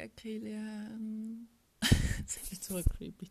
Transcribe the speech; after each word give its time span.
Morgen, 0.00 0.16
Kilian. 0.16 1.48
das 1.80 2.52
ist 2.52 2.64
so 2.64 2.82
creepy. 2.82 3.30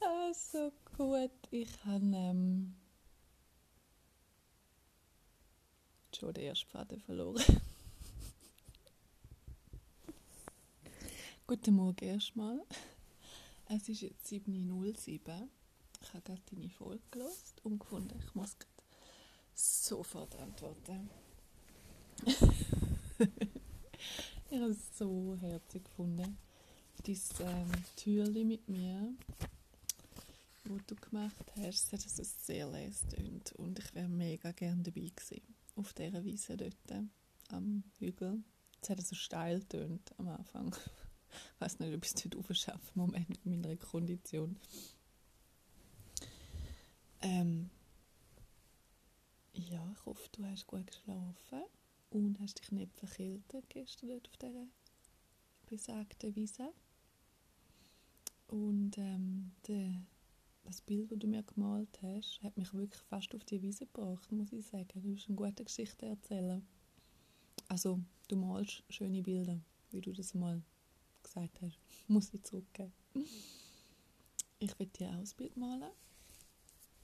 ah, 0.00 0.32
so 0.32 0.72
gut. 0.96 1.30
Ich 1.50 1.68
habe 1.84 2.04
ähm, 2.14 2.74
schon 6.16 6.32
den 6.32 6.44
ersten 6.44 6.70
Faden 6.70 6.98
verloren. 7.00 7.44
Guten 11.46 11.74
Morgen 11.74 12.04
erstmal. 12.06 12.64
Es 13.68 13.86
ist 13.90 14.00
jetzt 14.00 14.32
7.07 14.32 14.70
Uhr. 14.72 14.86
Ich 14.86 16.14
habe 16.14 16.22
gerade 16.22 16.42
deine 16.50 16.70
Folge 16.70 17.02
gelesen 17.10 17.54
und 17.64 17.80
gefunden, 17.80 18.18
ich 18.26 18.34
muss 18.34 18.56
sofort 19.54 20.34
antworten. 20.36 21.10
ich 24.50 24.58
habe 24.58 24.70
es 24.70 24.98
so 24.98 25.36
herzig 25.40 25.84
gefunden. 25.84 26.38
Dein 27.04 27.20
ähm, 27.40 27.70
Türli 27.96 28.44
mit 28.44 28.68
mir, 28.68 29.12
wo 30.64 30.78
du 30.86 30.96
gemacht 30.96 31.52
hast, 31.60 31.92
hat 31.92 32.04
es 32.04 32.46
sehr 32.46 32.66
leise 32.66 33.06
und 33.56 33.78
ich 33.78 33.94
wäre 33.94 34.08
mega 34.08 34.52
gerne 34.52 34.82
dabei 34.82 35.10
gewesen. 35.14 35.42
Auf 35.76 35.92
dieser 35.92 36.24
Wiese 36.24 36.56
dort 36.56 37.04
am 37.50 37.84
Hügel. 37.98 38.42
Es 38.82 38.90
hat 38.90 39.00
so 39.00 39.14
steil 39.14 39.62
tönt 39.64 40.12
am 40.18 40.28
Anfang. 40.28 40.74
Ich 41.30 41.60
weiß 41.60 41.78
nicht, 41.80 41.94
ob 41.94 42.02
ich 42.02 42.10
es 42.14 42.22
dort 42.22 42.36
aufschaffe 42.36 42.90
im 42.94 43.02
Moment 43.02 43.28
mit 43.28 43.44
meiner 43.44 43.76
Kondition. 43.76 44.56
Ähm, 47.20 47.68
ja, 49.52 49.86
ich 49.92 50.06
hoffe, 50.06 50.26
du 50.32 50.42
hast 50.46 50.66
gut 50.66 50.86
geschlafen 50.86 51.64
und 52.10 52.40
hast 52.40 52.60
dich 52.60 52.72
nicht 52.72 52.96
verkältet 52.96 53.68
gestern 53.68 54.08
dort 54.08 54.28
auf 54.28 54.36
dieser 54.36 54.66
besagten 55.66 56.34
Wiese. 56.34 56.72
Und 58.46 58.96
ähm, 58.96 59.52
de, 59.66 59.92
das 60.64 60.80
Bild, 60.80 61.12
das 61.12 61.18
du 61.18 61.26
mir 61.26 61.42
gemalt 61.42 62.00
hast, 62.02 62.40
hat 62.42 62.56
mich 62.56 62.72
wirklich 62.72 63.02
fast 63.02 63.34
auf 63.34 63.44
die 63.44 63.60
Wiese 63.60 63.86
gebracht, 63.86 64.32
muss 64.32 64.52
ich 64.52 64.66
sagen. 64.66 64.88
Du 64.94 65.12
bist 65.12 65.28
eine 65.28 65.36
gute 65.36 65.64
Geschichte 65.64 66.06
erzählen. 66.06 66.66
Also, 67.68 68.00
du 68.28 68.36
malst 68.36 68.82
schöne 68.88 69.22
Bilder, 69.22 69.60
wie 69.90 70.00
du 70.00 70.12
das 70.12 70.32
mal 70.32 70.62
gesagt 71.22 71.60
hast. 71.60 71.78
Muss 72.08 72.32
ich 72.32 72.42
zurückgeben. 72.42 72.92
Ich 74.58 74.78
will 74.78 74.86
dir 74.86 75.10
auch 75.10 75.18
ein 75.18 75.28
Bild 75.36 75.56
malen. 75.56 75.90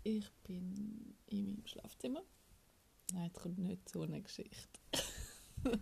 Ich 0.03 0.31
bin 0.45 1.15
in 1.27 1.45
meinem 1.45 1.67
Schlafzimmer. 1.67 2.23
Nein, 3.15 3.27
jetzt 3.27 3.41
kommt 3.41 3.59
nicht 3.59 3.89
so 3.89 4.03
eine 4.03 4.21
Geschichte. 4.21 4.81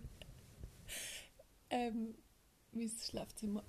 ähm, 1.71 2.13
mein 2.71 2.89
Schlafzimmer 2.89 3.63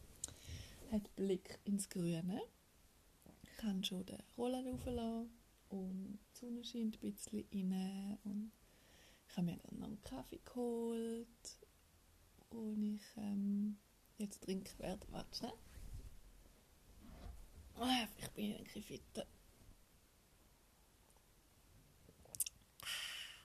hat 0.93 1.17
Blick 1.17 1.59
ins 1.65 1.89
Grüne. 1.89 2.43
Ich 3.43 3.57
kann 3.57 3.83
schon 3.83 4.05
den 4.05 4.23
Roller 4.37 4.63
rauflassen 4.67 5.31
und 5.71 6.19
die 6.35 6.39
Sonne 6.39 6.63
scheint 6.63 7.03
ein 7.03 7.11
bisschen 7.11 7.73
rein. 7.73 8.19
Und 8.25 8.53
ich 9.31 9.37
habe 9.39 9.47
mir 9.47 9.57
dann 9.57 9.79
noch 9.79 9.87
einen 9.87 10.03
Kaffee 10.03 10.41
geholt 10.45 11.59
und 12.51 12.83
ich 12.83 13.17
ähm, 13.17 13.79
jetzt 14.19 14.43
trinken 14.43 14.79
werde. 14.79 15.07
Warte. 15.11 15.55
Ah, 17.77 18.07
ich 18.19 18.29
bin 18.33 18.57
ein 18.57 18.65
bisschen 18.65 18.83
fitter. 18.83 19.27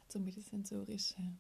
Zum 0.10 0.26
bisschen 0.26 0.44
sensorisch. 0.44 1.12
Äh, 1.12 1.34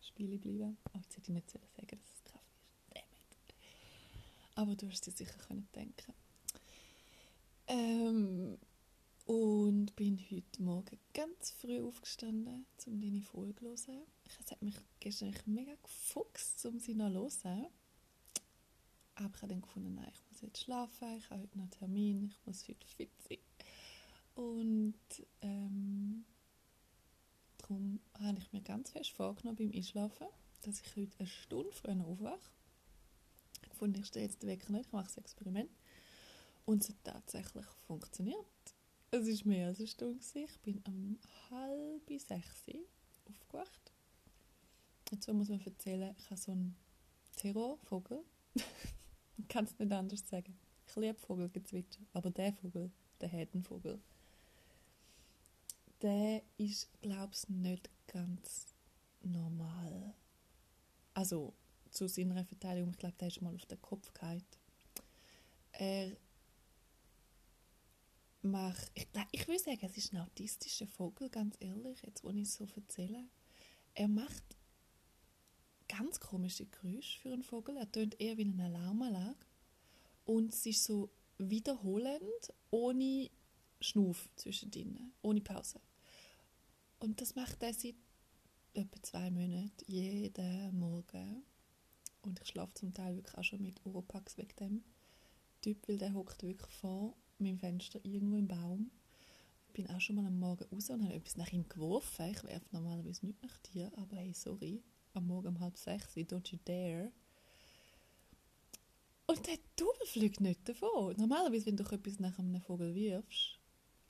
Spiele 0.00 0.38
bleiben. 0.38 0.76
Oh, 0.92 0.98
jetzt 0.98 1.16
hätte 1.16 1.30
ich 1.30 1.34
nicht 1.34 1.50
sagen 1.50 1.66
dass 1.90 2.14
es 2.14 2.24
Kaffee 2.24 2.44
ist. 2.92 2.94
Damn 2.94 4.54
Aber 4.54 4.76
du 4.76 4.88
hast 4.88 5.06
dir 5.06 5.10
sicher 5.10 5.36
können 5.38 5.68
denken 5.74 6.14
ähm, 7.66 8.56
Und 9.26 9.96
bin 9.96 10.18
heute 10.30 10.62
Morgen 10.62 10.98
ganz 11.12 11.50
früh 11.50 11.80
aufgestanden, 11.82 12.66
um 12.86 13.00
deine 13.00 13.20
Folge 13.20 13.74
zu 13.74 13.92
hören. 13.92 14.06
Es 14.40 14.50
hat 14.52 14.62
mich 14.62 14.76
gestern 15.00 15.34
mega 15.46 15.74
gefuchst, 15.82 16.64
um 16.66 16.78
sie 16.78 16.94
noch 16.94 17.28
zu 17.28 17.48
hören. 17.48 17.66
Aber 19.16 19.34
ich 19.34 19.42
habe 19.42 19.48
dann 19.48 19.62
gefunden, 19.62 19.94
nein, 19.94 20.10
ich 20.12 20.30
muss 20.30 20.40
jetzt 20.40 20.62
schlafen, 20.62 21.16
ich 21.18 21.30
habe 21.30 21.42
heute 21.42 21.58
noch 21.58 21.64
einen 21.64 21.70
Termin, 21.70 22.26
ich 22.26 22.46
muss 22.46 22.68
heute 22.68 22.86
fit 22.86 23.10
sein. 23.28 23.38
Und 24.34 24.94
ähm, 25.40 26.24
Darum 27.66 27.98
habe 28.20 28.38
ich 28.38 28.52
mir 28.52 28.60
ganz 28.60 28.90
fest 28.90 29.12
vorgenommen 29.12 29.56
beim 29.56 29.72
Einschlafen, 29.74 30.26
dass 30.62 30.82
ich 30.82 30.96
heute 30.96 31.18
eine 31.18 31.28
Stunde 31.28 31.72
früher 31.72 32.04
aufwache. 32.04 32.50
Ich 33.70 33.78
fand, 33.78 33.96
ich 33.96 34.06
stehe 34.06 34.26
jetzt 34.26 34.42
den 34.42 34.50
nicht, 34.50 34.86
ich 34.86 34.92
mache 34.92 35.06
das 35.06 35.16
Experiment. 35.16 35.70
Und 36.66 36.82
es 36.82 36.90
hat 36.90 36.96
tatsächlich 37.04 37.64
funktioniert. 37.86 38.36
Es 39.10 39.26
war 39.26 39.48
mehr 39.48 39.68
als 39.68 39.78
eine 39.78 39.86
Stunde. 39.86 40.20
Ich 40.34 40.60
bin 40.60 40.82
um 40.86 41.18
halb 41.50 42.06
sechs 42.20 42.64
aufgewacht. 43.24 43.92
Dazu 45.06 45.32
muss 45.32 45.48
man 45.48 45.60
erzählen, 45.60 46.14
ich 46.18 46.30
habe 46.30 46.40
so 46.40 46.52
einen 46.52 46.76
Terrorvogel. 47.36 48.24
man 49.38 49.48
kann 49.48 49.64
es 49.64 49.78
nicht 49.78 49.92
anders 49.92 50.28
sagen. 50.28 50.58
Ich 50.86 50.96
liebe 50.96 51.18
Vogelgezwitscher, 51.18 52.02
aber 52.12 52.30
der 52.30 52.52
Vogel, 52.52 52.90
der 53.20 53.28
Hedenvogel, 53.28 54.02
der 56.04 56.42
ist, 56.58 56.90
glaube 57.00 57.32
ich, 57.32 57.48
nicht 57.48 57.88
ganz 58.06 58.74
normal. 59.22 60.14
Also 61.14 61.54
zu 61.90 62.08
seiner 62.08 62.44
Verteidigung, 62.44 62.90
ich 62.90 62.98
glaube, 62.98 63.16
der 63.18 63.28
ist 63.28 63.40
mal 63.40 63.54
auf 63.54 63.64
den 63.64 63.80
Kopf 63.80 64.12
gehalten. 64.12 64.44
Er 65.72 66.14
macht, 68.42 68.92
ich, 68.94 69.08
ich 69.32 69.48
würde 69.48 69.60
sagen, 69.60 69.80
es 69.80 69.96
ist 69.96 70.12
ein 70.12 70.20
autistischer 70.20 70.86
Vogel, 70.86 71.30
ganz 71.30 71.56
ehrlich, 71.58 72.02
jetzt 72.02 72.22
wo 72.22 72.28
ich 72.28 72.42
es 72.42 72.54
so 72.54 72.66
erzähle. 72.76 73.24
Er 73.94 74.08
macht 74.08 74.44
ganz 75.88 76.20
komische 76.20 76.66
Geräusche 76.66 77.18
für 77.20 77.32
einen 77.32 77.42
Vogel. 77.42 77.78
Er 77.78 77.90
tönt 77.90 78.20
eher 78.20 78.36
wie 78.36 78.44
eine 78.44 78.66
Alarmanlage. 78.66 79.46
Und 80.26 80.52
es 80.52 80.66
ist 80.66 80.84
so 80.84 81.08
wiederholend, 81.38 82.52
ohne 82.70 83.30
Schnuff 83.80 84.28
zwischendrin, 84.36 85.12
ohne 85.22 85.40
Pause. 85.40 85.80
Und 87.04 87.20
das 87.20 87.34
macht 87.34 87.62
er 87.62 87.74
seit 87.74 87.96
etwa 88.72 89.02
zwei 89.02 89.30
Monaten, 89.30 89.84
jeden 89.86 90.78
Morgen. 90.78 91.44
Und 92.22 92.40
ich 92.40 92.48
schlafe 92.48 92.72
zum 92.72 92.94
Teil 92.94 93.14
wirklich 93.16 93.36
auch 93.36 93.44
schon 93.44 93.60
mit 93.60 93.84
Oropax 93.84 94.38
wegen 94.38 94.56
dem 94.58 94.84
Typ, 95.60 95.86
weil 95.86 95.98
der 95.98 96.14
hockt 96.14 96.42
wirklich 96.42 96.70
vor 96.70 97.14
meinem 97.38 97.58
Fenster 97.58 98.02
irgendwo 98.06 98.38
im 98.38 98.48
Baum. 98.48 98.90
Ich 99.68 99.74
bin 99.74 99.90
auch 99.90 100.00
schon 100.00 100.16
mal 100.16 100.24
am 100.24 100.38
Morgen 100.38 100.64
raus 100.72 100.88
und 100.88 101.04
habe 101.04 101.12
etwas 101.12 101.36
nach 101.36 101.52
ihm 101.52 101.68
geworfen. 101.68 102.30
Ich 102.30 102.42
werfe 102.42 102.68
normalerweise 102.72 103.26
nicht 103.26 103.42
nach 103.42 103.58
dir, 103.58 103.92
aber 103.98 104.16
hey, 104.16 104.32
sorry. 104.32 104.82
Am 105.12 105.26
Morgen 105.26 105.48
um 105.48 105.60
halb 105.60 105.76
sechs, 105.76 106.16
don't 106.16 106.52
you 106.52 106.58
dare. 106.64 107.12
Und 109.26 109.46
der 109.46 109.58
Double 109.76 110.06
fliegt 110.06 110.40
nicht 110.40 110.66
davon. 110.66 111.14
Normalerweise, 111.18 111.66
wenn 111.66 111.76
du 111.76 111.84
etwas 111.84 112.18
nach 112.18 112.38
einem 112.38 112.62
Vogel 112.62 112.94
wirfst, 112.94 113.58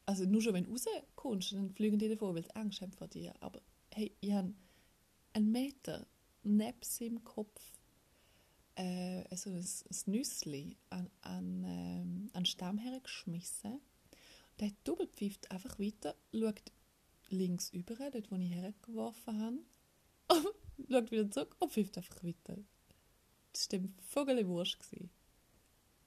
also 0.07 0.25
nur 0.25 0.43
schon 0.43 0.55
wenn 0.55 0.65
du 0.65 0.73
rauskommst, 0.73 1.53
dann 1.53 1.71
fliegen 1.71 1.99
die 1.99 2.09
davor, 2.09 2.35
weil 2.35 2.45
sie 2.45 2.55
Angst 2.57 2.81
haben 2.81 2.93
vor 2.93 3.09
dir. 3.09 3.35
Aber 3.41 3.61
hey, 3.93 4.15
ich 4.21 4.33
habe 4.33 4.55
einen 5.33 5.53
Meter 5.53 6.07
neben 6.43 6.83
seinem 6.83 7.25
Kopf 7.25 7.75
äh, 8.77 9.25
also 9.31 9.51
ein, 9.51 9.65
ein 9.65 10.13
Nüssli 10.13 10.77
an, 10.91 11.11
an, 11.23 11.65
ähm, 11.65 12.31
an 12.33 12.47
Stamm 12.47 12.79
hergeschmissen. 12.79 13.81
Der 14.61 14.71
Double 14.85 15.09
pfeift 15.09 15.51
einfach 15.51 15.79
weiter, 15.79 16.17
schaut 16.33 16.63
links 17.31 17.71
über, 17.71 17.95
dort 18.11 18.31
wo 18.31 18.37
ich 18.37 18.51
hergeworfen 18.51 19.41
habe, 19.41 19.59
schaut 20.91 21.11
wieder 21.11 21.31
zurück 21.31 21.57
und 21.59 21.73
pfeift 21.73 21.97
einfach 21.97 22.23
weiter. 22.23 22.59
Das 23.53 23.71
war 23.71 23.79
dem 23.79 23.95
Vogelwurst. 23.99 24.79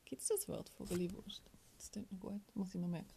Gibt 0.05 0.21
es 0.21 0.27
das 0.27 0.47
Wort 0.47 0.69
Vogelwurst? 0.69 1.43
Das 1.77 1.91
klingt 1.91 2.11
noch 2.11 2.19
gut, 2.19 2.41
muss 2.55 2.73
ich 2.73 2.79
mir 2.81 2.87
merken. 2.87 3.13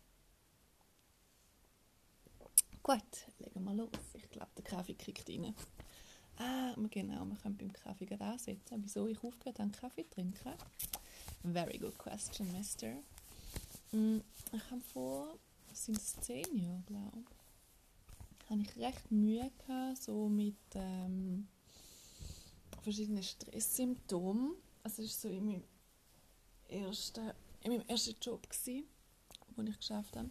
Gut, 2.82 3.26
legen 3.38 3.64
wir 3.64 3.74
los. 3.74 3.90
Ich 4.14 4.30
glaube, 4.30 4.50
der 4.56 4.64
Kaffee 4.64 4.94
kriegt 4.94 5.28
rein. 5.28 5.54
Ah, 6.38 6.74
genau, 6.90 7.26
wir 7.26 7.36
können 7.36 7.58
beim 7.58 7.72
Kaffee 7.72 8.06
gerade 8.06 8.24
ansetzen. 8.24 8.82
Wieso 8.82 9.06
ich 9.06 9.22
aufgehört 9.22 9.58
habe, 9.58 9.70
Kaffee 9.70 10.04
trinken? 10.08 10.54
Very 11.42 11.76
good 11.76 11.98
question, 11.98 12.50
Mister. 12.52 12.96
Mm, 13.92 14.20
ich 14.52 14.70
habe 14.70 14.80
vor, 14.80 15.38
sind 15.74 15.98
es 15.98 16.16
zehn 16.20 16.56
Jahre, 16.56 16.82
glaube 16.86 17.18
ich, 17.20 18.50
habe 18.50 18.62
ich 18.62 18.76
recht 18.76 19.10
Mühe 19.10 19.50
gehabt, 19.58 20.02
so 20.02 20.28
mit 20.28 20.56
ähm, 20.74 21.48
verschiedenen 22.82 23.22
Stresssymptomen. 23.22 24.54
Also 24.82 25.02
es 25.02 25.22
war 25.22 25.30
so 25.30 25.36
in 25.36 25.44
meinem 25.44 25.64
ersten, 26.68 27.30
in 27.62 27.72
meinem 27.72 27.86
ersten 27.88 28.16
Job, 28.22 28.48
gewesen, 28.48 28.84
den 29.56 29.66
ich 29.66 29.76
geschafft 29.76 30.16
habe 30.16 30.30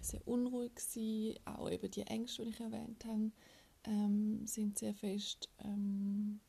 bisschen 0.00 0.22
unruhig 0.22 0.74
gewesen, 0.74 1.38
auch 1.44 1.70
eben 1.70 1.90
die 1.90 2.02
Ängste, 2.02 2.44
die 2.44 2.50
ich 2.50 2.60
erwähnt 2.60 3.04
habe, 3.04 3.30
ähm, 3.84 4.46
sind 4.46 4.78
sehr 4.78 4.94
fest 4.94 5.48
ähm, 5.58 6.40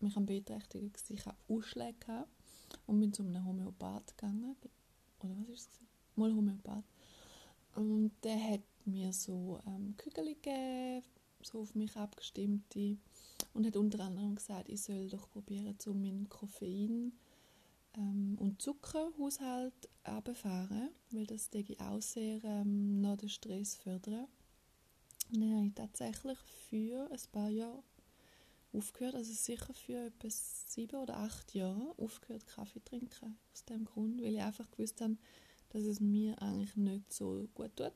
mich 0.00 0.16
am 0.16 0.26
beeinträchtigen. 0.26 0.92
Ich 1.08 1.26
habe 1.26 1.36
Ausschläge 1.48 1.98
gehabt 1.98 2.30
und 2.86 3.00
bin 3.00 3.12
zu 3.12 3.22
einem 3.22 3.44
Homöopath 3.44 4.16
gegangen. 4.16 4.56
Oder 5.22 5.34
was 5.40 5.48
ist 5.48 5.70
es? 5.72 5.80
Mal 6.16 6.34
Homöopath. 6.34 6.84
Und 7.74 8.12
der 8.22 8.42
hat 8.42 8.62
mir 8.84 9.12
so 9.12 9.60
ähm, 9.66 9.94
Kügel 9.96 10.34
gegeben, 10.34 11.02
so 11.42 11.60
auf 11.60 11.74
mich 11.74 11.96
abgestimmte. 11.96 12.96
Und 13.54 13.66
hat 13.66 13.76
unter 13.76 14.00
anderem 14.00 14.34
gesagt, 14.34 14.68
ich 14.68 14.82
soll 14.82 15.08
doch 15.08 15.28
probieren, 15.30 15.76
so 15.78 15.92
meinen 15.92 16.28
Koffein 16.28 17.12
ähm, 17.96 18.36
und 18.38 18.60
Zuckerhaushalt 18.60 19.88
runterfahren, 20.06 20.90
weil 21.10 21.26
das 21.26 21.50
ich 21.52 21.80
auch 21.80 22.00
sehr 22.00 22.42
ähm, 22.44 23.00
noch 23.00 23.16
den 23.16 23.28
Stress 23.28 23.76
fördern. 23.76 24.26
Und 25.32 25.40
dann 25.40 25.56
habe 25.56 25.66
ich 25.66 25.74
tatsächlich 25.74 26.38
für 26.68 27.08
ein 27.10 27.20
paar 27.32 27.48
Jahre 27.48 27.82
aufgehört, 28.72 29.14
also 29.14 29.32
sicher 29.32 29.74
für 29.74 30.06
etwa 30.06 30.28
sieben 30.30 30.96
oder 30.96 31.16
acht 31.18 31.54
Jahre 31.54 31.94
aufgehört, 31.98 32.46
Kaffee 32.46 32.80
zu 32.80 32.84
trinken. 32.84 33.38
Aus 33.52 33.64
dem 33.64 33.84
Grund, 33.84 34.20
weil 34.22 34.34
ich 34.34 34.40
einfach 34.40 34.70
gewusst 34.70 35.00
habe, 35.00 35.16
dass 35.70 35.82
es 35.82 36.00
mir 36.00 36.40
eigentlich 36.42 36.76
nicht 36.76 37.12
so 37.12 37.48
gut 37.54 37.76
tut. 37.76 37.92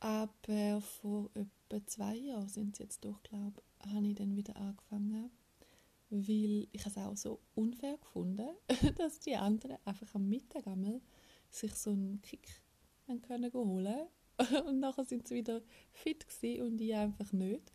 Aber 0.00 0.80
vor 0.80 1.30
etwa 1.34 1.86
zwei 1.86 2.14
Jahren 2.14 2.48
sind 2.48 2.74
es 2.74 2.78
jetzt 2.78 3.04
doch, 3.04 3.22
glaube 3.22 3.60
ich, 3.80 3.90
habe 3.92 4.06
ich 4.06 4.14
dann 4.14 4.36
wieder 4.36 4.56
angefangen, 4.56 5.30
weil 6.10 6.68
ich 6.72 6.86
es 6.86 6.96
auch 6.96 7.16
so 7.16 7.40
unfair 7.54 7.98
gefunden, 7.98 8.48
dass 8.96 9.20
die 9.20 9.36
anderen 9.36 9.78
einfach 9.84 10.14
am 10.14 10.28
Mittag 10.28 10.66
einmal 10.66 11.00
sich 11.50 11.74
so 11.74 11.90
einen 11.90 12.20
Kick 12.22 12.62
haben 13.06 13.20
können 13.22 13.52
holen 13.52 14.06
und 14.66 14.80
nachher 14.80 15.04
sind 15.04 15.26
sie 15.26 15.36
wieder 15.36 15.62
fit 15.92 16.26
und 16.60 16.80
ich 16.80 16.94
einfach 16.94 17.32
nicht. 17.32 17.72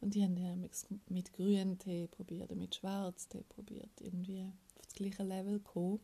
Und 0.00 0.14
die 0.14 0.22
haben 0.22 0.36
dann 0.36 0.68
mit 1.08 1.32
grünem 1.32 1.78
Tee 1.78 2.08
probiert, 2.08 2.54
mit 2.54 2.74
Schwarztee 2.74 3.42
probiert, 3.48 4.00
irgendwie 4.00 4.42
auf 4.42 4.82
das 4.86 4.92
gleiche 4.92 5.22
Level 5.22 5.60
kommen. 5.60 6.00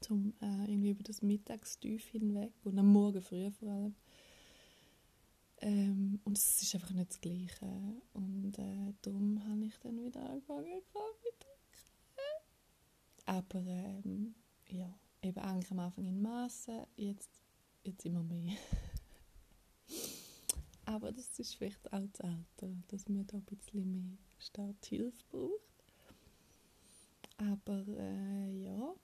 Zum, 0.00 0.32
äh, 0.40 0.64
irgendwie 0.70 0.90
über 0.90 1.02
das 1.02 1.20
Mittagstief 1.20 2.06
hinweg 2.08 2.54
und 2.64 2.78
am 2.78 2.90
Morgen 2.90 3.20
früh 3.20 3.50
vor 3.50 3.68
allem. 3.68 3.94
Ähm, 5.62 6.20
und 6.24 6.38
es 6.38 6.62
ist 6.62 6.74
einfach 6.74 6.90
nicht 6.90 7.10
das 7.10 7.20
Gleiche. 7.20 7.66
Und 8.14 8.58
äh, 8.58 8.94
darum 9.02 9.42
habe 9.46 9.64
ich 9.64 9.78
dann 9.80 10.02
wieder 10.02 10.28
angefangen, 10.28 10.82
trinken. 10.90 11.50
Aber 13.26 13.60
ähm, 13.60 14.34
ja, 14.68 14.92
eben 15.22 15.38
eigentlich 15.38 15.70
am 15.70 15.80
Anfang 15.80 16.04
in 16.04 16.22
Massen, 16.22 16.86
jetzt, 16.96 17.30
jetzt 17.84 18.06
immer 18.06 18.22
mehr. 18.22 18.56
Aber 20.86 21.12
das 21.12 21.38
ist 21.38 21.54
vielleicht 21.54 21.92
auch 21.92 22.00
das 22.12 22.20
Alter, 22.22 22.74
dass 22.88 23.08
man 23.08 23.26
da 23.26 23.36
ein 23.36 23.44
bisschen 23.44 23.92
mehr 23.92 24.18
Starthilfe 24.38 25.22
braucht. 25.30 25.70
Aber 27.36 27.84
äh, 27.86 28.50
ja, 28.64 28.94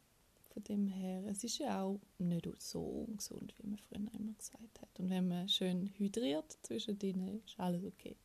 von 0.56 0.64
dem 0.64 0.87
her, 0.87 1.23
es 1.26 1.44
ist 1.44 1.58
ja 1.58 1.82
auch 1.82 2.00
nicht 2.17 2.49
so 2.62 2.81
ungesund, 2.81 3.55
wie 3.58 3.67
man 3.69 3.76
früher 3.76 3.99
immer 3.99 4.32
gesagt 4.38 4.81
hat. 4.81 4.88
Und 4.99 5.11
wenn 5.11 5.29
man 5.29 5.50
schön 5.50 5.93
hydriert 5.99 6.56
zwischen 6.62 6.99
denen, 6.99 7.43
ist 7.44 7.61
alles 7.61 7.85
okay. 7.85 8.17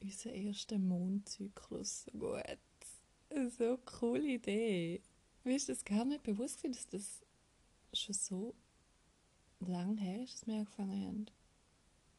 Unser 0.00 0.32
erster 0.32 0.78
Mondzyklus, 0.78 2.04
so 2.04 2.18
gut. 2.18 3.50
So 3.58 3.78
coole 3.84 4.26
Idee. 4.26 5.02
Mir 5.44 5.56
ist 5.56 5.68
das 5.68 5.84
gar 5.84 6.06
nicht 6.06 6.22
bewusst, 6.22 6.64
dass 6.64 6.88
das 6.88 7.20
schon 7.92 8.14
so 8.14 8.54
lange 9.60 10.00
her 10.00 10.22
ist, 10.22 10.34
dass 10.40 10.46
wir 10.46 10.54
angefangen 10.54 11.06
haben 11.06 11.26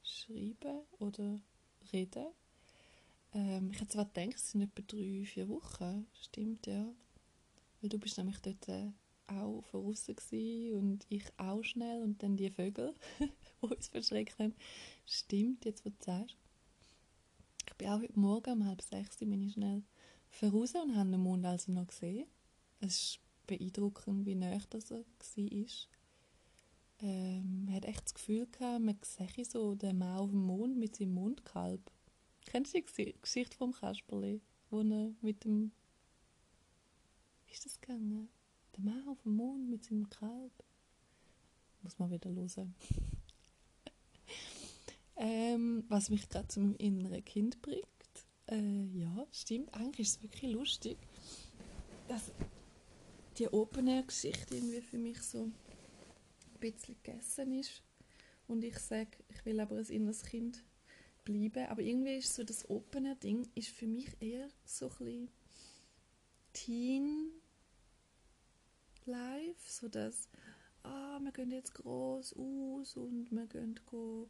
schreiben 0.03 0.81
oder 0.99 1.39
reden. 1.91 2.27
Ähm, 3.33 3.71
ich 3.71 3.79
hätte 3.79 3.91
zwar 3.91 4.05
gedacht, 4.05 4.35
es 4.35 4.51
sind 4.51 4.61
etwa 4.61 4.81
drei, 4.87 5.25
vier 5.25 5.49
Wochen. 5.49 6.07
Stimmt, 6.21 6.67
ja. 6.67 6.85
Weil 7.81 7.89
du 7.89 7.99
bist 7.99 8.17
nämlich 8.17 8.39
dort 8.39 8.67
äh, 8.69 8.91
auch 9.27 9.63
voraus 9.63 10.07
und 10.09 11.05
ich 11.09 11.23
auch 11.37 11.63
schnell 11.63 12.01
und 12.03 12.21
dann 12.21 12.37
die 12.37 12.49
Vögel, 12.49 12.93
die 13.19 13.27
uns 13.65 13.87
verschreckt 13.87 14.37
haben. 14.39 14.53
Stimmt, 15.05 15.65
jetzt 15.65 15.85
wo 15.85 15.89
du 15.89 15.95
sagst. 15.99 16.37
Ich 17.67 17.77
bin 17.77 17.89
auch 17.89 18.01
heute 18.01 18.19
Morgen 18.19 18.51
um 18.51 18.65
halb 18.65 18.81
sechs 18.81 19.17
bin 19.17 19.41
ich 19.41 19.53
schnell 19.53 19.83
voraus 20.29 20.75
und 20.75 20.95
habe 20.95 21.09
den 21.09 21.21
Mond 21.21 21.45
also 21.45 21.71
noch 21.71 21.87
gesehen. 21.87 22.27
Es 22.79 22.95
ist 22.95 23.19
beeindruckend, 23.47 24.25
wie 24.25 24.35
nah 24.35 24.57
das 24.69 24.91
er 24.91 24.99
war. 24.99 25.05
Ähm, 27.01 27.65
man 27.65 27.75
hat 27.75 27.85
echt 27.85 28.05
das 28.05 28.13
Gefühl 28.13 28.47
gehabt, 28.47 28.83
man 28.83 28.97
sehe 29.01 29.45
so 29.45 29.75
den 29.75 29.97
Mann 29.97 30.19
auf 30.19 30.29
dem 30.29 30.45
Mond 30.45 30.77
mit 30.77 30.95
seinem 30.95 31.13
Mondkalb. 31.15 31.91
Kennst 32.45 32.73
du 32.73 32.81
die 32.81 33.15
Geschichte 33.21 33.57
vom 33.57 33.73
Kasperli, 33.73 34.41
wo 34.69 34.81
er 34.81 35.13
mit 35.21 35.43
dem... 35.43 35.71
Wie 37.45 37.53
ist 37.53 37.65
das 37.65 37.79
gegangen? 37.79 38.29
Der 38.75 38.83
Mann 38.83 39.07
auf 39.07 39.21
dem 39.23 39.35
Mond 39.35 39.69
mit 39.69 39.83
seinem 39.83 40.09
Kalb. 40.09 40.51
Muss 41.81 41.99
man 41.99 42.11
wieder 42.11 42.29
hören. 42.31 42.75
ähm, 45.17 45.83
was 45.89 46.09
mich 46.09 46.29
gerade 46.29 46.47
zum 46.47 46.75
inneren 46.77 47.23
Kind 47.23 47.61
bringt. 47.61 47.85
Äh, 48.47 48.85
ja, 48.93 49.27
stimmt. 49.31 49.73
Eigentlich 49.73 50.07
ist 50.07 50.17
es 50.17 50.23
wirklich 50.23 50.51
lustig, 50.51 50.97
dass 52.07 52.31
die 53.37 53.47
Open-Air-Geschichte 53.47 54.55
irgendwie 54.55 54.81
für 54.81 54.97
mich 54.97 55.21
so 55.21 55.43
ein 55.43 55.53
bisschen 56.59 56.95
gegessen 57.03 57.51
ist. 57.59 57.81
Und 58.47 58.63
ich 58.63 58.77
sage, 58.79 59.17
ich 59.29 59.45
will 59.45 59.59
aber 59.59 59.77
ein 59.77 59.85
inneres 59.85 60.23
Kind 60.23 60.63
bleiben. 61.23 61.67
Aber 61.67 61.81
irgendwie 61.81 62.17
ist 62.17 62.33
so 62.33 62.43
das 62.43 62.69
offene 62.69 63.15
Ding 63.15 63.47
ist 63.55 63.69
für 63.69 63.87
mich 63.87 64.09
eher 64.19 64.49
so 64.65 64.89
ein 64.89 64.97
bisschen 64.97 65.29
Teen 66.53 67.31
Life, 69.05 69.69
so 69.69 69.89
dass 69.89 70.29
ah, 70.83 71.19
wir 71.21 71.31
gehen 71.31 71.51
jetzt 71.51 71.73
groß 71.75 72.35
aus 72.37 72.95
und 72.95 73.31
wir 73.31 73.47
gehen 73.47 73.79
go 73.85 74.29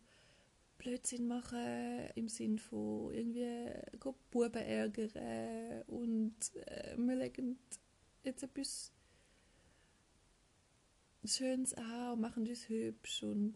Blödsinn 0.78 1.28
machen 1.28 2.10
im 2.16 2.28
Sinn 2.28 2.58
von 2.60 3.14
irgendwie 3.14 3.72
go 4.00 4.16
Buben 4.32 4.62
ärgern 4.62 5.84
und 5.88 6.36
äh, 6.56 6.96
wir 6.98 7.16
legen 7.16 7.60
jetzt 8.24 8.44
etwas 8.44 8.92
Schönes 11.26 11.74
an 11.76 12.14
und 12.14 12.22
machen 12.22 12.48
uns 12.48 12.68
hübsch 12.68 13.24
und 13.24 13.56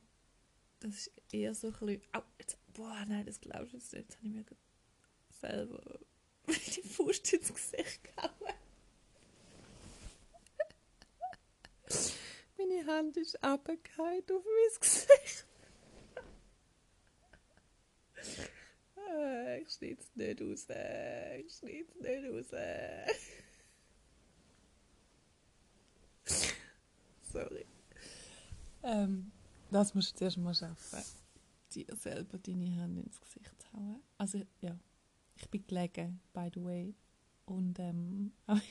das 0.79 0.96
ist 0.96 1.12
eher 1.31 1.53
so 1.53 1.67
ein 1.67 1.74
bisschen, 1.74 2.01
au, 2.13 2.22
jetzt, 2.39 2.57
boah, 2.74 3.05
nein, 3.07 3.25
das 3.25 3.39
glaubst 3.41 3.74
du 3.74 3.77
jetzt 3.77 3.91
nicht, 3.93 4.01
jetzt 4.01 4.17
habe 4.17 4.25
ich 4.27 4.34
mir 4.34 4.46
selber 5.31 6.00
die 6.48 6.81
Faust 6.81 7.34
ins 7.34 7.53
Gesicht 7.53 8.03
gehauen. 8.03 8.31
Meine 12.57 12.86
Hand 12.88 13.17
ist 13.17 13.43
abgefallen 13.43 14.24
auf 14.31 14.43
mein 14.43 14.79
Gesicht. 14.79 15.46
Ah, 18.96 19.55
ich 19.55 19.69
schneide 19.69 20.01
es 20.01 20.15
nicht 20.15 20.41
raus. 20.41 20.67
Ich 21.39 21.53
schneide 21.55 21.86
es 21.86 21.96
nicht 22.01 22.24
raus. 22.31 22.48
Sorry. 27.31 27.65
Ähm, 28.84 29.31
das 29.71 29.93
musst 29.93 30.13
du 30.13 30.17
zuerst 30.17 30.38
mal 30.38 30.53
schaffen. 30.53 31.03
Dir 31.74 31.86
selber 31.95 32.38
deine 32.38 32.65
Hände 32.65 33.01
ins 33.01 33.19
Gesicht 33.19 33.74
hauen. 33.74 34.01
Also, 34.17 34.41
ja. 34.62 34.77
Ich 35.36 35.50
bin 35.50 35.65
gelegen, 35.67 36.19
by 36.33 36.50
the 36.53 36.63
way. 36.63 36.95
Und, 37.45 37.77
ähm, 37.79 38.31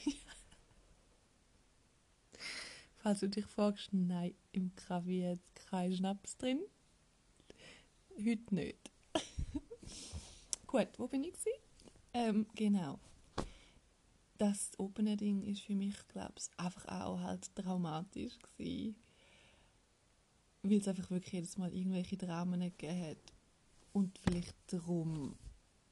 falls 2.96 3.20
du 3.20 3.28
dich 3.28 3.46
fragst, 3.46 3.92
nein, 3.92 4.34
im 4.52 4.74
Klavier 4.74 5.30
jetzt 5.30 5.54
kein 5.54 5.92
Schnaps 5.92 6.36
drin. 6.36 6.60
Heute 8.18 8.54
nicht. 8.54 8.90
Gut, 10.66 10.88
wo 10.98 11.06
bin 11.06 11.24
ich? 11.24 11.34
Ähm, 12.12 12.46
genau. 12.54 12.98
Das 14.38 14.72
Opening 14.78 15.44
ist 15.44 15.62
für 15.62 15.74
mich, 15.74 15.96
glaube 16.08 16.34
ich, 16.38 16.48
einfach 16.58 16.84
auch 16.86 17.20
halt 17.20 17.54
traumatisch 17.54 18.38
gewesen 18.38 19.05
weil 20.70 20.78
es 20.78 20.88
einfach 20.88 21.11
wirklich 21.11 21.32
jedes 21.32 21.58
Mal 21.58 21.73
irgendwelche 21.73 22.16
Dramen 22.16 22.61
gegeben 22.61 23.02
hat 23.02 23.32
und 23.92 24.18
vielleicht 24.18 24.54
darum 24.68 25.37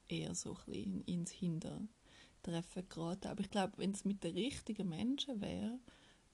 eher 0.07 0.35
so 0.35 0.55
ein 0.55 0.65
bisschen 0.65 1.01
ins 1.05 1.31
Hintertreffen 1.31 2.87
geraten. 2.89 3.27
Aber 3.27 3.41
ich 3.41 3.49
glaube, 3.49 3.73
wenn 3.77 3.91
es 3.91 4.05
mit 4.05 4.23
den 4.23 4.35
richtigen 4.35 4.89
Menschen 4.89 5.41
wäre, 5.41 5.79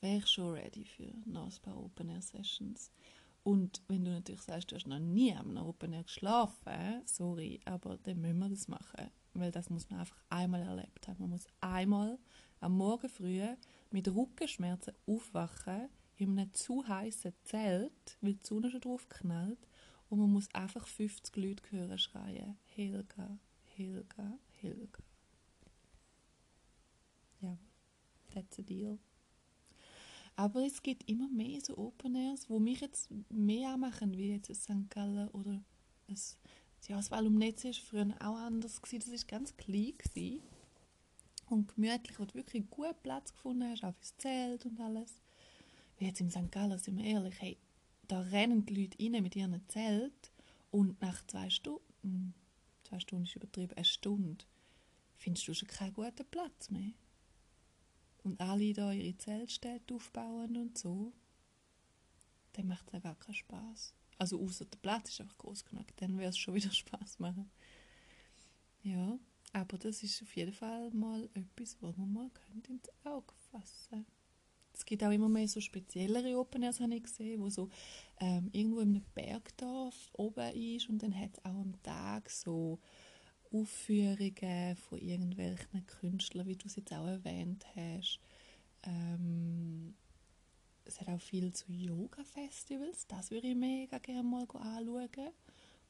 wäre 0.01 0.17
ich 0.17 0.27
schon 0.27 0.53
ready 0.53 0.85
für 0.85 1.13
noch 1.25 1.45
ein 1.45 1.61
paar 1.61 1.77
Open 1.77 2.09
Air 2.09 2.21
Sessions. 2.21 2.91
Und 3.43 3.81
wenn 3.87 4.05
du 4.05 4.11
natürlich 4.11 4.41
sagst, 4.41 4.71
du 4.71 4.75
hast 4.75 4.87
noch 4.87 4.99
nie 4.99 5.33
am 5.33 5.57
Open 5.57 5.93
Air 5.93 6.03
geschlafen, 6.03 7.01
sorry, 7.05 7.59
aber 7.65 7.97
dann 8.03 8.21
müssen 8.21 8.39
wir 8.39 8.49
das 8.49 8.67
machen. 8.67 9.09
Weil 9.33 9.51
das 9.51 9.69
muss 9.69 9.89
man 9.89 10.01
einfach 10.01 10.21
einmal 10.29 10.61
erlebt 10.61 11.07
haben. 11.07 11.19
Man 11.19 11.29
muss 11.31 11.47
einmal 11.61 12.19
am 12.59 12.77
Morgen 12.77 13.09
früh 13.09 13.41
mit 13.89 14.07
Rückenschmerzen 14.07 14.93
aufwachen 15.07 15.89
in 16.21 16.37
einem 16.37 16.53
zu 16.53 16.87
heißen 16.87 17.33
Zelt, 17.43 18.17
weil 18.21 18.35
die 18.35 18.47
Sonne 18.47 18.69
schon 18.69 18.81
drauf 18.81 19.09
knallt 19.09 19.67
und 20.09 20.19
man 20.19 20.31
muss 20.31 20.53
einfach 20.53 20.87
50 20.87 21.35
Leute 21.35 21.63
hören 21.71 21.97
schreien. 21.97 22.57
Helga, 22.75 23.39
Helga, 23.75 24.37
Helga. 24.59 25.03
Ja, 27.41 27.57
that's 28.33 28.59
a 28.59 28.61
deal. 28.61 28.99
Aber 30.35 30.65
es 30.65 30.81
gibt 30.81 31.09
immer 31.09 31.27
mehr 31.27 31.59
so 31.61 31.77
Open 31.77 32.15
Airs, 32.15 32.49
wo 32.49 32.59
mich 32.59 32.81
jetzt 32.81 33.09
mehr 33.29 33.69
anmachen, 33.69 34.17
wie 34.17 34.31
jetzt 34.31 34.49
ein 34.49 34.55
St. 34.55 34.89
Gallen 34.89 35.27
oder 35.29 35.63
ein, 36.07 36.19
ja, 36.87 36.97
das 36.97 37.11
Wahl 37.11 37.27
um 37.27 37.35
Netz 37.35 37.63
ist 37.63 37.79
früher 37.79 38.07
auch 38.19 38.37
anders 38.37 38.81
gewesen. 38.81 39.11
Das 39.11 39.21
war 39.21 39.27
ganz 39.27 39.55
klein 39.55 39.93
gewesen 39.97 40.41
und 41.47 41.75
gemütlich, 41.75 42.19
wo 42.19 42.25
wirklich 42.33 42.69
gut 42.69 43.01
Platz 43.03 43.31
gefunden 43.33 43.69
hast, 43.69 43.83
auch 43.83 43.93
fürs 43.93 44.17
Zelt 44.17 44.65
und 44.65 44.79
alles. 44.79 45.21
Jetzt 46.01 46.19
im 46.19 46.31
St. 46.31 46.51
Gallen, 46.51 46.79
sind 46.79 46.97
wir 46.97 47.05
ehrlich, 47.05 47.39
hey, 47.39 47.57
da 48.07 48.21
rennen 48.21 48.65
die 48.65 48.73
Leute 48.73 48.97
rein 48.99 49.21
mit 49.21 49.35
ihren 49.35 49.61
Zelt 49.69 50.31
und 50.71 50.99
nach 50.99 51.25
zwei 51.27 51.47
Stunden, 51.51 52.33
zwei 52.83 52.99
Stunden 52.99 53.25
ist 53.25 53.35
übertrieben, 53.35 53.73
eine 53.75 53.85
Stunde, 53.85 54.43
findest 55.15 55.47
du 55.47 55.53
schon 55.53 55.67
keinen 55.67 55.93
guten 55.93 56.25
Platz 56.31 56.71
mehr. 56.71 56.93
Und 58.23 58.41
alle 58.41 58.73
da 58.73 58.91
ihre 58.91 59.15
Zeltstädte 59.15 59.93
aufbauen 59.93 60.57
und 60.57 60.75
so, 60.75 61.13
dann 62.53 62.67
macht 62.67 62.91
es 62.91 63.03
gar 63.03 63.15
keinen 63.15 63.35
Spaß. 63.35 63.93
Also 64.17 64.41
außer 64.41 64.65
der 64.65 64.79
Platz 64.79 65.09
ist 65.09 65.21
einfach 65.21 65.37
groß 65.37 65.65
genug, 65.65 65.85
dann 65.97 66.17
wird 66.17 66.29
es 66.29 66.37
schon 66.39 66.55
wieder 66.55 66.71
Spaß 66.71 67.19
machen. 67.19 67.51
Ja, 68.81 69.19
aber 69.53 69.77
das 69.77 70.01
ist 70.01 70.23
auf 70.23 70.35
jeden 70.35 70.53
Fall 70.53 70.89
mal 70.89 71.29
etwas, 71.35 71.77
was 71.79 71.95
man 71.95 72.11
mal 72.11 72.31
ins 72.67 72.89
Auge 73.03 73.35
fassen 73.51 73.89
könnte. 73.91 74.20
Es 74.81 74.85
gibt 74.85 75.03
auch 75.03 75.11
immer 75.11 75.29
mehr 75.29 75.47
so 75.47 75.61
speziellere 75.61 76.39
Open 76.39 76.63
Airs, 76.63 76.79
habe 76.79 76.95
ich 76.95 77.03
gesehen, 77.03 77.39
wo 77.39 77.51
so 77.51 77.69
ähm, 78.19 78.49
irgendwo 78.51 78.79
in 78.79 78.95
einem 78.95 79.05
Bergdorf 79.13 80.09
oben 80.13 80.55
ist 80.55 80.89
und 80.89 81.03
dann 81.03 81.15
hat 81.15 81.37
es 81.37 81.45
auch 81.45 81.53
am 81.53 81.79
Tag 81.83 82.31
so 82.31 82.79
Aufführungen 83.51 84.75
von 84.75 84.97
irgendwelchen 84.97 85.85
Künstlern, 85.85 86.47
wie 86.47 86.55
du 86.55 86.65
es 86.65 86.77
jetzt 86.77 86.91
auch 86.93 87.05
erwähnt 87.05 87.63
hast. 87.75 88.19
Ähm, 88.81 89.93
es 90.83 90.99
hat 90.99 91.09
auch 91.09 91.21
viel 91.21 91.53
zu 91.53 91.71
Yoga-Festivals, 91.71 93.05
das 93.05 93.29
würde 93.29 93.49
ich 93.49 93.55
mega 93.55 93.99
gerne 93.99 94.23
mal 94.23 94.47
anschauen, 94.49 95.29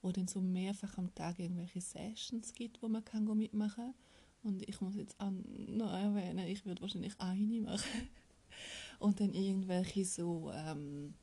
wo 0.01 0.12
dann 0.12 0.27
so 0.27 0.41
mehrfach 0.41 0.98
am 0.98 1.15
Tag 1.15 1.39
irgendwelche 1.39 1.79
Sessions 1.79 2.53
gibt, 2.53 2.83
wo 2.83 2.89
man 2.89 3.05
kann 3.05 3.24
mitmachen 3.38 3.93
kann. 3.93 3.95
Und 4.43 4.67
ich 4.67 4.81
muss 4.81 4.98
jetzt 4.98 5.17
auch 5.17 5.31
noch 5.31 5.93
erwähnen, 5.93 6.45
ich 6.45 6.65
würde 6.65 6.81
wahrscheinlich 6.81 7.17
eine 7.21 7.62
machen. 7.62 8.10
Und 9.01 9.20
dann 9.20 9.34
irgendwelche 9.34 10.05
so, 10.05 10.51
ähm, 10.53 11.15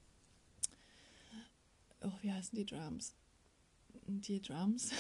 oh, 2.01 2.11
wie 2.23 2.33
heißen 2.33 2.57
die 2.59 2.67
Drums? 2.67 3.15
Die 4.09 4.43
Drums 4.43 4.91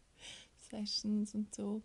Sessions 0.70 1.34
und 1.34 1.54
so. 1.54 1.82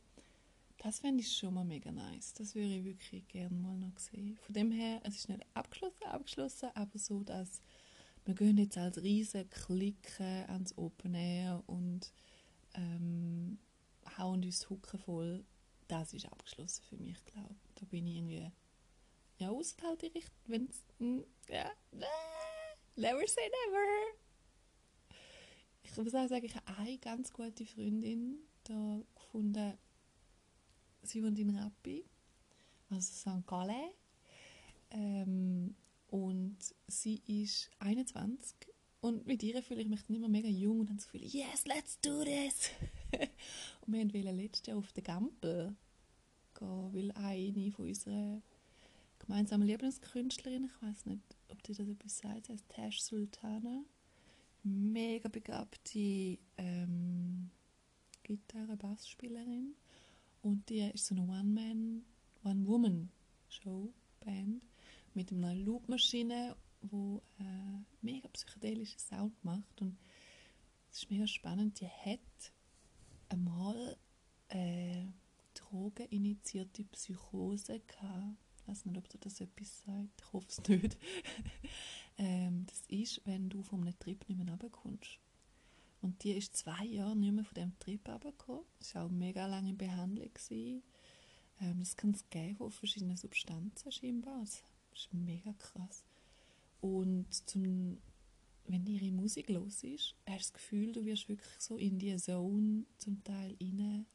Das 0.77 0.99
fände 0.99 1.21
ich 1.21 1.35
schon 1.35 1.55
mal 1.55 1.65
mega 1.65 1.91
nice. 1.91 2.33
Das 2.35 2.55
würde 2.55 2.73
ich 2.73 2.85
wirklich 2.85 3.27
gerne 3.27 3.53
mal 3.53 3.75
noch 3.75 3.99
sehen. 3.99 4.37
Von 4.45 4.53
dem 4.53 4.71
her, 4.71 5.01
es 5.03 5.17
ist 5.17 5.27
nicht 5.27 5.45
abgeschlossen, 5.55 6.05
abgeschlossen, 6.05 6.69
aber 6.73 6.97
so, 6.97 7.21
dass 7.25 7.59
wir 8.23 8.33
gehen 8.33 8.57
jetzt 8.57 8.77
als 8.77 9.03
riesen 9.03 9.49
Klicken 9.49 10.45
ans 10.47 10.77
Open 10.77 11.15
Air 11.15 11.61
und 11.67 12.13
ähm, 12.75 13.59
hauen 14.17 14.45
uns 14.45 14.69
Hucken 14.69 14.99
voll. 14.99 15.43
Das 15.89 16.13
ist 16.13 16.31
abgeschlossen 16.31 16.83
für 16.87 16.95
mich, 16.95 17.25
glaube 17.25 17.55
ich. 17.65 17.73
Da 17.75 17.85
bin 17.87 18.07
ich 18.07 18.15
irgendwie 18.15 18.49
ja, 19.59 19.65
außer 19.65 19.75
halt 19.83 20.01
die 20.01 20.07
Richtung, 20.07 20.39
wenn 20.47 20.67
es, 20.67 20.83
hm, 20.99 21.23
ja, 21.49 21.71
never 22.95 23.27
say 23.27 23.49
never. 23.67 24.15
Ich 25.83 25.97
muss 25.97 26.13
auch 26.13 26.27
sagen, 26.27 26.45
ich 26.45 26.55
habe 26.55 26.77
eine 26.77 26.97
ganz 26.99 27.33
gute 27.33 27.65
Freundin 27.65 28.39
da 28.63 29.01
gefunden. 29.15 29.77
Sie 31.01 31.23
wohnt 31.23 31.39
in 31.39 31.55
Rappi, 31.57 32.05
also 32.89 33.13
St. 33.13 33.47
Gallen. 33.47 33.91
Ähm, 34.91 35.75
und 36.07 36.57
sie 36.87 37.21
ist 37.27 37.69
21 37.79 38.55
und 39.01 39.25
mit 39.27 39.43
ihr 39.43 39.61
fühle 39.61 39.81
ich 39.81 39.87
mich 39.87 40.01
dann 40.03 40.15
immer 40.15 40.27
mega 40.27 40.49
jung 40.49 40.81
und 40.81 40.89
habe 40.89 40.97
das 40.97 41.05
Gefühl, 41.09 41.25
yes, 41.25 41.65
let's 41.65 41.99
do 42.01 42.23
this. 42.23 42.71
und 43.81 43.93
wir 43.93 44.25
wollten 44.25 44.37
letztes 44.37 44.67
Jahr 44.67 44.77
auf 44.77 44.91
den 44.91 45.03
Gampel 45.03 45.75
gehen, 46.57 46.93
weil 46.93 47.11
eine 47.11 47.71
von 47.71 47.87
unseren 47.87 48.41
gemeinsamen 49.29 49.67
Lieblingskünstlerin, 49.67 50.65
ich 50.65 50.81
weiß 50.81 51.05
nicht, 51.05 51.37
ob 51.49 51.61
dir 51.61 51.75
das 51.75 51.87
etwas 51.87 52.17
sagt, 52.17 52.49
heißt 52.49 52.67
Tash 52.67 52.99
Sultana. 52.99 53.85
Mega 54.63 55.29
begabte 55.29 56.39
ähm, 56.57 57.51
Gitarre-Bassspielerin. 58.23 59.75
Und 60.41 60.67
die 60.69 60.79
ist 60.79 61.05
so 61.05 61.13
eine 61.13 61.25
One-Man, 61.25 62.03
One-Woman-Show-Band 62.43 64.63
mit 65.13 65.31
einer 65.31 65.53
Loopmaschine, 65.53 66.55
die 66.81 67.21
äh, 67.39 67.83
mega 68.01 68.29
psychedelischen 68.29 68.97
Sound 68.97 69.45
macht. 69.45 69.79
Und 69.79 69.95
es 70.89 71.03
ist 71.03 71.11
mega 71.11 71.27
spannend. 71.27 71.79
Die 71.79 71.87
hat 71.87 72.51
einmal 73.29 73.95
äh, 74.47 75.05
drogeninitiierte 75.53 76.83
Psychose 76.85 77.79
gehabt 77.81 78.48
weiß 78.69 78.85
nicht, 78.85 78.97
ob 78.97 79.09
du 79.09 79.17
das 79.17 79.41
etwas 79.41 79.83
sagt. 79.83 80.21
Ich 80.21 80.33
hoffe 80.33 80.47
es 80.49 80.67
nicht. 80.67 80.97
ähm, 82.17 82.65
das 82.67 82.83
ist, 82.87 83.21
wenn 83.25 83.49
du 83.49 83.63
von 83.63 83.81
einem 83.81 83.97
Trip 83.99 84.27
nicht 84.27 84.37
mehr 84.37 84.47
runterkommst. 84.49 85.19
Und 86.01 86.23
die 86.23 86.31
ist 86.31 86.55
zwei 86.55 86.85
Jahre 86.85 87.15
nicht 87.15 87.33
mehr 87.33 87.43
von 87.43 87.53
diesem 87.55 87.79
Trip 87.79 88.07
runtergekommen. 88.07 88.63
Das 88.79 88.95
war 88.95 89.05
auch 89.05 89.09
mega 89.09 89.45
lange 89.47 89.71
in 89.71 89.77
Behandlung. 89.77 90.29
Ähm, 90.51 91.79
das 91.79 91.97
kann 91.97 92.11
es 92.11 92.29
geben 92.29 92.55
von 92.55 92.71
verschiedenen 92.71 93.17
Substanzen 93.17 93.91
scheinbar. 93.91 94.39
Das 94.41 94.63
ist 94.93 95.13
mega 95.13 95.53
krass. 95.53 96.03
Und 96.79 97.27
zum, 97.49 97.97
wenn 98.67 98.85
ihre 98.85 99.11
Musik 99.11 99.49
los 99.49 99.83
ist, 99.83 100.15
hast 100.25 100.27
du 100.27 100.37
das 100.37 100.53
Gefühl, 100.53 100.93
du 100.93 101.03
wirst 101.03 101.27
wirklich 101.27 101.59
so 101.59 101.75
in 101.75 101.99
die 101.99 102.15
Zone 102.15 102.85
zum 102.97 103.21
Teil 103.23 103.57
rein 103.59 104.05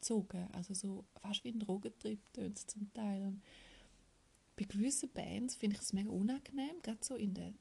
gezogen. 0.00 0.48
Also 0.52 0.74
so 0.74 1.04
fast 1.20 1.44
wie 1.44 1.50
ein 1.50 1.60
Drogentrip 1.60 2.20
tönt 2.32 2.58
es 2.58 2.66
zum 2.66 2.92
Teil. 2.92 3.22
Und 3.22 3.42
bei 4.56 4.64
gewissen 4.64 5.10
Bands 5.10 5.54
finde 5.54 5.76
ich 5.76 5.82
es 5.82 5.92
mega 5.92 6.10
unangenehm, 6.10 6.82
gerade 6.82 6.98
so 7.02 7.14
in 7.14 7.34
den 7.34 7.58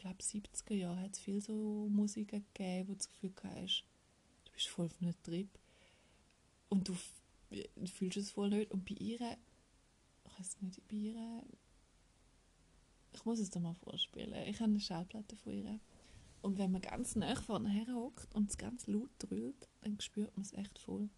ich 0.00 0.02
glaube 0.02 0.22
70er 0.22 0.74
Jahren 0.74 1.00
hat 1.02 1.12
es 1.12 1.18
viel 1.18 1.42
so 1.42 1.86
Musiker 1.90 2.40
gegeben, 2.40 2.88
wo 2.88 2.92
du 2.92 2.98
das 2.98 3.08
Gefühl 3.10 3.34
hast, 3.44 3.84
du 4.46 4.52
bist 4.52 4.68
voll 4.68 4.86
auf 4.86 5.02
einem 5.02 5.14
Trip 5.22 5.58
und 6.70 6.88
du, 6.88 6.96
fühlst 7.86 8.16
es 8.16 8.30
voll 8.30 8.48
nicht. 8.48 8.70
Und 8.70 8.86
bei 8.86 8.94
ihr, 8.94 9.20
ich 9.20 10.38
weiß 10.38 10.62
nicht, 10.62 10.88
bei 10.88 10.96
ihr, 10.96 11.42
ich 13.12 13.24
muss 13.26 13.40
es 13.40 13.50
dir 13.50 13.60
mal 13.60 13.74
vorspielen, 13.74 14.32
ich 14.48 14.58
habe 14.60 14.70
eine 14.70 14.80
Schallplatte 14.80 15.36
von 15.36 15.52
ihr 15.52 15.78
und 16.40 16.56
wenn 16.56 16.72
man 16.72 16.80
ganz 16.80 17.16
nah 17.16 17.34
vorne 17.36 17.68
her 17.68 17.94
hockt 17.94 18.34
und 18.34 18.48
es 18.48 18.56
ganz 18.56 18.86
laut 18.86 19.10
drüllt, 19.18 19.68
dann 19.82 20.00
spürt 20.00 20.34
man 20.36 20.46
es 20.46 20.54
echt 20.54 20.78
voll. 20.78 21.10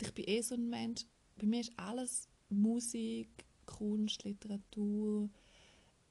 Ich 0.00 0.12
bin 0.12 0.24
eh 0.26 0.40
so 0.42 0.54
ein 0.54 0.68
Mensch, 0.68 1.04
bei 1.36 1.46
mir 1.46 1.60
ist 1.60 1.72
alles 1.76 2.28
Musik, 2.48 3.28
Kunst, 3.66 4.24
Literatur. 4.24 5.30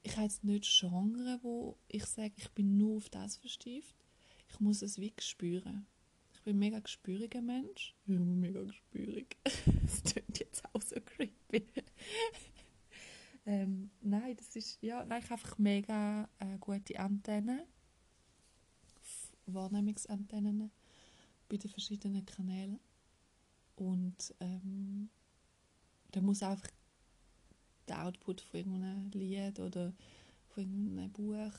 Ich 0.03 0.13
habe 0.13 0.23
jetzt 0.23 0.43
nicht 0.43 0.65
Genre, 0.65 1.39
wo 1.41 1.77
ich 1.87 2.05
sage, 2.05 2.33
ich 2.37 2.49
bin 2.51 2.77
nur 2.77 2.97
auf 2.97 3.09
das 3.09 3.37
verstieft. 3.37 3.95
Ich 4.49 4.59
muss 4.59 4.81
es 4.81 4.99
wie 4.99 5.13
spüren. 5.19 5.85
Ich 6.33 6.41
bin 6.41 6.55
ein 6.55 6.59
mega 6.59 6.79
gespüriger 6.79 7.41
Mensch. 7.41 7.95
Ja, 8.07 8.17
mega 8.17 8.63
gespürig. 8.63 9.37
das 9.43 10.03
klingt 10.03 10.39
jetzt 10.39 10.63
auch 10.73 10.81
so 10.81 10.95
creepy. 10.99 11.67
ähm, 13.45 13.91
nein, 14.01 14.35
das 14.37 14.55
ist, 14.55 14.81
ja, 14.81 15.05
nein, 15.05 15.19
ich 15.19 15.29
habe 15.29 15.35
einfach 15.35 15.57
mega 15.57 16.27
äh, 16.39 16.57
gute 16.59 16.99
Antennen. 16.99 17.61
Wahrnehmungsantennen 19.45 20.71
bei 21.47 21.57
den 21.57 21.69
verschiedenen 21.69 22.25
Kanälen. 22.25 22.79
Und 23.81 24.35
ähm, 24.39 25.09
da 26.11 26.21
muss 26.21 26.43
einfach 26.43 26.69
der 27.87 28.05
Output 28.05 28.41
von 28.41 28.59
irgendeinem 28.59 29.09
Lied 29.09 29.59
oder 29.59 29.91
von 30.49 30.63
irgendeinem 30.63 31.11
Buch 31.11 31.51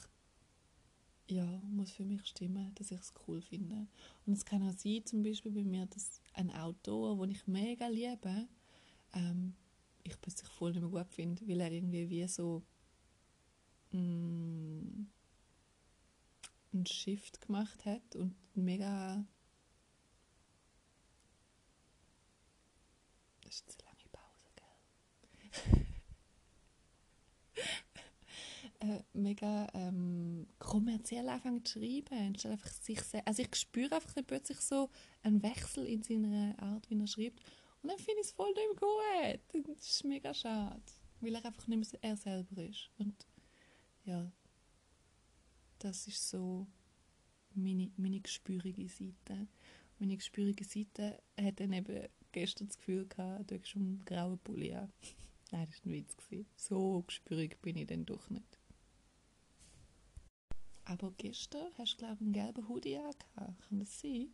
ja, 1.28 1.44
muss 1.68 1.90
für 1.90 2.04
mich 2.04 2.24
stimmen, 2.26 2.72
dass 2.76 2.92
ich 2.92 3.00
es 3.00 3.12
cool 3.26 3.40
finde. 3.40 3.88
Und 4.24 4.34
es 4.34 4.44
kann 4.44 4.62
auch 4.68 4.76
sein, 4.76 5.04
zum 5.04 5.24
Beispiel 5.24 5.50
bei 5.50 5.64
mir, 5.64 5.86
dass 5.86 6.20
ein 6.34 6.52
Autor, 6.52 7.16
den 7.18 7.30
ich 7.30 7.44
mega 7.48 7.88
liebe, 7.88 8.46
ähm, 9.14 9.54
ich 10.04 10.20
plötzlich 10.20 10.48
voll 10.48 10.70
nicht 10.72 10.82
mehr 10.82 10.90
gut 10.90 11.12
finde, 11.12 11.48
weil 11.48 11.60
er 11.60 11.72
irgendwie 11.72 12.08
wie 12.08 12.28
so 12.28 12.62
mm, 13.90 15.06
einen 16.72 16.86
Shift 16.86 17.40
gemacht 17.40 17.84
hat 17.84 18.14
und 18.14 18.36
mega 18.54 19.24
Das 23.52 23.60
ist 23.60 23.84
eine 23.84 23.90
lange 23.90 24.08
Pause, 24.10 24.48
gell? 24.56 25.86
Äh, 28.82 29.02
mega 29.12 29.68
ähm, 29.74 30.46
kommerziell 30.58 31.28
anfangen 31.28 31.64
zu 31.64 31.78
schreiben, 31.78 32.28
anstatt 32.28 32.52
einfach 32.52 32.70
sich 32.70 32.98
also 33.24 33.42
ich 33.42 33.54
spüre 33.54 33.94
einfach 33.94 34.14
plötzlich 34.26 34.58
so 34.58 34.90
einen 35.22 35.42
Wechsel 35.42 35.86
in 35.86 36.02
seiner 36.02 36.58
Art, 36.60 36.90
wie 36.90 36.98
er 36.98 37.06
schreibt 37.06 37.40
und 37.82 37.90
dann 37.90 37.98
finde 37.98 38.20
ich 38.20 38.26
es 38.26 38.32
voll 38.32 38.52
mehr 38.54 38.74
gut. 38.74 39.66
Das 39.76 39.86
ist 39.88 40.04
mega 40.04 40.34
schade, 40.34 40.82
weil 41.20 41.34
er 41.34 41.44
einfach 41.44 41.66
nicht 41.68 41.92
mehr 41.92 42.02
er 42.02 42.16
selber 42.16 42.62
ist 42.62 42.90
und 42.98 43.26
ja, 44.04 44.32
das 45.78 46.08
ist 46.08 46.28
so 46.28 46.66
meine, 47.54 47.90
meine 47.96 48.20
gespürige 48.20 48.88
Seite. 48.88 49.46
Meine 49.98 50.16
gespürige 50.16 50.64
Seite 50.64 51.22
hat 51.40 51.60
dann 51.60 51.72
eben 51.72 52.08
gestern 52.32 52.66
das 52.66 52.78
Gefühl 52.78 53.06
gehabt, 53.06 53.50
du 53.50 53.60
hast 53.60 53.76
einen 53.76 54.04
grauen 54.04 54.38
Pulli 54.38 54.74
an. 54.74 54.92
Nein, 55.52 55.68
das 55.70 55.84
war 55.84 55.92
ein 55.92 56.06
Witz. 56.30 56.56
So 56.56 57.02
gespürig 57.06 57.60
bin 57.62 57.76
ich 57.76 57.86
dann 57.86 58.06
doch 58.06 58.28
nicht. 58.30 58.58
Aber 60.84 61.12
gestern 61.16 61.68
hast 61.78 61.94
du, 61.94 61.98
glaube 61.98 62.16
ich, 62.16 62.20
einen 62.22 62.32
gelben 62.32 62.68
Hoodie 62.68 62.96
angehabt. 62.96 63.68
Kann 63.68 63.78
das 63.78 64.00
sein? 64.00 64.28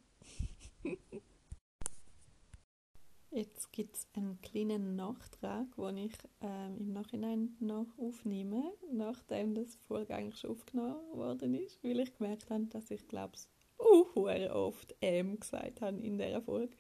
Jetzt 3.31 3.73
gibt 3.73 3.95
es 3.95 4.09
einen 4.15 4.41
kleinen 4.41 4.97
Nachtrag, 4.97 5.67
den 5.77 5.99
ich 5.99 6.15
ähm, 6.41 6.79
im 6.79 6.93
Nachhinein 6.95 7.57
noch 7.61 7.87
aufnehme, 7.99 8.73
nachdem 8.91 9.55
das 9.55 9.77
Folge 9.77 10.15
eigentlich 10.15 10.41
schon 10.41 10.53
aufgenommen 10.53 11.13
worden 11.13 11.55
ist, 11.55 11.85
weil 11.85 12.01
ich 12.01 12.17
gemerkt 12.17 12.49
habe, 12.49 12.65
dass 12.67 12.91
ich, 12.91 13.07
glaube 13.07 13.35
ich, 13.37 13.85
uh, 13.85 14.29
oft 14.51 14.97
«ähm» 15.03 15.39
gesagt 15.39 15.83
habe 15.83 15.99
in 15.99 16.17
dieser 16.17 16.41
Folge. 16.41 16.75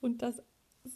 Und 0.00 0.22
dass 0.22 0.42
es 0.84 0.92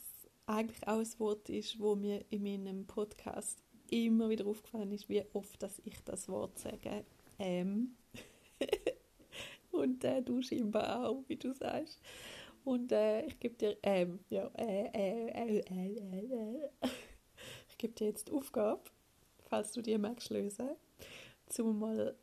eigentlich 0.46 0.88
auch 0.88 0.98
ein 0.98 1.18
Wort 1.18 1.50
ist, 1.50 1.78
wo 1.78 1.94
mir 1.94 2.24
in 2.30 2.42
meinem 2.42 2.86
Podcast 2.86 3.62
immer 3.90 4.30
wieder 4.30 4.46
aufgefallen 4.46 4.92
ist, 4.92 5.08
wie 5.10 5.24
oft 5.34 5.62
dass 5.62 5.78
ich 5.84 6.02
das 6.04 6.28
Wort 6.28 6.58
sage 6.58 7.04
«ähm». 7.40 7.96
Und 9.72 10.04
äh, 10.04 10.20
du 10.22 10.42
scheinbar 10.42 11.08
auch, 11.08 11.22
wie 11.28 11.36
du 11.36 11.52
sagst. 11.52 12.00
Und 12.64 12.92
äh, 12.92 13.24
ich 13.26 13.38
gebe 13.40 13.54
dir, 13.54 13.76
ähm, 13.82 14.20
ja, 14.28 14.50
äh, 14.56 14.86
äh, 14.92 15.60
äh, 15.60 15.60
äh, 15.60 16.70
ich 17.68 17.78
gebe 17.78 17.94
dir 17.94 18.08
jetzt 18.08 18.28
die 18.28 18.32
Aufgabe, 18.32 18.82
falls 19.48 19.72
du 19.72 19.80
die 19.80 19.96
magst 19.96 20.30
lösen, 20.30 20.70
zum 21.46 21.78
mal 21.78 22.14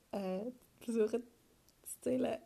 versuchen 0.80 1.24
zu 1.84 2.02
zählen, 2.02 2.38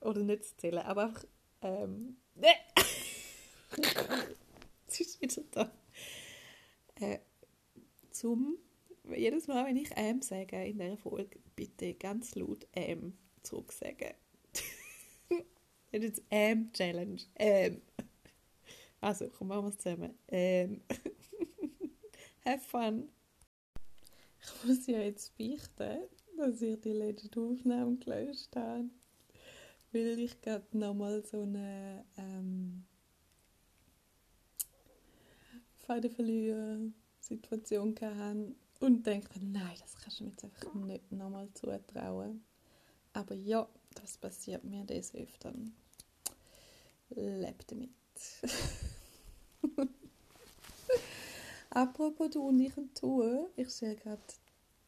oder 0.00 0.22
nicht 0.22 0.44
zu 0.44 0.56
zählen, 0.56 0.78
aber 0.78 1.06
einfach, 1.06 1.24
ähm, 1.62 2.16
es 4.86 5.00
ist 5.00 5.20
wieder 5.20 5.42
da. 5.50 5.70
Zum, 8.10 8.58
jedes 9.16 9.46
Mal, 9.46 9.66
wenn 9.66 9.76
ich 9.76 9.90
ähm 9.96 10.22
sage 10.22 10.64
in 10.64 10.78
dieser 10.78 10.96
Folge, 10.96 11.38
bitte 11.56 11.94
ganz 11.94 12.34
laut 12.34 12.66
ähm 12.74 13.14
zurücksagen. 13.42 14.14
Das 15.92 16.04
ist 16.04 16.22
ähm 16.30 16.72
Challenge. 16.72 17.20
Ähm. 17.34 17.82
Also, 19.00 19.28
komm, 19.28 19.48
machen 19.48 19.64
wir 19.64 19.70
es 19.70 19.78
zusammen. 19.78 20.14
Ähm. 20.28 20.82
Have 22.44 22.60
fun. 22.60 23.08
Ich 24.40 24.64
muss 24.64 24.86
ja 24.86 25.00
jetzt 25.00 25.36
beichten, 25.36 25.98
dass 26.36 26.62
ich 26.62 26.80
die 26.80 26.92
letzte 26.92 27.40
Aufnahme 27.40 27.96
gelöscht 27.96 28.54
habe. 28.54 28.88
Weil 29.92 30.20
ich 30.20 30.40
gerade 30.40 30.78
nochmal 30.78 31.24
so 31.24 31.42
eine 31.42 32.04
ähm, 32.16 32.84
Fadenverliehen-Situation 35.80 37.96
hatte 38.00 38.54
und 38.80 39.06
dachte, 39.06 39.38
nein, 39.40 39.76
das 39.78 39.96
kannst 39.96 40.20
du 40.20 40.24
mir 40.24 40.30
jetzt 40.30 40.44
einfach 40.44 40.74
nicht 40.74 41.12
nochmal 41.12 41.48
zutrauen. 41.54 42.42
Aber 43.12 43.34
ja, 43.34 43.68
das 43.94 44.16
passiert 44.16 44.64
mir 44.64 44.84
des 44.84 45.14
Öfteren. 45.14 45.74
Leb 47.10 47.66
damit. 47.68 47.90
Apropos 51.70 52.30
du 52.30 52.48
und 52.48 52.60
ich 52.60 52.76
und 52.76 53.00
du, 53.00 53.48
ich 53.56 53.68
sehe 53.70 53.94
gerade 53.96 54.20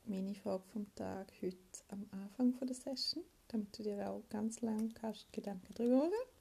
meine 0.04 0.34
Frage 0.34 0.64
vom 0.72 0.92
Tag 0.94 1.32
heute 1.40 1.56
am 1.88 2.06
Anfang 2.10 2.54
der 2.66 2.74
Session, 2.74 3.22
damit 3.48 3.78
du 3.78 3.82
dir 3.84 4.10
auch 4.10 4.22
ganz 4.28 4.60
lang 4.62 4.92
kannst 4.94 5.32
Gedanken 5.32 5.74
drüber 5.74 6.08
machen. 6.08 6.32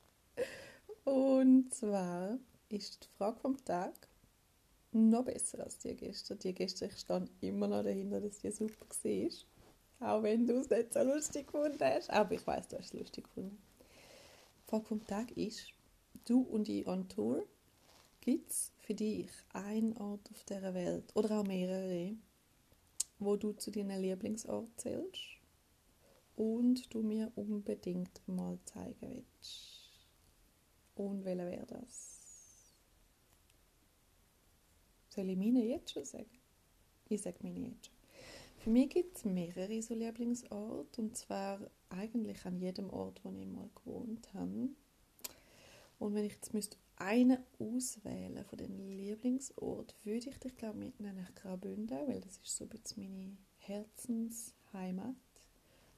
Und 1.03 1.73
zwar 1.73 2.37
ist 2.69 3.03
die 3.03 3.09
Frage 3.17 3.39
vom 3.39 3.63
Tag 3.65 3.93
noch 4.91 5.25
besser 5.25 5.63
als 5.63 5.79
die 5.79 5.95
gestern. 5.95 6.39
Die 6.39 6.53
gestern, 6.53 6.89
ich 6.89 6.97
stand 6.97 7.29
immer 7.41 7.67
noch 7.67 7.83
dahinter, 7.83 8.21
dass 8.21 8.39
die 8.39 8.51
super 8.51 8.85
war. 8.85 9.29
Auch 10.01 10.23
wenn 10.23 10.47
du 10.47 10.59
es 10.59 10.69
nicht 10.69 10.93
so 10.93 11.01
lustig 11.03 11.47
gefunden 11.47 11.79
hast. 11.79 12.09
Aber 12.09 12.33
ich 12.33 12.45
weiß, 12.45 12.67
du 12.69 12.77
hast 12.77 12.93
es 12.93 12.99
lustig 12.99 13.25
gefunden. 13.25 13.61
Die 14.65 14.69
Frage 14.69 14.85
vom 14.85 15.05
Tag 15.05 15.35
ist, 15.37 15.67
du 16.25 16.41
und 16.41 16.67
ich 16.69 16.87
on 16.87 17.07
Tour, 17.07 17.45
gibt 18.21 18.51
es 18.51 18.71
für 18.79 18.93
dich 18.93 19.29
einen 19.53 19.97
Ort 19.97 20.29
auf 20.31 20.43
dieser 20.43 20.73
Welt 20.73 21.05
oder 21.15 21.39
auch 21.39 21.45
mehrere, 21.45 22.15
wo 23.19 23.35
du 23.35 23.53
zu 23.53 23.71
deinen 23.71 24.01
Lieblingsort 24.01 24.69
zählst 24.79 25.21
und 26.35 26.93
du 26.93 27.01
mir 27.01 27.31
unbedingt 27.35 28.21
mal 28.27 28.57
zeigen 28.65 28.95
willst? 29.01 29.81
Und 30.95 31.25
welcher 31.25 31.45
wäre 31.45 31.65
das? 31.65 32.10
Soll 35.13 35.29
ich 35.29 35.37
meine 35.37 35.63
jetzt 35.65 35.91
schon 35.91 36.05
sagen? 36.05 36.29
Ich 37.09 37.21
sage 37.21 37.37
meine 37.41 37.59
jetzt 37.59 37.87
schon. 37.87 37.95
Für 38.59 38.69
mich 38.69 38.89
gibt 38.89 39.17
es 39.17 39.25
mehrere 39.25 39.81
so 39.81 39.93
Lieblingsorte 39.93 41.01
und 41.01 41.17
zwar 41.17 41.59
eigentlich 41.89 42.45
an 42.45 42.57
jedem 42.57 42.89
Ort, 42.89 43.19
wo 43.25 43.31
ich 43.31 43.45
mal 43.45 43.69
gewohnt 43.75 44.33
habe. 44.33 44.69
Und 45.99 46.13
wenn 46.13 46.25
ich 46.25 46.33
jetzt 46.33 46.53
müsste 46.53 46.77
einen 46.95 47.39
auswählen 47.59 48.45
von 48.45 48.57
den 48.57 48.77
Lieblingsorten, 48.97 49.97
würde 50.03 50.29
ich 50.29 50.39
dich 50.39 50.55
glaube 50.55 50.77
mitnehmen 50.77 51.17
nach 51.17 51.35
Graubünden, 51.35 52.07
weil 52.07 52.21
das 52.21 52.37
ist 52.37 52.55
so 52.55 52.63
ein 52.63 52.69
bisschen 52.69 53.03
meine 53.03 53.37
Herzensheimat, 53.57 55.15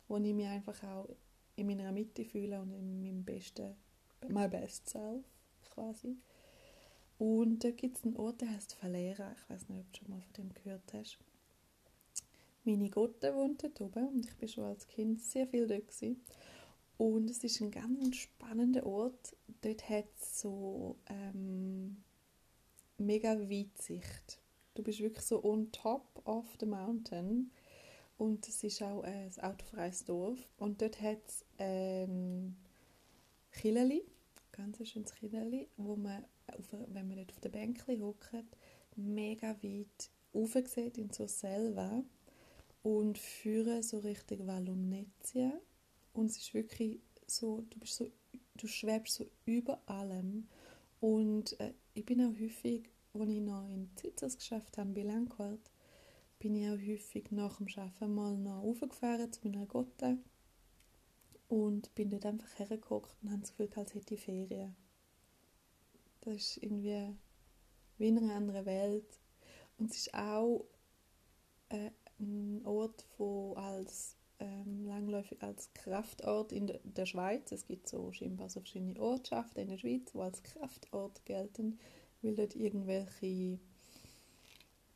wo 0.08 0.18
ich 0.18 0.34
mich 0.34 0.48
einfach 0.48 0.82
auch 0.84 1.10
in 1.56 1.68
meiner 1.68 1.92
Mitte 1.92 2.26
fühle 2.26 2.60
und 2.60 2.74
in 2.74 3.00
meinem 3.00 3.24
besten, 3.24 3.76
my 4.28 4.48
best 4.48 4.90
self 4.90 5.24
quasi. 5.62 6.18
Und 7.24 7.64
da 7.64 7.72
gibt 7.72 7.96
es 7.96 8.04
einen 8.04 8.18
Ort, 8.18 8.42
der 8.42 8.50
heißt 8.50 8.84
Valera. 8.84 9.32
Ich 9.32 9.50
weiß 9.50 9.70
nicht, 9.70 9.80
ob 9.80 9.94
du 9.94 10.00
schon 10.00 10.10
mal 10.10 10.20
von 10.20 10.34
dem 10.34 10.54
gehört 10.54 10.92
hast. 10.92 11.18
Meine 12.66 12.90
Gotte 12.90 13.34
wohnt 13.34 13.64
dort 13.64 13.80
oben 13.80 14.10
und 14.10 14.26
ich 14.26 14.42
war 14.42 14.48
schon 14.50 14.64
als 14.66 14.86
Kind 14.88 15.22
sehr 15.22 15.48
viel 15.48 15.66
dort. 15.66 15.88
Gewesen. 15.88 16.22
Und 16.98 17.30
es 17.30 17.42
ist 17.46 17.62
ein 17.62 17.72
ganz 17.72 18.18
spannender 18.18 18.86
Ort. 18.86 19.38
Dort 19.62 19.90
hat 19.90 20.10
es 20.20 20.42
so 20.42 20.98
ähm, 21.06 22.04
mega 22.98 23.40
Weitsicht. 23.40 24.42
Du 24.74 24.84
bist 24.84 25.00
wirklich 25.00 25.24
so 25.24 25.42
on 25.46 25.72
top 25.72 26.22
of 26.26 26.46
the 26.60 26.66
mountain. 26.66 27.52
Und 28.18 28.46
es 28.50 28.66
ist 28.66 28.82
auch 28.82 29.02
ein 29.04 29.32
autofreies 29.40 30.04
Dorf. 30.04 30.40
Und 30.58 30.82
dort 30.82 31.02
hat 31.02 31.26
es 31.26 31.46
ähm, 31.58 32.58
Chileli, 33.54 34.04
ganz 34.52 34.78
ein 34.82 34.86
schönes 34.86 35.16
Chileli, 35.16 35.70
wo 35.78 35.96
man, 35.96 36.26
auf, 36.48 36.74
wenn 36.88 37.08
man 37.08 37.18
dort 37.18 37.32
auf 37.32 37.40
der 37.40 37.50
Bänkli 37.50 38.00
hockt, 38.00 38.58
mega 38.96 39.56
weit 39.62 40.10
rauf 40.34 40.58
sieht 40.66 40.98
in 40.98 41.12
so 41.12 41.28
Selva 41.28 42.04
und 42.82 43.18
führen 43.18 43.82
so 43.82 44.00
Richtung 44.00 44.48
Vallonezia 44.48 45.54
und 46.14 46.28
es 46.28 46.38
ist 46.38 46.54
wirklich 46.54 47.00
so, 47.28 47.62
du 47.70 47.80
bist 47.80 47.96
so, 47.96 48.12
du 48.56 48.68
schwebst 48.68 49.16
so 49.16 49.26
über 49.46 49.82
allem 49.86 50.48
und 51.00 51.60
äh, 51.60 51.74
ich 51.94 52.06
bin 52.06 52.22
auch 52.22 52.40
häufig, 52.40 52.90
als 53.14 53.30
ich 53.30 53.42
noch 53.42 53.68
in 53.68 53.90
Zitzers 53.96 54.38
geschafft 54.38 54.78
habe, 54.78 54.92
bei 54.92 55.04
Langquart, 55.04 55.72
bin 56.40 56.56
ich 56.56 56.68
auch 56.68 56.78
häufig 56.78 57.32
nach 57.32 57.58
dem 57.58 57.68
Arbeiten 57.76 58.14
mal 58.14 58.38
noch 58.38 58.64
raufgefahren 58.64 59.32
zu 59.32 59.48
meiner 59.48 59.66
Gotte 59.66 60.18
und 61.48 61.94
bin 61.96 62.10
dort 62.10 62.26
einfach 62.26 62.60
hergeguckt 62.60 63.16
und 63.22 63.32
habe 63.32 63.42
das 63.42 63.56
Gefühl, 63.56 63.70
als 63.76 63.94
hätte 63.94 64.16
ich 64.16 64.22
Ferien. 64.22 64.76
Das 66.24 66.36
ist 66.36 66.58
irgendwie 66.58 67.16
wie 67.98 68.08
in 68.08 68.18
einer 68.18 68.36
anderen 68.36 68.66
Welt. 68.66 69.20
Und 69.78 69.92
es 69.92 69.98
ist 69.98 70.14
auch 70.14 70.66
äh, 71.70 71.92
ein 72.20 72.62
Ort, 72.66 73.06
wo 73.18 73.54
als 73.54 74.16
ähm, 74.40 74.86
langläufig 74.86 75.42
als 75.42 75.74
Kraftort 75.74 76.52
in 76.52 76.68
de, 76.68 76.80
der 76.84 77.06
Schweiz, 77.06 77.52
es 77.52 77.66
gibt 77.66 77.88
so 77.88 78.12
scheinbar 78.12 78.50
so 78.50 78.60
verschiedene 78.60 79.00
Ortschaften 79.00 79.60
in 79.60 79.70
der 79.70 79.78
Schweiz, 79.78 80.12
die 80.12 80.20
als 80.20 80.44
Kraftort 80.44 81.26
gelten, 81.26 81.80
weil 82.22 82.36
dort 82.36 82.56
irgendwelche, 82.56 83.60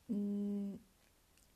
mh, 0.08 0.78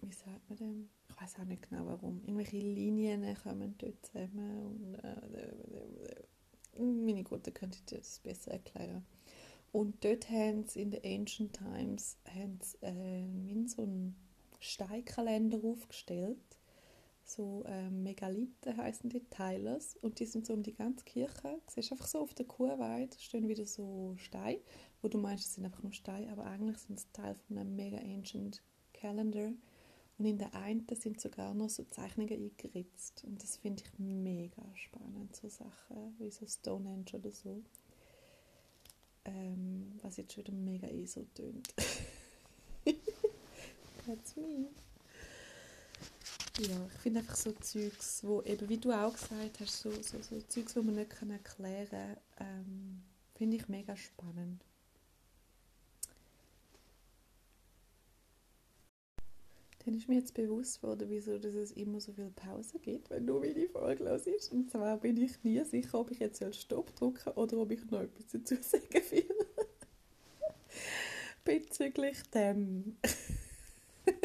wie 0.02 0.14
sagt 0.14 0.50
man 0.50 0.58
dem? 0.58 0.90
Ich 1.10 1.22
weiß 1.22 1.40
auch 1.40 1.46
nicht 1.46 1.70
genau 1.70 1.86
warum, 1.86 2.22
irgendwelche 2.22 2.58
Linien 2.58 3.36
kommen 3.44 3.76
dort 3.78 4.06
zusammen 4.06 4.66
und 4.66 4.96
äh, 4.96 6.24
meine 6.78 7.24
Gute 7.24 7.52
könnte 7.52 7.80
das 7.88 8.20
besser 8.20 8.52
erklären. 8.52 9.06
Und 9.72 10.04
dort 10.04 10.30
haben 10.30 10.68
sie 10.68 10.82
in 10.82 10.92
den 10.92 11.04
Ancient 11.04 11.54
Times 11.54 12.18
haben 12.28 12.60
sie, 12.62 12.78
äh, 12.82 13.68
so 13.68 13.84
einen 13.84 14.16
Steinkalender 14.60 15.60
aufgestellt, 15.64 16.38
so 17.24 17.64
ähm, 17.66 18.04
Megalithen 18.04 18.76
heißen 18.76 19.10
die 19.10 19.24
Tylers 19.30 19.96
und 20.02 20.20
die 20.20 20.26
sind 20.26 20.46
so 20.46 20.54
um 20.54 20.64
die 20.64 20.76
ganze 20.76 21.06
Kirche. 21.06 21.62
Du 21.66 21.74
siehst 21.74 21.92
einfach 21.92 22.08
so 22.08 22.20
auf 22.20 22.34
der 22.34 22.46
Kurweide 22.46 23.18
stehen 23.20 23.48
wieder 23.48 23.66
so 23.66 24.16
Steine, 24.18 24.60
wo 25.02 25.08
du 25.08 25.18
meinst, 25.18 25.46
es 25.46 25.56
sind 25.56 25.66
einfach 25.66 25.82
nur 25.84 25.94
Steine, 25.94 26.32
aber 26.32 26.46
eigentlich 26.46 26.78
sind 26.78 27.00
es 27.00 27.12
Teil 27.14 27.36
von 27.48 27.58
einem 27.58 27.76
mega 27.76 27.98
ancient 27.98 28.62
Calendar. 28.94 29.54
Und 30.18 30.26
in 30.26 30.38
der 30.38 30.54
einen 30.54 30.86
sind 30.94 31.20
sogar 31.20 31.54
noch 31.54 31.70
so 31.70 31.84
Zeichnungen 31.86 32.52
eingeritzt. 32.52 33.24
Und 33.26 33.42
das 33.42 33.58
finde 33.58 33.84
ich 33.84 33.98
mega 33.98 34.64
spannend, 34.76 35.36
so 35.36 35.50
Sachen 35.50 36.16
wie 36.20 36.30
so 36.30 36.46
Stonehenge 36.46 37.14
oder 37.14 37.32
so. 37.32 37.64
Ähm, 39.26 39.94
was 40.02 40.18
jetzt 40.18 40.34
schon 40.34 40.46
wieder 40.46 40.54
mega 40.54 40.88
eh 40.88 41.06
so 41.06 41.26
tönt. 41.36 41.74
That's 44.06 44.36
me. 44.36 44.70
Ja, 46.60 46.86
ich 46.88 47.00
finde 47.02 47.20
einfach 47.20 47.36
so 47.36 47.52
Zeugs, 47.54 48.24
wo 48.24 48.42
eben, 48.42 48.68
wie 48.68 48.78
du 48.78 48.92
auch 48.92 49.14
gesagt 49.14 49.60
hast, 49.60 49.80
so, 49.82 49.92
so, 49.92 50.22
so 50.22 50.42
Zeugs, 50.42 50.74
die 50.74 50.80
man 50.82 50.96
nicht 50.96 51.12
erklären 51.22 51.88
kann, 51.90 52.18
ähm, 52.40 53.04
finde 53.36 53.58
ich 53.58 53.68
mega 53.68 53.96
spannend. 53.96 54.64
Dann 59.86 59.96
ist 59.96 60.08
mir 60.08 60.16
jetzt 60.16 60.36
bewusst 60.36 60.84
worden, 60.84 61.10
wieso 61.10 61.40
dass 61.40 61.56
es 61.56 61.72
immer 61.72 62.00
so 62.00 62.14
viele 62.14 62.30
Pausen 62.30 62.82
gibt, 62.82 63.10
wenn 63.10 63.26
du 63.26 63.40
meine 63.40 63.68
Folge 63.68 64.04
hörst. 64.04 64.52
Und 64.52 64.70
zwar 64.70 64.98
bin 64.98 65.18
ich 65.18 65.44
nie 65.44 65.64
sicher, 65.64 66.00
ob 66.00 66.12
ich 66.12 66.20
jetzt 66.20 66.44
Stopp 66.56 66.96
drücken 66.96 67.32
oder 67.32 67.58
ob 67.58 67.72
ich 67.72 67.84
noch 67.90 68.02
etwas 68.02 68.28
dazu 68.28 68.56
sagen 68.62 69.02
will. 69.10 69.26
Bezüglich 71.44 72.22
dem. 72.34 72.98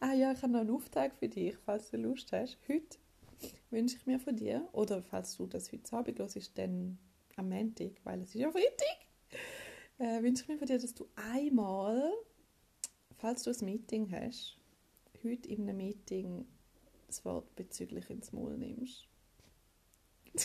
ah 0.00 0.12
ja, 0.12 0.32
ich 0.32 0.42
habe 0.42 0.52
noch 0.52 0.60
einen 0.60 0.70
Auftrag 0.70 1.14
für 1.18 1.28
dich, 1.28 1.56
falls 1.64 1.90
du 1.90 1.96
Lust 1.96 2.32
hast. 2.32 2.58
Heute 2.68 2.98
wünsche 3.70 3.96
ich 3.96 4.04
mir 4.04 4.20
von 4.20 4.36
dir, 4.36 4.68
oder 4.72 5.02
falls 5.02 5.36
du 5.36 5.46
das 5.46 5.72
heute 5.72 5.90
Abend 5.96 6.18
hörst, 6.18 6.58
dann 6.58 6.98
am 7.36 7.48
Montag, 7.48 7.92
weil 8.04 8.20
es 8.20 8.34
ist 8.34 8.40
ja 8.40 8.50
Freitag, 8.50 8.98
äh, 9.98 10.22
wünsche 10.22 10.42
ich 10.42 10.48
mir 10.48 10.58
von 10.58 10.66
dir, 10.66 10.78
dass 10.78 10.94
du 10.94 11.08
einmal 11.14 12.12
falls 13.18 13.42
du 13.42 13.50
ein 13.50 13.64
Meeting 13.64 14.10
hast, 14.12 14.58
heute 15.24 15.48
in 15.48 15.62
einem 15.62 15.78
Meeting 15.78 16.46
das 17.06 17.24
Wort 17.24 17.54
bezüglich 17.56 18.08
ins 18.10 18.32
Maul 18.32 18.56
nimmst. 18.56 19.06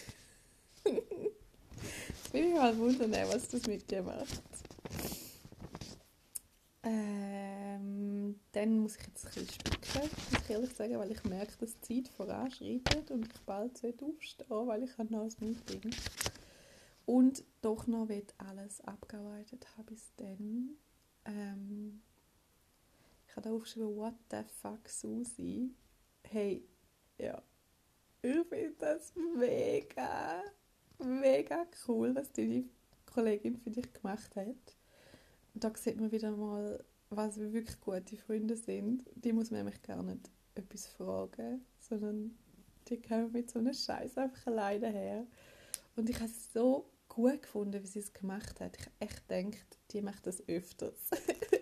Jetzt 0.85 2.33
will 2.33 2.45
ich 2.45 2.53
mal 2.53 2.77
wundern, 2.77 3.11
was 3.11 3.49
das 3.49 3.65
mit 3.67 3.89
dir 3.91 4.03
macht. 4.03 4.41
Ähm, 6.83 8.39
dann 8.53 8.79
muss 8.79 8.95
ich 8.95 9.05
jetzt 9.05 9.25
ein 9.25 9.31
bisschen 9.33 9.49
spicken, 9.49 10.09
muss 10.31 10.41
ich 10.43 10.49
ehrlich 10.49 10.73
sagen, 10.73 10.97
weil 10.97 11.11
ich 11.11 11.23
merke, 11.25 11.51
dass 11.59 11.79
die 11.81 12.03
Zeit 12.03 12.13
voranschreitet 12.13 13.11
und 13.11 13.27
ich 13.27 13.41
bald 13.41 13.83
aufstehen 13.83 14.47
weil 14.49 14.83
ich 14.83 14.97
habe 14.97 15.11
noch 15.11 15.23
ein 15.23 15.33
Meeting. 15.39 15.93
Und 17.05 17.43
doch 17.61 17.87
noch 17.87 18.07
wird 18.07 18.33
alles 18.37 18.81
abgearbeitet 18.81 19.67
habe 19.77 19.91
bis 19.91 20.11
dann. 20.15 20.77
Ähm, 21.25 22.01
ich 23.31 23.37
habe 23.37 23.47
da 23.47 23.55
aufgeschrieben, 23.55 23.95
what 23.95 24.15
the 24.29 24.43
fuck, 24.61 24.89
Susi. 24.89 25.73
Hey, 26.23 26.67
ja. 27.17 27.41
Ich 28.21 28.45
finde 28.49 28.75
das 28.77 29.13
mega, 29.37 30.43
mega 30.99 31.65
cool, 31.87 32.13
was 32.13 32.33
deine 32.33 32.65
Kollegin 33.05 33.55
für 33.55 33.69
dich 33.69 33.93
gemacht 33.93 34.35
hat. 34.35 34.75
Und 35.53 35.63
da 35.63 35.71
sieht 35.77 35.97
man 35.97 36.11
wieder 36.11 36.35
mal, 36.35 36.83
was 37.09 37.39
wir 37.39 37.53
wirklich 37.53 37.79
gute 37.79 38.17
Freunde 38.17 38.57
sind. 38.57 39.05
Die 39.15 39.31
muss 39.31 39.49
man 39.49 39.61
nämlich 39.61 39.81
gar 39.81 40.03
nicht 40.03 40.29
etwas 40.55 40.87
fragen, 40.87 41.65
sondern 41.79 42.37
die 42.89 43.01
kommen 43.01 43.31
mit 43.31 43.49
so 43.49 43.59
einem 43.59 43.73
Scheiß 43.73 44.17
einfach 44.17 44.45
alleine 44.47 44.89
her. 44.89 45.25
Und 45.95 46.09
ich 46.09 46.17
habe 46.17 46.25
es 46.25 46.51
so 46.51 46.91
gut 47.07 47.43
gefunden, 47.43 47.81
wie 47.81 47.87
sie 47.87 47.99
es 47.99 48.11
gemacht 48.11 48.59
hat. 48.59 48.75
Ich 48.77 48.85
habe 48.87 48.95
echt 48.99 49.29
gedacht, 49.29 49.77
die 49.91 50.01
macht 50.01 50.27
das 50.27 50.45
öfters. 50.49 51.11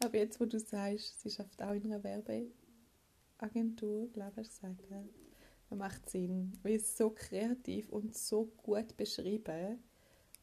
Aber 0.00 0.18
jetzt, 0.18 0.40
wo 0.40 0.44
du 0.44 0.58
sagst, 0.58 1.20
sie 1.20 1.30
schafft 1.30 1.62
auch 1.62 1.72
in 1.72 1.84
einer 1.84 2.02
Werbeagentur, 2.02 4.08
glaube 4.12 4.40
ich, 4.40 4.48
gesagt, 4.48 4.82
ja. 4.90 5.76
macht 5.76 6.10
Sinn. 6.10 6.52
Weil 6.62 6.76
es 6.76 6.96
so 6.96 7.10
kreativ 7.10 7.88
und 7.90 8.16
so 8.16 8.46
gut 8.62 8.96
beschrieben 8.96 9.78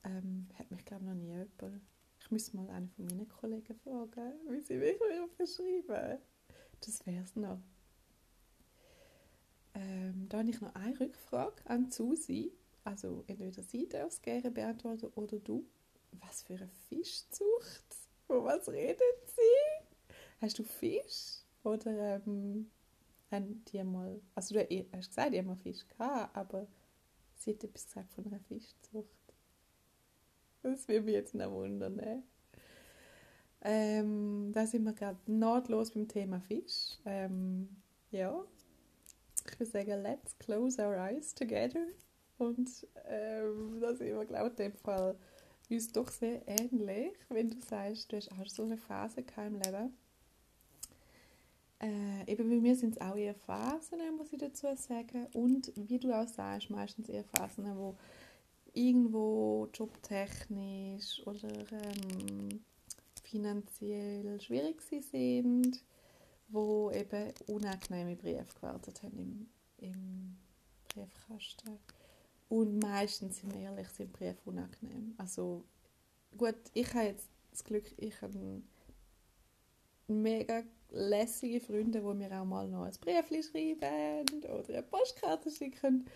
ähm, 0.03 0.47
hat 0.57 0.71
mich, 0.71 0.85
glaube 0.85 1.03
ich, 1.03 1.09
noch 1.09 1.15
nie 1.15 1.29
jemand. 1.29 1.81
Ich 2.19 2.31
müsste 2.31 2.57
mal 2.57 2.69
einen 2.69 2.89
von 2.89 3.05
meinen 3.05 3.27
Kollegen 3.27 3.75
fragen, 3.75 4.33
wie 4.49 4.61
sie 4.61 4.77
mich 4.77 4.99
beschreiben. 5.37 6.19
Das 6.81 7.05
wäre 7.05 7.23
es 7.23 7.35
noch. 7.35 7.59
Ähm, 9.73 10.27
da 10.29 10.39
habe 10.39 10.49
ich 10.49 10.61
noch 10.61 10.73
eine 10.75 10.99
Rückfrage 10.99 11.65
an 11.65 11.91
Susi. 11.91 12.53
Also 12.83 13.23
entweder 13.27 13.63
sie 13.63 13.87
darf 13.87 14.09
es 14.09 14.21
gerne 14.21 14.51
beantworten 14.51 15.07
oder 15.15 15.39
du. 15.39 15.65
Was 16.11 16.43
für 16.43 16.55
eine 16.55 16.69
Fischzucht? 16.87 18.08
Von 18.29 18.43
was 18.43 18.69
redet 18.69 19.01
sie? 19.25 20.11
Hast 20.39 20.59
du 20.59 20.63
Fisch? 20.63 21.39
Oder 21.63 22.21
ähm, 22.27 22.69
haben 23.31 23.65
die 23.65 23.83
mal, 23.83 24.21
also 24.35 24.53
du 24.53 24.59
hast 24.93 25.09
gesagt, 25.09 25.33
die 25.33 25.39
haben 25.39 25.47
mal 25.47 25.55
Fisch 25.55 25.87
gehabt, 25.87 26.37
aber 26.37 26.67
sie 27.37 27.53
hat 27.53 27.63
etwas 27.63 27.87
gesagt 27.87 28.13
von 28.13 28.27
einer 28.27 28.39
Fischzucht. 28.41 29.09
Das 30.61 30.87
würde 30.87 31.01
mich 31.01 31.15
jetzt 31.15 31.33
noch 31.33 31.51
wundern. 31.51 31.95
Ne? 31.95 32.21
Ähm, 33.61 34.51
da 34.53 34.67
sind 34.67 34.83
wir 34.83 34.93
gerade 34.93 35.19
nahtlos 35.25 35.89
beim 35.91 36.07
Thema 36.07 36.39
Fisch. 36.39 36.99
Ähm, 37.05 37.81
ja, 38.11 38.45
ich 39.43 39.59
würde 39.59 39.71
sagen, 39.71 40.03
let's 40.03 40.37
close 40.37 40.79
our 40.79 40.95
eyes 40.97 41.33
together. 41.33 41.87
Und 42.37 42.85
ähm, 43.05 43.79
da 43.81 43.95
sind 43.95 44.05
wir, 44.05 44.23
glaube 44.23 44.51
ich, 44.53 44.59
in 44.59 44.71
dem 44.71 44.77
Fall 44.77 45.17
uns 45.75 45.91
doch 45.91 46.09
sehr 46.09 46.41
ähnlich, 46.47 47.13
wenn 47.29 47.49
du 47.49 47.59
sagst, 47.61 48.11
du 48.11 48.17
hast 48.17 48.31
auch 48.31 48.47
so 48.47 48.63
eine 48.63 48.77
Phase 48.77 49.23
im 49.37 49.55
Leben. 49.55 49.93
Äh, 51.81 52.29
eben 52.29 52.49
bei 52.49 52.55
mir 52.57 52.75
sind 52.75 52.95
es 52.95 53.01
auch 53.01 53.15
eher 53.15 53.35
Phasen, 53.35 53.99
muss 54.17 54.33
ich 54.33 54.39
dazu 54.39 54.67
sagen. 54.75 55.27
Und 55.33 55.71
wie 55.75 55.99
du 55.99 56.11
auch 56.11 56.27
sagst, 56.27 56.69
meistens 56.69 57.07
eher 57.07 57.23
Phasen, 57.23 57.65
wo 57.77 57.95
irgendwo 58.73 59.69
jobtechnisch 59.73 61.25
oder 61.25 61.49
ähm, 61.71 62.63
finanziell 63.23 64.41
schwierig 64.41 64.81
sind, 64.81 65.81
wo 66.49 66.91
eben 66.91 67.31
unangenehme 67.47 68.15
Briefe 68.15 68.53
gewartet 68.55 69.03
haben 69.03 69.17
im, 69.17 69.49
im 69.77 70.37
Briefkasten. 70.89 71.79
Und 72.49 72.79
meistens, 72.79 73.37
sind 73.37 73.53
wir 73.53 73.61
ehrlich, 73.61 73.87
sind 73.89 74.11
Briefe 74.11 74.41
unangenehm. 74.45 75.13
Also 75.17 75.63
gut, 76.37 76.55
ich 76.73 76.93
habe 76.93 77.05
jetzt 77.05 77.29
das 77.51 77.63
Glück, 77.63 77.85
ich 77.97 78.21
habe 78.21 78.61
mega 80.07 80.63
lässige 80.91 81.59
Freunde, 81.59 82.01
die 82.01 82.13
mir 82.15 82.41
auch 82.41 82.45
mal 82.45 82.67
noch 82.67 82.83
ein 82.83 82.93
Brief 83.01 83.45
schreiben 83.45 84.43
oder 84.43 84.69
eine 84.69 84.83
Postkarte 84.83 85.51
schicken. 85.51 86.07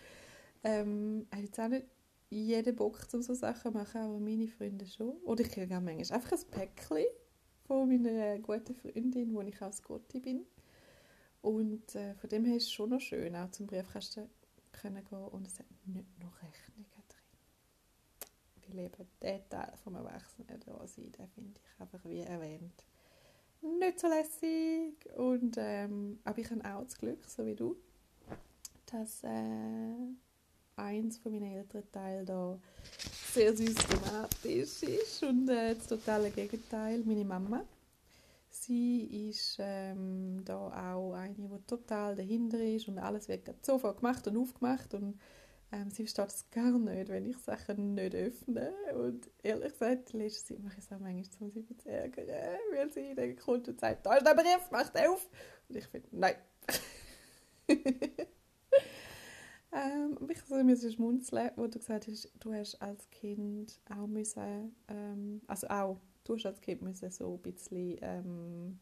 Ähm, 0.63 1.27
ich 1.29 1.35
habe 1.35 1.43
jetzt 1.43 1.59
auch 1.59 1.67
nicht 1.67 1.85
jeden 2.29 2.75
Bock, 2.75 2.99
um 3.13 3.21
so 3.21 3.35
Sachen 3.35 3.71
zu 3.71 3.77
machen, 3.77 4.01
aber 4.01 4.19
meine 4.19 4.47
Freunde 4.47 4.87
schon. 4.87 5.17
Oder 5.23 5.41
ich 5.43 5.51
kriege 5.51 5.77
auch 5.77 5.81
manchmal 5.81 6.19
einfach 6.19 6.31
ein 6.31 6.49
Päckchen 6.49 7.05
von 7.67 7.87
meiner 7.87 8.39
guten 8.39 8.73
Freundin, 8.73 9.33
wo 9.35 9.41
ich 9.41 9.61
auch 9.61 9.71
Scotty 9.71 10.19
bin. 10.19 10.45
Und 11.41 11.93
äh, 11.95 12.15
von 12.15 12.29
dem 12.29 12.45
her 12.45 12.57
ist 12.57 12.63
es 12.63 12.71
schon 12.71 12.89
noch 12.89 13.01
schön, 13.01 13.35
auch 13.35 13.51
zum 13.51 13.67
Briefkasten 13.67 14.29
können 14.73 15.03
gehen 15.05 15.27
und 15.27 15.47
es 15.47 15.59
hat 15.59 15.65
nicht 15.85 16.19
noch 16.19 16.35
Rechnungen 16.41 16.85
drin. 17.07 18.67
Weil 18.67 18.79
eben 18.79 19.07
der 19.21 19.49
Teil 19.49 19.73
vom 19.83 19.95
Erwachsenen 19.95 20.59
da 20.65 20.85
sein, 20.87 21.11
den 21.11 21.27
finde 21.29 21.59
ich 21.59 21.81
einfach 21.81 22.03
wie 22.05 22.19
erwähnt 22.19 22.83
nicht 23.63 23.99
so 23.99 24.07
lässig. 24.07 24.93
Und, 25.15 25.55
ähm, 25.57 26.19
aber 26.23 26.39
ich 26.39 26.49
habe 26.49 26.61
auch 26.65 26.83
das 26.83 26.97
Glück, 26.97 27.23
so 27.25 27.45
wie 27.45 27.55
du, 27.55 27.75
dass 28.85 29.23
äh, 29.23 29.95
eins 30.75 31.17
von 31.17 31.31
meinen 31.31 31.55
älteren 31.55 31.91
Teilen 31.91 32.25
da 32.25 32.59
sehr 33.31 33.55
systematisch 33.55 34.83
ist 34.83 35.23
und 35.23 35.49
äh, 35.49 35.75
das 35.75 35.87
totale 35.87 36.29
Gegenteil, 36.29 36.99
meine 37.05 37.25
Mama. 37.25 37.63
Sie 38.65 39.29
ist 39.29 39.57
ähm, 39.59 40.41
da 40.45 40.93
auch 40.93 41.13
eine, 41.13 41.33
die 41.33 41.49
total 41.67 42.15
dahinter 42.15 42.63
ist 42.63 42.87
und 42.87 42.97
alles 42.97 43.27
wird 43.27 43.49
sofort 43.65 43.97
gemacht 43.97 44.25
und 44.27 44.37
aufgemacht 44.37 44.93
und 44.93 45.19
ähm, 45.73 45.89
sie 45.89 46.03
versteht 46.03 46.27
es 46.27 46.49
gar 46.49 46.79
nicht, 46.79 47.09
wenn 47.09 47.25
ich 47.25 47.37
Sachen 47.39 47.95
nicht 47.95 48.15
öffne. 48.15 48.71
Und 48.95 49.29
ehrlich 49.41 49.73
gesagt, 49.73 50.13
in 50.13 50.21
letzter 50.21 50.53
Zeit 50.55 50.59
mache 50.63 50.77
ich 50.77 50.85
es 50.85 50.91
auch 50.93 50.99
manchmal, 50.99 51.49
um 51.49 51.51
sie 51.51 51.77
zu 51.77 51.89
ärgern, 51.89 52.27
weil 52.73 52.93
sie 52.93 53.13
dann 53.15 53.35
kommt 53.35 53.67
und 53.67 53.81
sagt, 53.81 54.05
da 54.05 54.15
ist 54.15 54.25
der 54.25 54.33
Brief, 54.33 54.69
mach 54.71 54.89
den 54.89 55.07
auf. 55.07 55.29
Und 55.67 55.75
ich 55.75 55.87
finde, 55.87 56.07
nein. 56.11 56.35
ähm, 59.73 60.17
ich 60.29 60.49
musste 60.49 60.91
schmunzeln, 60.91 61.51
wo 61.57 61.67
du 61.67 61.79
gesagt 61.79 62.07
hast, 62.07 62.31
du 62.39 62.53
hast 62.53 62.81
als 62.81 63.09
Kind 63.09 63.81
auch 63.89 64.07
müssen, 64.07 64.73
ähm, 64.87 65.41
also 65.47 65.67
auch 65.67 65.99
du 66.23 66.35
hast 66.35 66.45
als 66.45 66.61
Kind 66.61 66.81
müssen 66.81 67.11
so 67.11 67.35
ein 67.35 67.41
bisschen 67.41 67.97
ähm, 68.01 68.79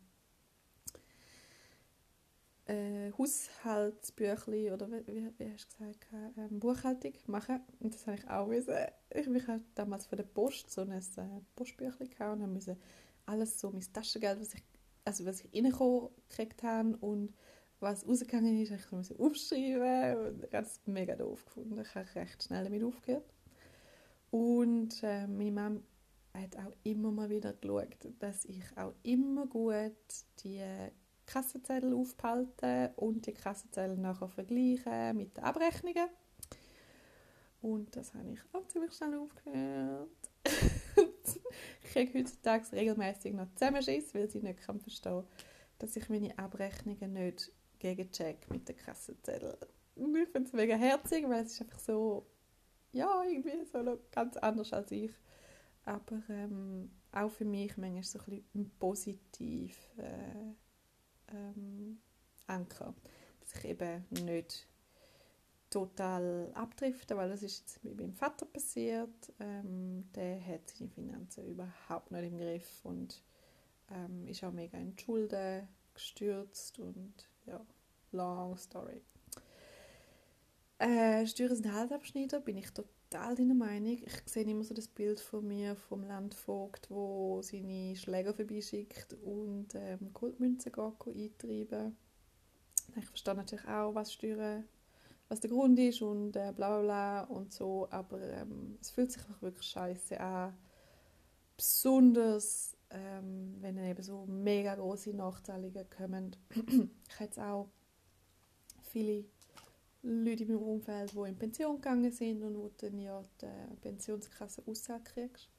äh, 2.66 3.12
Haushaltsbüchli 3.18 4.72
oder 4.72 4.90
wie, 4.92 5.32
wie, 5.38 5.52
hast 5.52 5.74
du 5.74 5.86
gesagt, 5.86 6.08
ähm, 6.38 6.60
Buchhaltung 6.60 7.14
machen. 7.28 7.62
Und 7.80 7.94
das 7.94 8.08
habe 8.08 8.18
ich 8.18 8.30
auch 8.30 8.48
müssen. 8.48 8.74
Ich, 9.10 9.28
ich 9.28 9.48
hatte 9.48 9.64
damals 9.76 10.06
von 10.06 10.18
der 10.18 10.26
Post 10.26 10.72
so 10.72 10.82
ein 10.82 10.92
äh, 10.92 11.02
Postbüchli 11.56 12.08
gehabt 12.08 12.42
und 12.42 12.54
musste 12.54 12.78
alles 13.26 13.60
so, 13.60 13.72
mein 13.72 13.86
Taschengeld, 13.94 14.40
was 14.40 14.54
ich, 14.54 14.64
also 15.06 15.26
was 15.26 15.44
ich 15.44 15.54
reingekriegt 15.54 16.64
habe 16.64 16.98
und 16.98 17.34
was 17.80 18.08
rausgegangen 18.08 18.62
ist, 18.62 18.72
ich 18.72 18.92
musste 18.92 19.20
aufschreiben 19.20 20.28
und 20.28 20.44
ich 20.46 20.54
habe 20.54 20.66
es 20.66 20.80
mega 20.86 21.16
doof 21.16 21.44
gefunden. 21.46 21.80
Ich 21.80 21.96
habe 21.96 22.16
recht 22.16 22.44
schnell 22.44 22.64
damit 22.64 22.84
aufgehört. 22.84 23.26
Und 24.30 25.04
äh, 25.04 25.28
meine 25.28 25.52
Mama 25.52 25.82
hat 26.34 26.58
auch 26.58 26.74
immer 26.84 27.12
mal 27.12 27.30
wieder 27.30 27.54
geschaut, 27.54 27.98
dass 28.20 28.46
ich 28.46 28.64
auch 28.76 28.94
immer 29.04 29.46
gut 29.48 29.92
die 30.44 30.62
Kassenzettel 31.26 31.94
aufbehalten 31.94 32.94
und 32.96 33.26
die 33.26 33.34
Kassenzettel 33.34 33.98
nachher 33.98 34.30
vergleichen 34.30 35.18
mit 35.18 35.38
den 35.38 35.44
Abrechnungen. 35.44 36.10
Und 37.62 37.96
das 37.96 38.14
habe 38.14 38.32
ich 38.32 38.40
auch 38.54 38.68
ziemlich 38.68 38.94
schnell 38.94 39.16
aufgehört. 39.16 40.10
ich 41.84 41.92
kriege 41.92 42.20
heutzutage 42.20 42.72
regelmäßig 42.72 43.34
noch 43.34 43.54
Zusammenschiss, 43.54 44.14
weil 44.16 44.30
sie 44.30 44.40
nicht 44.40 44.62
kann 44.62 44.80
verstehen 44.80 45.24
dass 45.82 45.96
ich 45.96 46.10
meine 46.10 46.38
Abrechnungen 46.38 47.14
nicht 47.14 47.52
gegencheck 47.80 48.50
mit 48.52 48.70
den 48.70 48.78
Kassenzetteln. 48.78 49.58
Ich 49.96 50.04
finde 50.04 50.44
es 50.48 50.54
mega 50.54 50.76
herzig, 50.76 51.28
weil 51.28 51.44
es 51.44 51.54
ist 51.54 51.62
einfach 51.62 51.80
so, 51.80 52.26
ja, 52.92 53.24
irgendwie 53.24 53.66
so 53.66 54.00
ganz 54.12 54.38
anders 54.38 54.72
als 54.74 54.92
ich. 54.92 55.12
Aber 55.86 56.22
ähm, 56.30 56.92
auch 57.12 57.32
für 57.32 57.46
mich 57.46 57.76
manchmal 57.78 58.04
so 58.04 58.20
ein 58.20 58.26
bisschen 58.26 58.72
positiv. 58.80 59.78
Äh, 59.98 60.54
ähm, 61.34 62.00
Anker. 62.48 62.94
Dass 63.40 63.56
ich 63.56 63.66
eben 63.66 64.06
nicht 64.10 64.68
total 65.70 66.52
abdrifte, 66.54 67.16
weil 67.16 67.30
das 67.30 67.44
ist 67.44 67.60
jetzt 67.60 67.84
mit 67.84 67.98
meinem 67.98 68.14
Vater 68.14 68.46
passiert. 68.46 69.34
Ähm, 69.40 70.10
der 70.14 70.46
hat 70.46 70.70
seine 70.70 70.90
Finanzen 70.90 71.48
überhaupt 71.48 72.12
nicht 72.12 72.26
im 72.26 72.38
Griff 72.38 72.82
und 72.84 73.24
ähm, 73.90 74.28
ist 74.28 74.44
auch 74.44 74.52
mega 74.52 74.78
in 74.78 74.98
Schulden 74.98 75.68
gestürzt 75.94 76.80
und 76.80 77.14
ja, 77.46 77.66
long 78.12 78.58
story. 78.58 79.02
Äh, 80.78 81.26
Steuern 81.28 81.56
sind 81.56 81.72
Halsabschnitte, 81.72 82.42
bin 82.42 82.58
ich 82.58 82.72
total 82.72 82.90
deiner 83.12 83.54
Meinung. 83.54 83.98
Ich 84.06 84.22
sehe 84.26 84.44
immer 84.44 84.64
so 84.64 84.74
das 84.74 84.88
Bild 84.88 85.20
von 85.20 85.48
mir 85.48 85.76
vom 85.76 86.04
Landvogt, 86.04 86.90
wo 86.90 87.42
seine 87.42 87.96
Schläger 87.96 88.34
vorbeischickt 88.34 89.14
und 89.24 89.68
ähm, 89.76 90.12
Goldmünzen 90.14 90.74
eintreiben. 90.74 91.96
Ich 92.98 93.06
verstehe 93.06 93.36
natürlich 93.36 93.68
auch, 93.68 93.94
was 93.94 94.14
Steuern, 94.14 94.66
was 95.30 95.40
der 95.40 95.50
Grund 95.50 95.80
ist 95.80 96.02
und 96.02 96.36
äh, 96.36 96.52
bla 96.56 96.80
bla 96.80 96.82
bla 96.82 97.22
und 97.24 97.54
so, 97.54 97.88
aber 97.90 98.22
ähm, 98.22 98.78
es 98.82 98.92
fühlt 98.92 99.12
sich 99.12 99.22
einfach 99.22 99.42
wirklich 99.42 99.68
scheiße 99.68 100.20
an. 100.20 100.58
Besonders 101.56 102.76
ähm, 102.94 103.56
wenn 103.62 103.76
dann 103.76 103.86
eben 103.86 104.04
so 104.04 104.26
mega 104.26 104.76
große 104.76 105.14
Nachzahlungen 105.14 105.90
kommen. 105.90 106.36
ich 106.50 107.16
habe 107.16 107.24
jetzt 107.24 107.40
auch 107.40 107.70
viele 108.82 109.26
Leute 110.04 110.44
in 110.44 110.54
meinem 110.54 110.64
Umfeld, 110.64 111.14
die 111.14 111.30
in 111.30 111.38
Pension 111.38 111.76
gegangen 111.76 112.12
sind 112.12 112.42
und 112.44 112.58
wo 112.58 112.72
dann 112.78 112.98
ja 113.00 113.22
die 113.42 113.76
Pensionskasse 113.82 114.64
Aussage 114.66 115.04
kriegst 115.04 115.50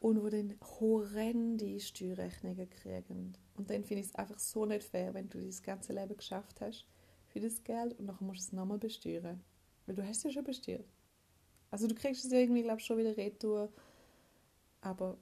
und 0.00 0.22
wo 0.22 0.28
dann 0.28 0.54
horrende 0.80 1.78
Steuerrechnungen 1.78 2.70
kriegen. 2.70 3.36
Und 3.56 3.70
dann 3.70 3.84
finde 3.84 4.02
ich 4.02 4.08
es 4.08 4.14
einfach 4.14 4.38
so 4.38 4.64
nicht 4.64 4.84
fair, 4.84 5.12
wenn 5.12 5.28
du 5.28 5.44
das 5.44 5.62
ganze 5.62 5.92
Leben 5.92 6.16
geschafft 6.16 6.60
hast 6.60 6.86
für 7.26 7.40
das 7.40 7.62
Geld 7.62 7.98
und 7.98 8.06
dann 8.06 8.16
musst 8.20 8.40
du 8.40 8.44
es 8.44 8.52
nochmal 8.52 8.78
besteuern. 8.78 9.42
Weil 9.86 9.96
du 9.96 10.02
hast 10.06 10.18
es 10.18 10.24
ja 10.24 10.30
schon 10.30 10.44
besteuert. 10.44 10.88
Also 11.70 11.86
du 11.86 11.94
kriegst 11.94 12.24
es 12.24 12.32
irgendwie, 12.32 12.62
glaube 12.62 12.80
ich, 12.80 12.86
schon 12.86 12.98
wieder 12.98 13.16
retour. 13.16 13.70
Aber 14.80 15.18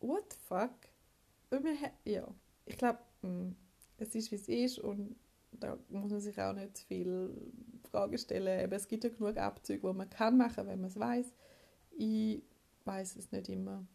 what 0.00 0.32
the 0.32 0.38
fuck? 0.46 0.74
Ja, 2.04 2.28
ich 2.66 2.76
glaube, 2.76 2.98
hm, 3.22 3.54
es 3.98 4.14
ist, 4.14 4.30
wie 4.30 4.34
es 4.34 4.48
ist 4.48 4.78
und 4.80 5.16
da 5.52 5.78
muss 5.88 6.10
man 6.10 6.20
sich 6.20 6.38
auch 6.38 6.52
nicht 6.52 6.76
zu 6.76 6.86
viel 6.86 7.52
Fragen 7.96 8.18
stellen. 8.18 8.60
Eben, 8.60 8.72
es 8.74 8.88
gibt 8.88 9.04
ja 9.04 9.10
genug 9.10 9.38
Abzüge, 9.38 9.88
die 9.88 9.94
man 9.94 10.10
kann 10.10 10.36
machen, 10.36 10.66
wenn 10.66 10.80
man 10.80 10.90
es 10.90 10.98
weiß. 10.98 11.32
Ich 11.96 12.42
weiß 12.84 13.16
es 13.16 13.32
nicht 13.32 13.48
immer. 13.48 13.86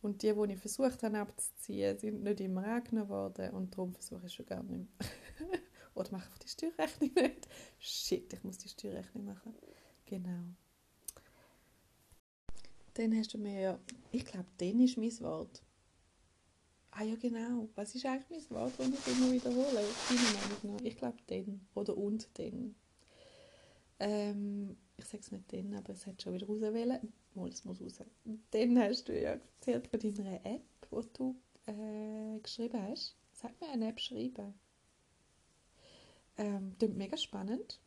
Und 0.00 0.22
die, 0.22 0.32
die 0.32 0.52
ich 0.52 0.60
versucht 0.60 1.02
habe 1.02 1.18
abzuziehen, 1.18 1.98
sind 1.98 2.22
nicht 2.22 2.40
immer 2.40 2.64
angenommen 2.64 3.08
worden 3.08 3.50
und 3.50 3.74
darum 3.74 3.92
versuche 3.92 4.26
ich 4.26 4.32
schon 4.32 4.46
gar 4.46 4.62
nicht 4.62 4.70
mehr. 4.70 5.08
Oder 5.94 6.12
mache 6.12 6.30
ich 6.32 6.38
die 6.38 6.48
Steuerrechnung 6.48 7.10
nicht. 7.14 7.48
Shit, 7.80 8.32
ich 8.32 8.44
muss 8.44 8.58
die 8.58 8.68
Steuerrechnung 8.68 9.24
machen. 9.24 9.54
Genau. 10.06 10.44
Dann 12.94 13.18
hast 13.18 13.34
du 13.34 13.38
mir 13.38 13.60
ja, 13.60 13.78
ich 14.12 14.24
glaube, 14.24 14.46
dann 14.58 14.80
ist 14.80 14.96
mein 14.96 15.20
Wort. 15.20 15.62
Ah 16.92 17.02
ja, 17.02 17.16
genau. 17.16 17.68
Was 17.74 17.94
ist 17.94 18.06
eigentlich 18.06 18.48
mein 18.50 18.58
Wort, 18.58 18.72
das 18.78 18.88
ich 18.88 19.06
immer 19.08 19.32
wiederhole? 19.32 19.84
Ich 20.82 20.96
glaube, 20.96 21.18
den. 21.28 21.66
Oder 21.74 21.96
und 21.96 22.36
den. 22.38 22.76
Ähm, 24.00 24.76
ich 24.96 25.04
sage 25.04 25.22
es 25.22 25.32
nicht 25.32 25.52
den, 25.52 25.74
aber 25.74 25.92
es 25.92 26.06
hat 26.06 26.20
schon 26.20 26.34
wieder 26.34 26.46
rauswählen. 26.46 27.12
Mal, 27.34 27.48
es 27.48 27.64
muss 27.64 27.80
raus. 27.80 28.00
Dann 28.50 28.78
hast 28.78 29.08
du 29.08 29.18
ja 29.18 29.32
erzählt 29.32 29.86
von 29.86 30.00
deiner 30.00 30.44
App, 30.44 30.62
die 30.90 31.08
du 31.14 31.36
äh, 31.66 32.38
geschrieben 32.40 32.82
hast. 32.82 33.14
Sag 33.32 33.58
mir 33.60 33.68
eine 33.68 33.88
App 33.88 34.00
schreiben. 34.00 34.54
Ähm, 36.36 36.74
klingt 36.78 36.96
mega 36.96 37.16
spannend. 37.16 37.80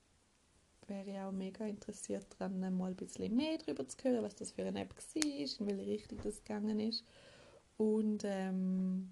Wäre 0.88 1.10
ich 1.10 1.18
auch 1.18 1.32
mega 1.32 1.66
interessiert 1.66 2.28
daran, 2.38 2.60
mal 2.76 2.92
ein 2.92 2.96
bisschen 2.96 3.36
mehr 3.36 3.58
darüber 3.58 3.88
zu 3.88 3.98
hören, 4.04 4.24
was 4.24 4.36
das 4.36 4.52
für 4.52 4.64
eine 4.64 4.82
App 4.82 4.94
war, 4.96 5.24
in 5.24 5.68
welche 5.68 5.88
Richtung 5.88 6.20
das 6.24 6.44
gegangen 6.44 6.80
ist. 6.80 7.06
Und 7.78 8.24
ähm, 8.26 9.10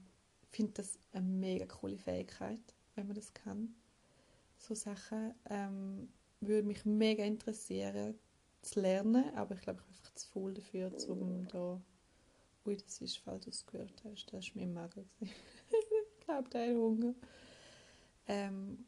finde 0.49 0.73
das 0.73 0.99
eine 1.13 1.25
mega 1.25 1.65
coole 1.65 1.97
Fähigkeit, 1.97 2.61
wenn 2.95 3.07
man 3.07 3.15
das 3.15 3.33
kann. 3.33 3.73
So 4.57 4.75
Sachen 4.75 5.33
ähm, 5.49 6.09
würde 6.41 6.67
mich 6.67 6.85
mega 6.85 7.23
interessieren 7.23 8.19
zu 8.61 8.81
lernen, 8.81 9.33
aber 9.35 9.55
ich 9.55 9.61
glaube, 9.61 9.79
ich 9.79 9.85
bin 9.85 9.95
einfach 9.95 10.13
zu 10.15 10.27
faul 10.27 10.53
dafür, 10.53 10.91
um 11.07 11.47
da... 11.47 11.81
Ui, 12.65 12.77
das 12.77 13.01
ist, 13.01 13.17
falls 13.17 13.45
du 13.45 13.49
es 13.49 13.65
gehört 13.65 14.03
hast, 14.03 14.27
das 14.31 14.55
war 14.55 14.61
mein 14.61 14.73
Magen. 14.73 15.09
ich 15.21 16.25
glaube, 16.25 16.49
der 16.49 16.67
hat 16.67 16.75
Hunger. 16.75 17.15
Ähm, 18.27 18.85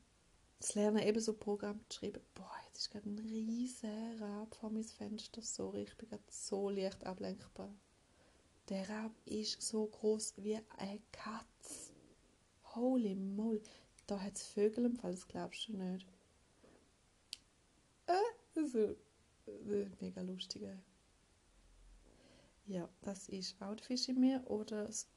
zu 0.60 0.80
lernen, 0.80 1.00
eben 1.00 1.20
so 1.20 1.34
Programm 1.34 1.82
zu 1.90 2.00
schreiben. 2.00 2.22
Boah, 2.36 2.52
jetzt 2.66 2.78
ist 2.78 2.92
gerade 2.92 3.10
ein 3.10 3.20
riesen 3.20 4.22
Rab 4.22 4.56
vor 4.56 4.70
meinem 4.70 4.84
Fenster. 4.84 5.42
Sorry, 5.42 5.84
ich 5.84 5.98
bin 5.98 6.10
gerade 6.10 6.24
so 6.30 6.70
leicht 6.70 7.04
ablenkbar. 7.06 7.74
Der 8.70 8.88
Rab 8.88 9.12
ist 9.26 9.62
so 9.62 9.88
groß 9.88 10.36
wie 10.38 10.60
eine 10.78 11.02
Katze. 11.12 11.92
Holy 12.76 13.16
moly. 13.16 13.62
Da 14.08 14.22
hat 14.22 14.36
es 14.36 14.44
Vögel 14.44 14.86
im 14.86 14.96
Fall, 14.96 15.12
das 15.12 15.28
glaubst 15.28 15.68
du 15.68 15.78
nicht. 15.78 16.08
Äh, 18.08 18.66
so. 18.66 18.96
Mega 20.00 20.22
lustige. 20.22 20.80
Ja, 22.66 22.90
das 23.02 23.28
ist 23.30 23.62
auch 23.62 23.76
der 23.76 23.86
Fisch 23.86 24.08
in 24.08 24.20
mir 24.20 24.44
oder 24.50 24.86
das 24.86 25.08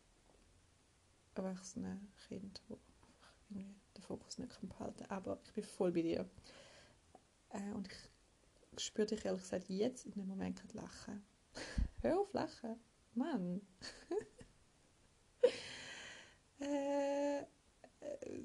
erwachsene 1.35 2.01
Kind, 2.29 2.63
das 2.69 2.79
irgendwie 3.49 3.75
den 3.97 4.03
Fokus 4.03 4.39
nicht 4.39 4.59
behalten 4.63 5.05
kann. 5.05 5.17
Aber 5.17 5.41
ich 5.45 5.53
bin 5.53 5.65
voll 5.65 5.93
bei 5.93 6.03
dir. 6.03 6.29
Äh, 7.51 7.73
und 7.73 7.89
ich 7.89 8.83
spüre 8.83 9.07
dich 9.07 9.25
ehrlich 9.25 9.43
gesagt 9.43 9.69
jetzt 9.69 10.07
in 10.07 10.13
dem 10.13 10.27
Moment 10.27 10.61
gerade 10.61 10.77
lachen. 10.77 11.25
Hör 12.03 12.21
auf 12.21 12.33
lachen. 12.33 12.81
Mann. 13.15 13.61
äh, 16.59 17.45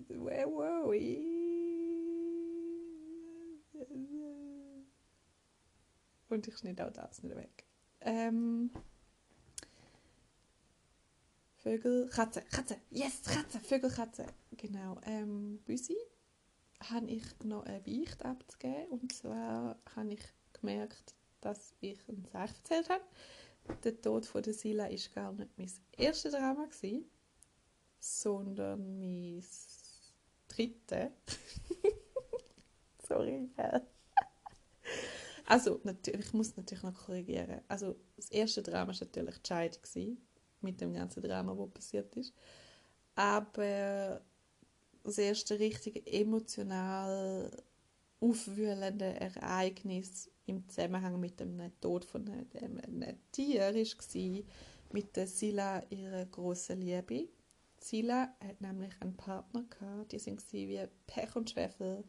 where 0.10 0.48
were 0.48 0.90
we? 0.90 1.41
Und 6.30 6.48
ich 6.48 6.58
schneide 6.58 6.88
auch 6.88 6.94
das 6.94 7.24
nicht 7.24 7.36
weg. 7.36 7.66
Ähm, 8.02 8.72
Vögel, 11.58 12.08
Katze, 12.10 12.42
Katze, 12.42 12.78
yes, 12.90 13.22
Katze, 13.24 13.60
Vögel, 13.60 13.92
Katze. 13.92 14.26
Genau. 14.58 15.00
Ähm, 15.06 15.60
Büsi 15.66 15.98
habe 16.80 17.08
ich 17.08 17.24
noch 17.44 17.64
eine 17.64 17.82
Beicht 17.82 18.24
abzugeben. 18.26 18.88
Und 18.90 19.14
zwar 19.14 19.78
habe 19.96 20.14
ich 20.14 20.24
gemerkt, 20.54 21.16
dass 21.42 21.76
ich 21.82 22.00
ein 22.08 22.26
Sache 22.32 22.56
erzählt 22.56 22.90
habe 22.90 23.04
der 23.84 24.02
Tod 24.02 24.26
von 24.26 24.44
der 24.44 24.54
Sila 24.54 24.84
war 24.90 25.14
gar 25.14 25.32
nicht 25.34 25.58
mein 25.58 25.72
erstes 25.98 26.34
Drama, 26.34 26.66
gewesen, 26.66 27.06
sondern 28.00 29.00
mein 29.00 29.44
drittes. 30.48 31.12
Sorry. 33.12 33.50
Also, 35.48 35.82
natürlich, 35.84 36.28
ich 36.28 36.34
muss 36.34 36.56
natürlich 36.56 36.84
noch 36.84 36.94
korrigieren. 36.94 37.60
Also, 37.68 37.98
das 38.16 38.30
erste 38.30 38.64
Drama 38.64 38.94
war 38.94 39.00
natürlich 39.02 39.38
die 39.40 39.48
Scheidung, 39.48 40.18
mit 40.62 40.80
dem 40.80 40.94
ganzen 40.94 41.22
Drama, 41.22 41.54
das 41.54 41.74
passiert 41.74 42.16
ist. 42.16 42.34
Aber 43.16 44.22
das 45.04 45.18
erste 45.18 45.60
richtige 45.60 46.06
emotional 46.06 47.52
aufwühlende 48.22 49.20
Ereignis 49.20 50.30
im 50.46 50.70
Zusammenhang 50.70 51.20
mit 51.20 51.40
dem 51.40 51.60
Tod 51.82 52.06
von 52.06 52.30
einem 52.30 53.18
Tier 53.34 53.74
war 53.74 54.44
mit 54.94 55.16
der 55.18 55.28
Sila, 55.28 55.84
ihrer 55.90 56.26
großen 56.28 56.80
Liebe. 56.80 57.28
Sila 57.78 58.34
hat 58.46 58.62
nämlich 58.62 58.94
einen 59.02 59.18
Partner 59.18 59.66
gehabt, 59.70 60.12
die 60.14 60.20
sind 60.20 60.42
wie 60.54 60.88
Pech 61.08 61.36
und 61.36 61.50
Schwefel. 61.50 62.04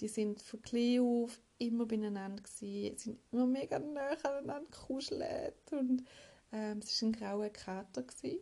Die 0.00 0.08
sind 0.08 0.42
von 0.42 0.62
klein 0.62 1.00
auf 1.00 1.40
immer 1.58 1.86
beieinander 1.86 2.42
gewesen, 2.42 2.98
sind 2.98 3.18
immer 3.32 3.46
mega 3.46 3.78
nah 3.78 4.16
aneinander 4.22 4.70
gekuschelt 4.70 5.72
und 5.72 6.04
ähm, 6.52 6.78
es 6.78 7.02
war 7.02 7.08
ein 7.08 7.12
grauer 7.12 7.48
Kater 7.48 8.02
gewesen, 8.02 8.40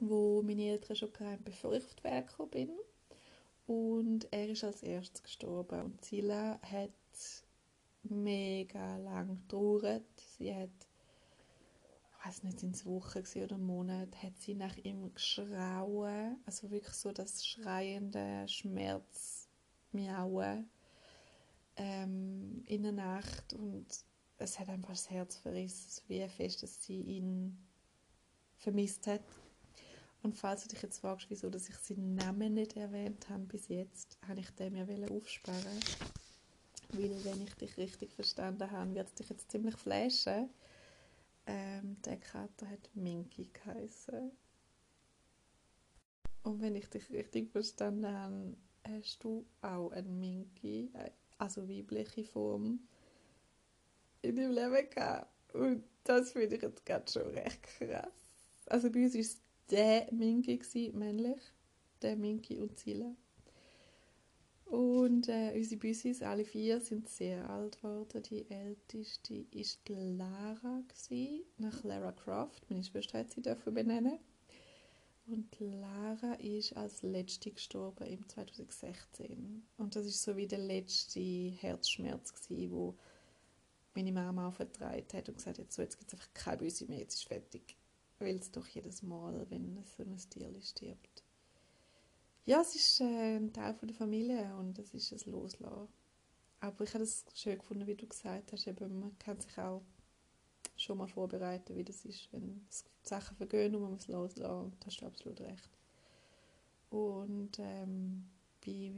wo 0.00 0.42
meine 0.42 0.70
Eltern 0.70 0.96
schon 0.96 1.12
hatten, 1.20 1.44
bevor 1.44 1.74
ich 1.74 1.84
auf 1.84 1.94
die 1.94 2.04
Welt 2.04 2.50
bin. 2.50 2.70
Und 3.66 4.26
er 4.32 4.48
ist 4.48 4.64
als 4.64 4.82
erstes 4.82 5.22
gestorben. 5.22 5.80
Und 5.82 6.04
Sila 6.04 6.60
hat 6.62 6.90
mega 8.02 8.96
lang 8.98 9.38
getrauert. 9.42 10.20
Sie 10.36 10.54
hat, 10.54 10.70
ich 12.18 12.26
weiß 12.26 12.42
nicht, 12.42 12.60
sind 12.60 12.74
es 12.74 12.84
Wochen 12.84 13.22
oder 13.42 13.58
Monate, 13.58 14.22
hat 14.22 14.38
sie 14.38 14.54
nach 14.54 14.76
ihm 14.78 15.14
geschrauen. 15.14 16.36
Also 16.44 16.70
wirklich 16.70 16.94
so 16.94 17.12
das 17.12 17.46
schreiende 17.46 18.46
Schmerz, 18.48 19.31
Miauen 19.92 20.68
ähm, 21.76 22.62
in 22.66 22.82
der 22.82 22.92
Nacht. 22.92 23.54
Und 23.54 23.86
es 24.38 24.58
hat 24.58 24.68
einfach 24.68 24.90
das 24.90 25.10
Herz 25.10 25.36
verrissen, 25.36 26.02
wie 26.08 26.26
fest 26.28 26.62
dass 26.62 26.82
sie 26.82 27.00
ihn 27.00 27.56
vermisst 28.58 29.06
hat. 29.06 29.22
Und 30.22 30.36
falls 30.36 30.62
du 30.62 30.68
dich 30.68 30.82
jetzt 30.82 31.00
fragst, 31.00 31.28
wieso 31.30 31.50
dass 31.50 31.68
ich 31.68 31.76
seinen 31.76 32.14
Namen 32.14 32.54
nicht 32.54 32.76
erwähnt 32.76 33.28
habe 33.28 33.44
bis 33.44 33.68
jetzt, 33.68 34.18
habe 34.28 34.40
ich 34.40 34.50
den 34.50 34.72
mir 34.72 35.10
aufsparen 35.10 35.80
weil 36.92 37.24
wenn 37.24 37.42
ich 37.42 37.54
dich 37.54 37.76
richtig 37.78 38.12
verstanden 38.12 38.70
habe, 38.70 38.94
wird 38.94 39.08
es 39.08 39.14
dich 39.14 39.28
jetzt 39.30 39.50
ziemlich 39.50 39.76
flashen. 39.76 40.50
Ähm, 41.46 41.96
der 42.02 42.18
Kater 42.18 42.68
hat 42.68 42.90
Minky 42.94 43.50
geheißen. 43.52 44.30
Und 46.42 46.60
wenn 46.60 46.76
ich 46.76 46.88
dich 46.88 47.10
richtig 47.10 47.50
verstanden 47.50 48.06
habe, 48.06 48.56
hast 48.84 49.22
du 49.24 49.44
auch 49.60 49.90
einen 49.90 50.18
Minky, 50.18 50.90
also 51.38 51.68
weibliche 51.68 52.24
Form, 52.24 52.80
in 54.22 54.36
deinem 54.36 54.52
Leben 54.52 54.90
gehabt. 54.90 55.54
Und 55.54 55.84
das 56.04 56.32
finde 56.32 56.56
ich 56.56 56.62
jetzt 56.62 56.86
gerade 56.86 57.10
schon 57.10 57.26
recht 57.28 57.62
krass. 57.62 58.12
Also 58.66 58.90
bei 58.90 59.04
uns 59.04 59.14
war 59.14 59.20
es 59.20 59.40
der 59.70 60.08
Minky, 60.12 60.90
männlich. 60.94 61.40
Der 62.00 62.16
Minky 62.16 62.58
und 62.58 62.76
Zilla. 62.76 63.14
Und 64.72 65.28
äh, 65.28 65.52
unsere 65.54 65.78
Büsis, 65.78 66.22
alle 66.22 66.46
vier, 66.46 66.80
sind 66.80 67.06
sehr 67.08 67.48
alt 67.50 67.76
geworden. 67.76 68.22
Die 68.22 68.50
älteste 68.50 69.44
war 69.52 69.96
Lara, 70.16 70.82
gewesen, 70.88 71.44
nach 71.58 71.84
Lara 71.84 72.12
Croft. 72.12 72.70
Meine 72.70 72.82
Schwester 72.82 73.18
hat 73.18 73.30
sie 73.30 73.42
dafür 73.42 73.72
benennen. 73.72 74.18
Und 75.26 75.58
Lara 75.60 76.34
ist 76.34 76.76
als 76.76 77.02
letzte 77.02 77.52
gestorben 77.52 78.06
im 78.06 78.28
2016. 78.28 79.66
Und 79.78 79.96
das 79.96 80.06
ist 80.06 80.22
so 80.22 80.36
wie 80.36 80.46
der 80.46 80.58
letzte 80.58 81.20
Herzschmerz, 81.20 82.34
gewesen, 82.34 82.72
wo 82.72 82.98
meine 83.94 84.12
Mama 84.12 84.48
aufgetragen 84.48 85.06
hat 85.12 85.28
und 85.28 85.36
gesagt 85.36 85.58
hat, 85.58 85.72
so, 85.72 85.82
jetzt 85.82 85.98
gibt 85.98 86.12
es 86.12 86.14
einfach 86.18 86.34
keine 86.34 86.58
Büsi 86.58 86.86
mehr, 86.86 86.98
jetzt 86.98 87.14
ist 87.14 87.28
fertig. 87.28 87.76
Weil 88.18 88.36
es 88.36 88.50
doch 88.50 88.66
jedes 88.66 89.02
Mal, 89.02 89.46
wenn 89.50 89.82
so 89.84 90.02
ein 90.02 90.16
Tier 90.16 90.52
stirbt, 90.60 91.22
ja, 92.44 92.60
es 92.60 92.74
ist 92.74 93.00
äh, 93.00 93.36
ein 93.36 93.52
Teil 93.52 93.74
von 93.74 93.86
der 93.86 93.96
Familie 93.96 94.56
und 94.56 94.76
es 94.78 94.92
ist 94.94 95.12
ein 95.12 95.30
Loslassen. 95.30 95.88
Aber 96.58 96.84
ich 96.84 96.94
habe 96.94 97.04
es 97.04 97.24
schön 97.34 97.58
gefunden, 97.58 97.86
wie 97.86 97.94
du 97.94 98.06
gesagt 98.06 98.52
hast, 98.52 98.66
eben, 98.66 98.98
man 98.98 99.16
kann 99.18 99.40
sich 99.40 99.56
auch 99.58 99.82
schon 100.82 100.98
mal 100.98 101.08
vorbereiten, 101.08 101.76
wie 101.76 101.84
das 101.84 102.04
ist, 102.04 102.28
wenn 102.32 102.66
Sachen 103.02 103.36
vergehen 103.36 103.74
und 103.74 103.82
man 103.82 103.92
muss 103.92 104.08
loslassen. 104.08 104.72
Da 104.80 104.86
hast 104.86 105.00
du 105.00 105.06
absolut 105.06 105.40
recht. 105.40 105.70
Und 106.90 107.58
ähm, 107.58 108.28
bei 108.64 108.92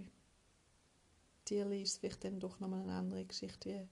Tierli 1.45 1.83
ist 1.83 1.93
es 1.93 1.99
vielleicht 1.99 2.25
dann 2.25 2.41
doch 2.41 2.59
nochmal 2.61 2.83
eine 2.83 2.95
andere 2.95 3.25
Geschichte 3.25 3.89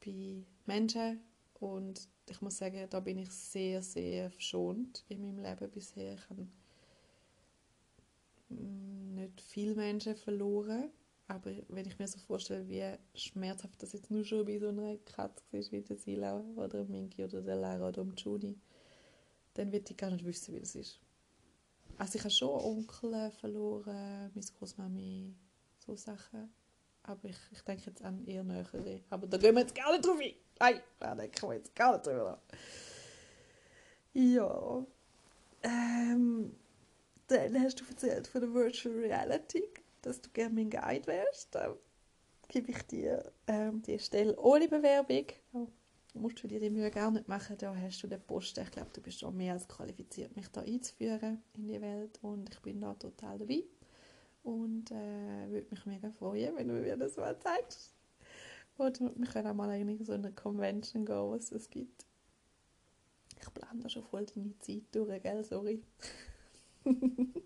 wie 0.00 0.44
bei 0.66 0.74
Menschen. 0.74 1.20
Und 1.58 2.08
ich 2.28 2.40
muss 2.40 2.58
sagen, 2.58 2.86
da 2.90 3.00
bin 3.00 3.18
ich 3.18 3.30
sehr, 3.30 3.82
sehr 3.82 4.30
verschont 4.30 5.04
in 5.08 5.22
meinem 5.22 5.38
Leben 5.38 5.70
bisher. 5.70 6.14
Ich 6.14 6.30
habe 6.30 6.46
nicht 8.48 9.40
viele 9.40 9.74
Menschen 9.74 10.14
verloren. 10.14 10.90
Aber 11.28 11.50
wenn 11.68 11.86
ich 11.86 11.98
mir 11.98 12.06
so 12.06 12.18
vorstelle, 12.20 12.68
wie 12.68 12.84
schmerzhaft 13.18 13.82
das 13.82 13.92
jetzt 13.92 14.10
nur 14.10 14.24
schon 14.24 14.44
bei 14.44 14.58
so 14.58 14.68
einer 14.68 14.96
Katze 14.98 15.44
ist, 15.56 15.72
wie 15.72 15.80
der 15.80 15.96
Sila 15.96 16.40
oder 16.54 16.84
Minky 16.84 17.24
oder 17.24 17.42
der 17.42 17.56
Lara 17.56 17.88
oder 17.88 18.06
Juni, 18.16 18.56
dann 19.54 19.72
wird 19.72 19.90
ich 19.90 19.96
gar 19.96 20.10
nicht 20.10 20.24
wissen, 20.24 20.54
wie 20.54 20.60
das 20.60 20.76
ist. 20.76 21.00
Also 21.98 22.16
ich 22.16 22.20
habe 22.22 22.30
schon 22.30 22.48
Onkel 22.48 23.30
verloren, 23.32 24.30
meine 24.34 24.46
Großmami, 24.58 25.34
so 25.78 25.96
Sachen. 25.96 26.52
Aber 27.02 27.28
ich, 27.28 27.38
ich 27.52 27.62
denke 27.62 27.84
jetzt 27.86 28.02
an 28.02 28.24
eher 28.26 28.44
nähere. 28.44 29.00
Aber 29.10 29.26
da 29.26 29.36
gehen 29.36 29.54
wir 29.54 29.62
jetzt 29.62 29.74
gar 29.74 29.92
nicht 29.92 30.04
drauf 30.06 30.18
ein. 30.20 30.34
Nein, 30.58 30.80
da 30.98 31.14
denken 31.14 31.48
wir 31.48 31.54
jetzt 31.54 31.74
gar 31.74 31.92
nicht 31.92 32.06
drüber. 32.06 32.40
Ja. 34.12 34.86
Ähm, 35.62 36.54
dann 37.28 37.60
hast 37.62 37.80
du 37.80 37.84
erzählt 37.88 38.26
von 38.26 38.40
der 38.40 38.52
Virtual 38.52 38.94
Reality, 38.94 39.62
dass 40.06 40.20
du 40.20 40.30
gerne 40.30 40.54
mein 40.54 40.70
Guide 40.70 41.06
wärst. 41.06 41.54
Da 41.54 41.76
gebe 42.48 42.70
ich 42.70 42.82
dir 42.82 43.32
ähm, 43.48 43.82
die 43.82 43.98
Stelle 43.98 44.38
ohne 44.38 44.68
Bewerbung. 44.68 45.26
Da 45.52 46.20
musst 46.20 46.42
du 46.42 46.46
dir 46.46 46.60
die 46.60 46.70
Mühe 46.70 46.90
gar 46.90 47.10
nicht 47.10 47.26
machen. 47.26 47.56
Da 47.58 47.74
hast 47.74 48.02
du 48.02 48.06
den 48.06 48.20
Posten. 48.20 48.62
Ich 48.62 48.70
glaube, 48.70 48.90
du 48.92 49.00
bist 49.00 49.18
schon 49.18 49.36
mehr 49.36 49.54
als 49.54 49.66
qualifiziert, 49.66 50.36
mich 50.36 50.48
da 50.48 50.60
einzuführen 50.60 51.42
in 51.54 51.68
die 51.68 51.80
Welt. 51.80 52.18
Und 52.22 52.48
ich 52.48 52.60
bin 52.60 52.80
da 52.80 52.94
total 52.94 53.38
dabei. 53.38 53.64
Und 54.44 54.92
äh, 54.92 55.50
würde 55.50 55.66
mich 55.70 55.84
mega 55.86 56.10
freuen, 56.12 56.56
wenn 56.56 56.68
du 56.68 56.74
mir 56.74 56.96
das 56.96 57.16
mal 57.16 57.36
zeigst. 57.40 57.92
Oder 58.78 59.10
wir 59.16 59.26
können 59.26 59.48
auch 59.48 59.54
mal 59.54 59.74
in 59.74 60.04
so 60.04 60.12
eine 60.12 60.30
Convention 60.30 61.04
gehen, 61.04 61.30
was 61.30 61.50
es 61.50 61.68
gibt. 61.68 62.06
Ich 63.40 63.52
plane 63.52 63.80
da 63.82 63.88
schon 63.88 64.04
voll 64.04 64.24
deine 64.26 64.56
Zeit 64.60 64.84
durch, 64.92 65.20
gell? 65.20 65.42
Sorry. 65.42 65.82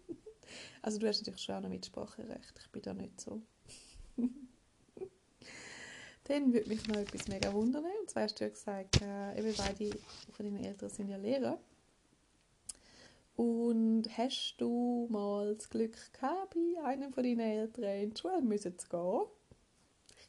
also 0.83 0.99
du 0.99 1.07
hast 1.09 1.21
natürlich 1.21 1.43
schon 1.43 1.55
auch 1.57 1.61
noch 1.61 1.69
Mitspracherecht. 1.69 2.59
Ich 2.61 2.71
bin 2.71 2.83
da 2.83 2.95
nicht 2.95 3.21
so. 3.21 3.43
Dann 6.25 6.53
würde 6.53 6.69
mich 6.69 6.87
noch 6.87 6.97
etwas 6.97 7.29
mega 7.29 7.53
wundern. 7.53 7.85
Und 8.01 8.09
zwar 8.11 8.23
hast 8.25 8.39
du 8.39 8.45
ja 8.45 8.51
gesagt, 8.51 9.03
äh, 9.03 9.39
eben 9.39 9.55
beide 9.57 9.91
von 10.33 10.47
deinen 10.47 10.65
Eltern 10.65 10.91
sind 10.91 11.09
ja 11.09 11.17
Lehrer. 11.17 11.59
Und 13.37 14.05
hast 14.19 14.57
du 14.59 15.09
mal 15.11 15.55
das 15.55 15.71
Glück 15.71 15.97
gehabt, 16.13 16.55
bei 16.55 16.85
einem 16.85 17.13
von 17.13 17.25
deinen 17.25 17.41
Eltern 17.41 17.85
in 18.03 18.11
die 18.11 18.21
Schule 18.21 18.43
müssen 18.43 18.79
zu 18.79 18.89
gehen? 18.89 19.23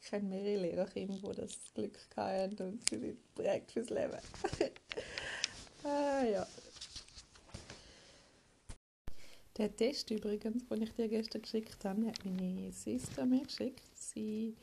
Ich 0.02 0.10
kenne 0.10 0.30
mehrere 0.30 0.62
Lehrerkinder, 0.62 1.18
die 1.18 1.36
das 1.36 1.58
Glück 1.76 2.00
hatten 2.16 2.64
und 2.64 2.90
sie 2.90 2.98
sind 2.98 3.36
prägt 3.36 3.72
fürs 3.72 3.90
Leben. 3.90 4.18
ah, 5.84 6.24
ja, 6.32 6.48
der 9.62 9.76
Test 9.76 10.10
übrigens, 10.10 10.66
den 10.68 10.82
ich 10.82 10.92
dir 10.94 11.08
gestern 11.08 11.44
geschickt 11.44 11.86
habe, 11.86 12.08
hat 12.08 12.26
meine 12.26 12.74
Schwester 12.74 13.28
mir 13.28 13.44
geschickt. 13.44 13.96
Sie 13.96 14.56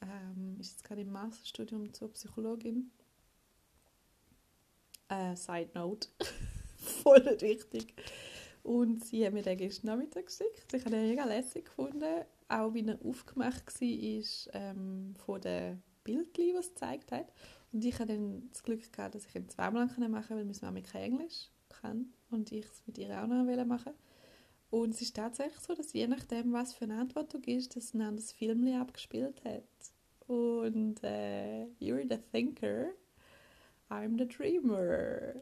ähm, 0.00 0.56
ist 0.58 0.72
jetzt 0.72 0.84
gerade 0.84 1.02
im 1.02 1.12
Masterstudium 1.12 1.92
zur 1.92 2.10
Psychologin. 2.14 2.90
Äh, 5.10 5.36
Side 5.36 5.68
Note, 5.74 6.08
voll 6.78 7.22
nicht 7.24 7.42
wichtig. 7.42 7.92
Und 8.62 9.04
sie 9.04 9.26
hat 9.26 9.34
mir 9.34 9.42
den 9.42 9.58
gestern 9.58 9.88
Nachmittag 9.88 10.24
geschickt. 10.24 10.72
Ich 10.72 10.82
habe 10.86 10.96
ihn 10.96 11.08
mega 11.08 11.26
lässig 11.26 11.66
gefunden, 11.66 12.24
auch 12.48 12.72
wie 12.72 12.86
er 12.86 12.98
aufgemacht 13.04 13.66
war 13.66 14.54
ähm, 14.54 15.14
von 15.26 15.42
den 15.42 15.82
Bildern, 16.04 16.32
die 16.38 16.54
es 16.58 16.70
gezeigt 16.70 17.12
hat. 17.12 17.30
Und 17.70 17.84
ich 17.84 17.92
hatte 17.98 18.14
dann 18.14 18.48
das 18.50 18.62
Glück 18.62 18.90
gehabt, 18.90 19.14
dass 19.14 19.26
ich 19.26 19.34
ihn 19.34 19.50
zweimal 19.50 19.84
machen 19.84 20.10
konnte, 20.10 20.30
weil 20.30 20.44
meine 20.46 20.58
Mama 20.62 20.80
kein 20.80 21.02
Englisch 21.02 21.50
kann 21.68 22.14
und 22.30 22.50
ich 22.50 22.64
es 22.64 22.82
mit 22.86 22.96
ihr 22.96 23.10
auch 23.22 23.26
noch 23.26 23.44
machen 23.44 23.68
wollte. 23.68 23.94
Und 24.72 24.94
es 24.94 25.02
ist 25.02 25.16
tatsächlich 25.16 25.60
so, 25.60 25.74
dass 25.74 25.92
je 25.92 26.06
nachdem, 26.06 26.54
was 26.54 26.72
für 26.72 26.86
eine 26.86 26.98
Antwort 26.98 27.34
du 27.34 27.38
gibst, 27.38 27.76
dass 27.76 27.92
ein 27.92 28.00
anderes 28.00 28.32
Film 28.32 28.66
abgespielt 28.68 29.44
hat. 29.44 29.64
Und 30.26 31.04
äh, 31.04 31.66
You're 31.78 32.08
the 32.08 32.16
Thinker, 32.32 32.86
I'm 33.90 34.16
the 34.16 34.26
Dreamer. 34.26 35.34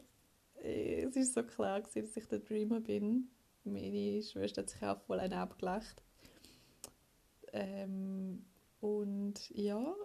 Es 0.55 1.15
ist 1.15 1.33
so 1.33 1.43
klar, 1.43 1.79
gewesen, 1.79 2.07
dass 2.07 2.17
ich 2.17 2.27
der 2.27 2.39
Dreamer 2.39 2.81
bin. 2.81 3.29
Meine 3.63 4.21
Schwester 4.21 4.63
hat 4.63 4.69
sich 4.69 4.83
auch 4.83 4.99
voll 5.03 5.21
einen 5.21 5.31
abgelacht. 5.31 6.03
Ähm, 7.53 8.43
und 8.81 9.49
ja, 9.51 9.95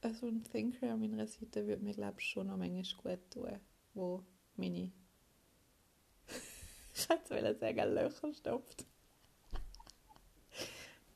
also 0.00 0.28
ein 0.28 0.44
Thinker 0.44 0.94
an 0.94 1.00
meiner 1.00 1.26
Seite 1.26 1.66
würde 1.66 1.84
mir, 1.84 1.92
glaube 1.92 2.20
ich, 2.20 2.26
schon 2.26 2.46
noch 2.46 2.56
manchmal 2.56 3.18
gut 3.18 3.30
tun, 3.30 3.60
wo 3.92 4.24
meine 4.56 4.90
ich 6.94 7.08
wollte 7.08 7.54
sagen, 7.58 7.94
Löcher 7.94 8.34
stopft. 8.34 8.84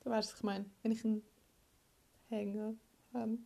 Du 0.03 0.11
weißt, 0.11 0.31
was 0.31 0.39
ich 0.39 0.45
meine. 0.45 0.71
Wenn 0.83 0.93
ich 0.93 1.05
einen 1.05 1.23
Hänger 2.29 2.75
habe. 3.13 3.39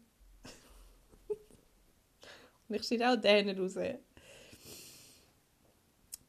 Und 2.68 2.76
ich 2.76 2.82
stehe 2.84 3.10
auch 3.10 3.16
denen 3.16 3.58
raus. 3.58 3.76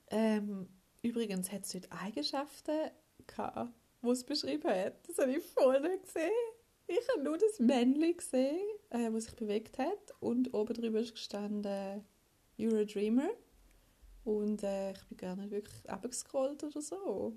Ähm, 0.10 0.68
übrigens 1.02 1.52
hat 1.52 1.64
es 1.64 1.72
dort 1.72 1.90
Eigenschaften 1.92 2.92
gehabt, 3.28 3.74
die 4.02 4.08
es 4.10 4.24
beschrieben 4.24 4.70
hat. 4.70 5.08
Das 5.08 5.20
habe 5.20 5.32
ich 5.32 5.38
nicht 5.38 6.04
gesehen. 6.04 6.32
Ich 6.88 7.08
habe 7.10 7.24
nur 7.24 7.38
das 7.38 7.60
Männchen 7.60 8.18
gesehen, 8.18 8.60
äh, 8.90 9.12
das 9.12 9.26
sich 9.26 9.36
bewegt 9.36 9.78
hat. 9.78 10.14
Und 10.20 10.54
oben 10.54 10.74
drüber 10.74 11.00
ist 11.00 11.14
gestanden 11.14 12.04
You're 12.58 12.82
a 12.82 12.86
Dreamer. 12.86 13.30
Und 14.24 14.64
äh, 14.64 14.92
ich 14.92 15.04
bin 15.06 15.18
gar 15.18 15.36
nicht 15.36 15.52
wirklich 15.52 15.90
abgescrollt 15.90 16.64
oder 16.64 16.82
so. 16.82 17.34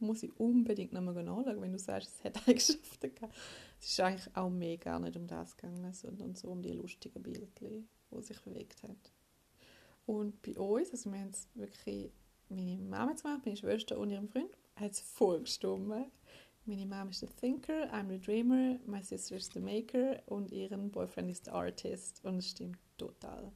Muss 0.00 0.22
ich 0.22 0.38
unbedingt 0.40 0.92
nochmal 0.92 1.16
anschauen, 1.18 1.60
wenn 1.60 1.72
du 1.72 1.78
sagst, 1.78 2.10
es 2.10 2.24
hat 2.24 2.36
Eigenschaften 2.48 3.14
gehabt. 3.14 3.34
Es 3.78 3.90
ist 3.90 4.00
eigentlich 4.00 4.36
auch 4.36 4.50
mehr 4.50 4.78
gar 4.78 4.98
nicht 4.98 5.16
um 5.16 5.26
das 5.26 5.56
gegangen, 5.56 5.92
sondern 5.92 6.34
so 6.34 6.48
um 6.48 6.62
die 6.62 6.72
lustigen 6.72 7.22
Bilder, 7.22 7.46
die 7.60 8.22
sich 8.22 8.40
bewegt 8.40 8.82
haben. 8.82 8.98
Und 10.06 10.42
bei 10.42 10.58
uns, 10.58 10.90
also 10.90 11.12
wir 11.12 11.20
haben 11.20 11.30
es 11.30 11.48
wirklich, 11.54 12.10
meine 12.48 12.76
Mama 12.76 13.12
gemacht, 13.12 13.42
meine 13.44 13.56
Schwester 13.56 13.98
und 13.98 14.10
ihrem 14.10 14.28
Freund, 14.28 14.50
hat 14.76 14.92
es 14.92 15.00
voll 15.00 15.40
gestimmt. 15.40 16.10
Meine 16.64 16.86
Mama 16.86 17.10
ist 17.10 17.22
der 17.22 17.34
Thinker, 17.36 17.92
I'm 17.92 18.08
the 18.08 18.20
Dreamer, 18.20 18.78
my 18.86 19.02
sister 19.02 19.36
is 19.36 19.50
the 19.52 19.60
Maker 19.60 20.22
und 20.26 20.50
ihren 20.50 20.90
Boyfriend 20.90 21.30
ist 21.30 21.46
der 21.46 21.54
Artist. 21.54 22.24
Und 22.24 22.38
es 22.38 22.50
stimmt 22.50 22.78
total. 22.96 23.52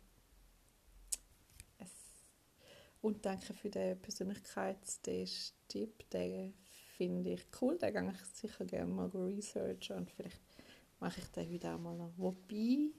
Und 3.06 3.24
danke 3.24 3.54
für 3.54 3.70
den 3.70 4.02
Persönlichkeitstest-Tipp. 4.02 6.10
Den 6.10 6.52
finde 6.96 7.34
ich 7.34 7.46
cool. 7.60 7.78
Den 7.78 7.94
gehe 7.94 8.10
ich 8.10 8.18
sicher 8.34 8.64
gerne 8.64 8.92
mal 8.92 9.06
researchen 9.06 9.98
und 9.98 10.10
vielleicht 10.10 10.40
mache 10.98 11.20
ich 11.20 11.28
den 11.28 11.52
heute 11.52 11.72
auch 11.72 11.78
mal 11.78 11.96
noch. 11.96 12.10
Wobei, 12.16 12.90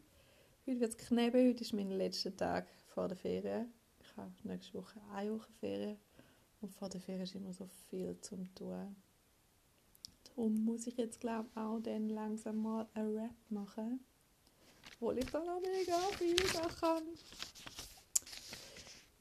heute 0.65 0.79
wird 0.79 0.93
es 0.93 0.97
kneben. 0.97 1.49
Heute 1.49 1.61
ist 1.61 1.73
mein 1.73 1.91
letzter 1.91 2.33
Tag 2.33 2.69
vor 2.85 3.09
der 3.09 3.17
Ferien. 3.17 3.73
Ich 3.99 4.15
habe 4.15 4.31
nächste 4.43 4.75
Woche 4.75 5.01
eine 5.11 5.33
Woche 5.33 5.51
Ferien. 5.59 5.97
Und 6.61 6.73
vor 6.73 6.87
der 6.87 7.01
Ferien 7.01 7.23
ist 7.23 7.35
immer 7.35 7.51
so 7.51 7.67
viel 7.89 8.17
zum 8.21 8.55
tun. 8.55 8.95
Darum 10.23 10.63
muss 10.63 10.87
ich 10.87 10.95
jetzt, 10.95 11.19
glaube 11.19 11.49
ich, 11.51 11.57
auch 11.57 11.81
dann 11.81 12.07
langsam 12.07 12.63
mal 12.63 12.87
einen 12.93 13.13
Rap 13.13 13.35
machen. 13.49 13.99
Obwohl 15.01 15.17
ich 15.17 15.25
da 15.25 15.43
noch 15.43 15.59
mega 15.59 15.97
viel 16.17 16.37
kann. 16.79 17.03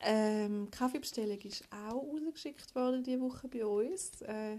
Ähm, 0.00 0.70
Kaffeebestellung 0.70 1.38
ist 1.40 1.64
auch 1.72 2.02
rausgeschickt 2.02 2.74
worden 2.74 3.02
diese 3.02 3.20
Woche 3.20 3.48
bei 3.48 3.64
uns. 3.64 4.20
Äh, 4.22 4.58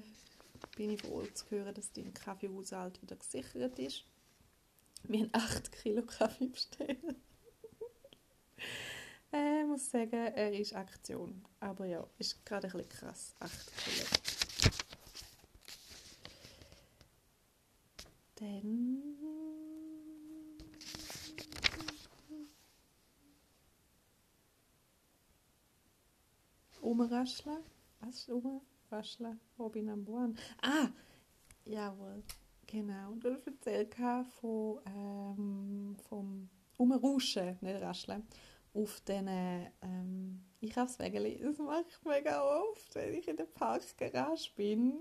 bin 0.75 0.91
ich 0.91 1.01
froh 1.01 1.23
zu 1.33 1.49
hören, 1.51 1.73
dass 1.73 1.91
dein 1.91 2.13
Kaffeehaushalt 2.13 3.01
wieder 3.01 3.15
gesichert 3.15 3.77
ist. 3.79 4.03
Wir 5.03 5.21
haben 5.21 5.29
8 5.33 5.71
Kilo 5.71 6.01
Kaffee 6.03 6.47
bestellt. 6.47 6.97
äh, 9.31 9.61
ich 9.61 9.67
muss 9.67 9.89
sagen, 9.91 10.11
er 10.11 10.51
ist 10.53 10.75
Aktion. 10.75 11.45
Aber 11.59 11.85
ja, 11.85 12.05
ist 12.17 12.43
gerade 12.45 12.67
ein 12.67 12.73
bisschen 12.73 12.89
krass. 12.89 13.35
8 13.39 13.77
Kilo. 13.77 14.05
Dann 18.35 19.26
umrascheln. 26.87 27.63
Was 27.99 28.15
ist 28.15 28.29
umrascheln? 28.29 29.39
Robin 29.59 29.89
one. 30.07 30.35
Ah, 30.61 30.89
jawohl, 31.65 32.23
genau. 32.65 33.15
Du 33.15 33.33
hast 33.33 33.47
erzählt 33.47 33.93
von, 34.39 34.79
ähm, 34.85 35.97
vom 36.07 36.49
Umrauschen, 36.77 37.57
nicht 37.61 37.81
Rascheln, 37.81 38.25
auf 38.73 39.01
diesen 39.01 39.27
ähm, 39.81 40.45
Einkaufswegen. 40.63 41.41
Das 41.41 41.57
mache 41.57 41.85
ich 41.89 42.05
mega 42.05 42.41
oft, 42.41 42.95
wenn 42.95 43.15
ich 43.15 43.27
in 43.27 43.35
der 43.35 43.45
Parkgarage 43.45 44.51
bin, 44.55 44.99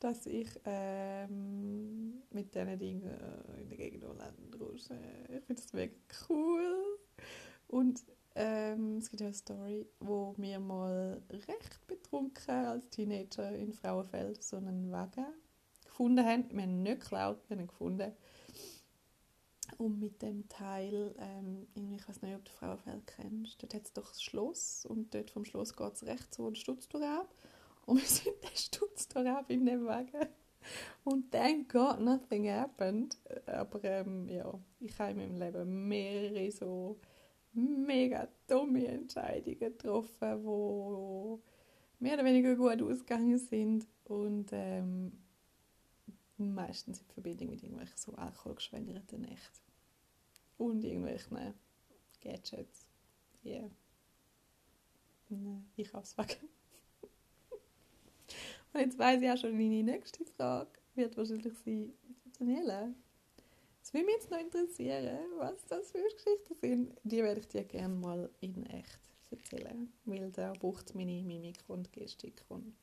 dass 0.00 0.26
ich 0.26 0.48
ähm, 0.64 2.22
mit 2.30 2.54
diesen 2.54 2.78
Dingen 2.78 3.18
in 3.58 3.68
der 3.68 3.76
Gegend 3.76 4.04
rausche. 4.04 4.98
Ich 5.28 5.44
finde 5.44 5.62
das 5.62 5.72
mega 5.72 5.94
cool. 6.28 6.98
Und 7.68 8.04
ähm, 8.36 8.98
es 8.98 9.10
gibt 9.10 9.20
ja 9.20 9.26
eine 9.26 9.34
Story, 9.34 9.86
wo 9.98 10.34
wir 10.36 10.60
mal 10.60 11.22
recht 11.30 11.86
betrunken 11.86 12.54
als 12.54 12.88
Teenager 12.90 13.50
in 13.52 13.72
Frauenfeld 13.72 14.42
so 14.42 14.56
einen 14.58 14.92
Wagen 14.92 15.26
gefunden 15.84 16.24
haben. 16.24 16.44
Wir 16.50 16.62
haben 16.62 16.70
ihn 16.70 16.82
nicht 16.82 17.00
geklaut, 17.00 17.38
wir 17.48 17.56
haben 17.56 17.64
ihn 17.64 17.68
gefunden. 17.68 18.12
Und 19.78 19.98
mit 19.98 20.22
dem 20.22 20.48
Teil, 20.48 21.14
ähm, 21.18 21.66
ich 21.74 22.08
weiß 22.08 22.22
nicht, 22.22 22.34
ob 22.34 22.44
du 22.44 22.52
Frauenfeld 22.52 23.06
kennst, 23.06 23.62
dort 23.62 23.74
hat 23.74 23.84
es 23.86 23.92
doch 23.92 24.08
das 24.08 24.22
Schloss 24.22 24.86
und 24.86 25.12
dort 25.14 25.30
vom 25.30 25.44
Schloss 25.44 25.74
geht 25.74 25.94
es 25.94 26.06
rechts 26.06 26.36
so 26.36 26.46
den 26.46 26.56
Stutztor 26.56 27.02
ab. 27.02 27.34
Und 27.86 28.00
wir 28.00 28.06
sind 28.06 28.42
den 28.42 28.56
Stutztor 28.56 29.26
ab 29.26 29.46
in 29.48 29.64
dem 29.64 29.86
Wagen. 29.86 30.28
Und 31.04 31.30
thank 31.30 31.72
God 31.72 32.00
nothing 32.00 32.50
happened. 32.50 33.16
Aber 33.46 33.82
ähm, 33.84 34.28
ja, 34.28 34.52
ich 34.80 34.98
habe 34.98 35.12
in 35.12 35.16
meinem 35.18 35.36
Leben 35.36 35.88
mehrere 35.88 36.50
so 36.50 36.98
mega 37.56 38.28
dumme 38.46 38.86
Entscheidungen 38.86 39.58
getroffen, 39.58 40.42
die 40.42 42.04
mehr 42.04 42.14
oder 42.14 42.24
weniger 42.24 42.54
gut 42.54 42.82
ausgegangen 42.82 43.38
sind 43.38 43.86
und 44.04 44.50
ähm, 44.52 45.12
meistens 46.36 47.00
in 47.00 47.06
Verbindung 47.06 47.50
mit 47.50 47.62
irgendwelchen 47.62 47.96
so 47.96 48.12
alkoholgeschwängerten 48.12 49.22
Nächten 49.22 49.72
und 50.58 50.84
irgendwelchen 50.84 51.54
Gadgets. 52.20 52.86
Yeah. 53.44 53.70
Ich 55.76 55.92
hab's 55.92 56.16
weg. 56.18 56.40
und 58.72 58.80
jetzt 58.80 58.98
weiß 58.98 59.22
ich 59.22 59.30
auch 59.30 59.36
schon, 59.36 59.56
meine 59.56 59.82
nächste 59.82 60.24
Frage 60.24 60.70
wird 60.94 61.16
wahrscheinlich 61.16 61.54
sein, 61.64 61.92
Daniela, 62.38 62.94
es 63.86 63.94
würde 63.94 64.06
mich 64.06 64.16
jetzt 64.16 64.30
noch 64.32 64.40
interessieren, 64.40 65.20
was 65.36 65.64
das 65.66 65.92
für 65.92 66.02
Geschichten 66.02 66.54
sind. 66.60 66.98
Die 67.04 67.22
werde 67.22 67.38
ich 67.38 67.46
dir 67.46 67.62
gerne 67.62 67.94
mal 67.94 68.28
in 68.40 68.66
echt 68.66 68.98
erzählen, 69.30 69.92
weil 70.04 70.32
da 70.32 70.52
braucht 70.54 70.96
meine 70.96 71.22
Mimik 71.22 71.62
und 71.68 71.92
Gestik 71.92 72.44
und 72.48 72.74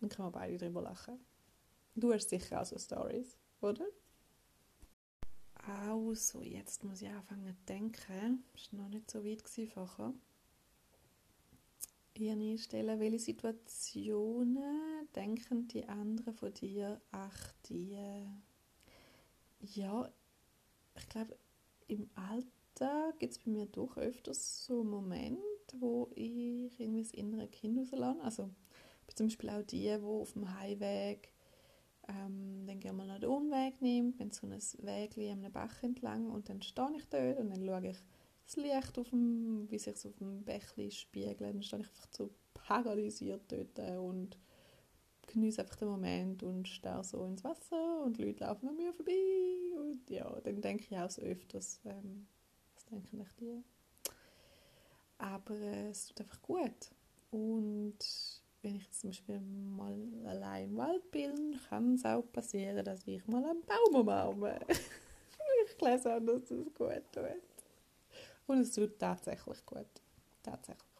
dann 0.00 0.10
können 0.10 0.28
wir 0.28 0.32
beide 0.32 0.58
drüber 0.58 0.82
lachen. 0.82 1.18
Du 1.94 2.12
hast 2.12 2.28
sicher 2.28 2.60
auch 2.60 2.66
so 2.66 2.78
Stories, 2.78 3.38
oder? 3.62 3.86
Also, 5.54 6.42
jetzt 6.42 6.84
muss 6.84 7.00
ich 7.00 7.08
anfangen 7.08 7.56
zu 7.56 7.64
denken. 7.66 8.44
Das 8.52 8.70
war 8.70 8.82
noch 8.82 8.90
nicht 8.90 9.10
so 9.10 9.24
weit 9.24 9.48
vorher. 9.70 10.12
Ihr 12.18 12.32
einstellen, 12.32 13.00
welche 13.00 13.18
Situationen 13.18 15.08
denken 15.16 15.68
die 15.68 15.88
anderen 15.88 16.34
von 16.34 16.52
dir, 16.52 17.00
ach, 17.12 17.54
die 17.70 17.96
ja, 19.74 20.10
ich 20.96 21.08
glaube, 21.08 21.36
im 21.88 22.08
Alter 22.14 23.12
gibt 23.18 23.32
es 23.32 23.38
bei 23.38 23.50
mir 23.50 23.66
doch 23.66 23.96
öfters 23.96 24.64
so 24.64 24.84
Momente, 24.84 25.42
wo 25.78 26.10
ich 26.14 26.78
irgendwie 26.78 27.02
das 27.02 27.12
innere 27.12 27.48
Kind 27.48 27.78
rauslasse. 27.78 28.22
Also 28.22 28.50
zum 29.14 29.26
Beispiel 29.26 29.50
auch 29.50 29.62
die, 29.62 29.82
die 29.82 30.02
auf 30.02 30.32
dem 30.32 30.58
Heimweg 30.58 31.32
ähm, 32.08 32.64
dann 32.66 32.80
gerne 32.80 32.98
mal 32.98 33.06
noch 33.06 33.18
den 33.18 33.30
Umweg 33.30 33.80
nimmt, 33.80 34.18
wenn 34.18 34.30
so 34.30 34.46
ein 34.46 34.52
Weg 34.52 35.16
einem 35.16 35.52
Bach 35.52 35.82
entlang 35.82 36.30
und 36.30 36.48
dann 36.48 36.62
stehe 36.62 36.96
ich 36.96 37.04
dort 37.08 37.38
und 37.38 37.50
dann 37.50 37.64
schaue 37.64 37.88
ich 37.88 37.96
das 38.46 38.56
Licht, 38.56 38.98
auf 38.98 39.08
dem, 39.08 39.70
wie 39.70 39.78
sich 39.78 39.94
auf 40.06 40.16
dem 40.18 40.44
Bächli 40.44 40.90
spiegelt, 40.90 41.40
dann 41.40 41.62
stehe 41.62 41.82
ich 41.82 41.88
einfach 41.88 42.08
so 42.10 42.30
paralysiert 42.52 43.50
dort 43.50 43.78
und 43.98 44.36
genieße 45.34 45.60
einfach 45.60 45.76
den 45.76 45.88
Moment 45.88 46.42
und 46.42 46.66
starre 46.66 47.04
so 47.04 47.24
ins 47.24 47.44
Wasser 47.44 48.02
und 48.02 48.16
die 48.16 48.24
Leute 48.24 48.44
laufen 48.44 48.68
an 48.68 48.76
mir 48.76 48.92
vorbei 48.92 49.12
und 49.78 50.08
ja, 50.08 50.28
dann 50.42 50.60
denke 50.60 50.84
ich 50.88 50.98
auch 50.98 51.10
so 51.10 51.22
öfters, 51.22 51.80
ähm, 51.84 52.26
was 52.74 52.84
denken 52.86 53.20
echt 53.20 53.40
die? 53.40 53.62
Aber 55.18 55.54
äh, 55.54 55.90
es 55.90 56.06
tut 56.06 56.20
einfach 56.22 56.40
gut 56.42 56.90
und 57.30 57.98
wenn 58.62 58.76
ich 58.76 58.90
zum 58.92 59.10
Beispiel 59.10 59.40
mal 59.40 59.94
allein 60.24 60.70
im 60.70 60.76
Wald 60.78 61.10
bin, 61.10 61.60
kann 61.68 61.94
es 61.94 62.04
auch 62.06 62.22
passieren, 62.32 62.82
dass 62.82 63.06
ich 63.06 63.26
mal 63.26 63.44
einen 63.44 63.60
Baum 63.62 64.00
umarme. 64.00 64.58
ich 64.68 65.80
lese 65.82 66.14
an, 66.14 66.26
dass 66.26 66.50
es 66.50 66.72
gut 66.72 66.74
tut. 67.12 67.40
Und 68.46 68.58
es 68.60 68.72
tut 68.72 68.98
tatsächlich 68.98 69.66
gut. 69.66 69.86
Tatsächlich. 70.42 70.93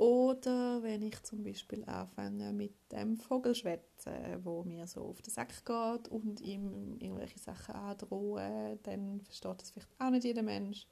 Oder 0.00 0.82
wenn 0.82 1.02
ich 1.02 1.22
zum 1.24 1.44
Beispiel 1.44 1.84
anfange 1.84 2.54
mit 2.54 2.72
dem 2.90 3.18
Vogelschwätzen, 3.18 4.42
wo 4.42 4.64
mir 4.64 4.86
so 4.86 5.02
auf 5.02 5.20
den 5.20 5.30
Sack 5.30 5.62
geht 5.66 6.08
und 6.08 6.40
ihm 6.40 6.96
irgendwelche 6.98 7.38
Sachen 7.38 7.74
androhen, 7.74 8.78
dann 8.82 9.20
versteht 9.20 9.60
das 9.60 9.72
vielleicht 9.72 9.90
auch 9.98 10.08
nicht 10.08 10.24
jeder 10.24 10.40
Mensch. 10.40 10.86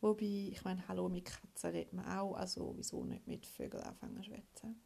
Wobei, 0.00 0.50
ich 0.52 0.62
meine, 0.62 0.86
hallo, 0.86 1.08
mit 1.08 1.24
Katzen 1.24 1.70
redet 1.70 1.92
man 1.92 2.06
auch, 2.06 2.36
also 2.36 2.74
wieso 2.76 3.04
nicht 3.04 3.26
mit 3.26 3.44
Vögeln 3.44 3.82
anfangen 3.82 4.18
zu 4.18 4.22
schwätzen? 4.22 4.80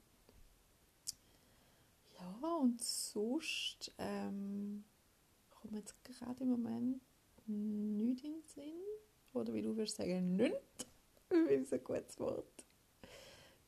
Ja, 2.18 2.54
und 2.56 2.80
sonst 2.80 3.92
ähm, 3.98 4.82
kommt 5.50 5.74
jetzt 5.74 6.02
gerade 6.04 6.42
im 6.44 6.52
Moment 6.52 7.02
nichts 7.44 8.24
in 8.24 8.32
den 8.32 8.42
Sinn. 8.44 8.80
Oder 9.34 9.52
wie 9.52 9.60
du 9.60 9.76
würdest 9.76 9.96
sagen, 9.98 10.36
nichts. 10.36 10.86
Wie 11.28 11.52
ist 11.52 11.74
ein 11.74 11.84
gutes 11.84 12.18
Wort. 12.18 12.64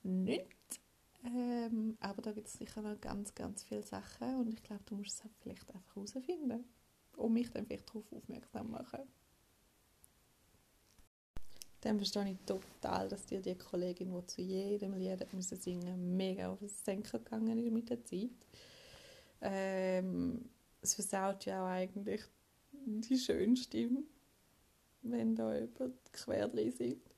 Nichts. 0.04 0.80
Ähm, 1.24 1.96
aber 2.00 2.20
da 2.20 2.32
gibt 2.32 2.48
es 2.48 2.54
sicher 2.54 2.82
noch 2.82 3.00
ganz, 3.00 3.34
ganz 3.34 3.64
viele 3.64 3.82
Sachen 3.82 4.36
und 4.36 4.48
ich 4.48 4.62
glaube, 4.62 4.82
du 4.84 4.96
musst 4.96 5.24
es 5.24 5.30
vielleicht 5.40 5.74
einfach 5.74 5.96
herausfinden 5.96 6.64
und 7.16 7.32
mich 7.32 7.50
dann 7.50 7.66
vielleicht 7.66 7.88
darauf 7.88 8.12
aufmerksam 8.12 8.70
machen. 8.70 9.00
Dann 11.80 11.96
verstehe 11.96 12.30
ich 12.30 12.38
total, 12.46 13.08
dass 13.08 13.26
dir 13.26 13.40
die 13.40 13.56
Kollegin, 13.56 14.12
die 14.12 14.26
zu 14.26 14.42
jedem 14.42 14.94
Lied 14.94 15.32
müssen 15.32 15.58
singen 15.58 16.16
mega 16.16 16.50
auf 16.50 16.58
den 16.58 16.68
Senker 16.68 17.18
gegangen 17.18 17.58
ist 17.58 17.72
mit 17.72 17.90
der 17.90 18.04
Zeit. 18.04 18.30
Ähm, 19.40 20.48
es 20.80 20.94
versaut 20.94 21.44
ja 21.46 21.62
auch 21.62 21.68
eigentlich 21.68 22.22
die 22.72 23.18
schöne 23.18 23.56
Stimme, 23.56 24.02
wenn 25.02 25.34
da 25.34 25.54
jemand 25.54 26.12
Querli 26.12 26.70
singt. 26.70 27.13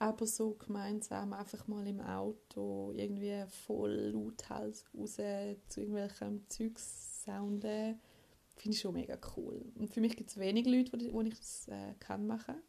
Aber 0.00 0.26
so 0.26 0.54
gemeinsam 0.54 1.32
einfach 1.32 1.66
mal 1.66 1.86
im 1.86 2.00
Auto 2.00 2.92
irgendwie 2.94 3.44
voll 3.48 4.12
lauthals 4.12 4.84
raus 4.94 5.16
zu 5.16 5.80
irgendwelchen 5.80 6.48
Zeugs 6.48 7.24
sounden, 7.24 8.00
finde 8.54 8.74
ich 8.76 8.80
schon 8.80 8.94
mega 8.94 9.18
cool. 9.36 9.64
Und 9.74 9.92
für 9.92 10.00
mich 10.00 10.16
gibt 10.16 10.30
es 10.30 10.38
wenig 10.38 10.66
Leute, 10.66 10.96
die, 10.96 11.12
wo 11.12 11.20
ich 11.22 11.36
das 11.36 11.68
äh, 11.68 11.94
kann 11.98 12.26
machen 12.26 12.62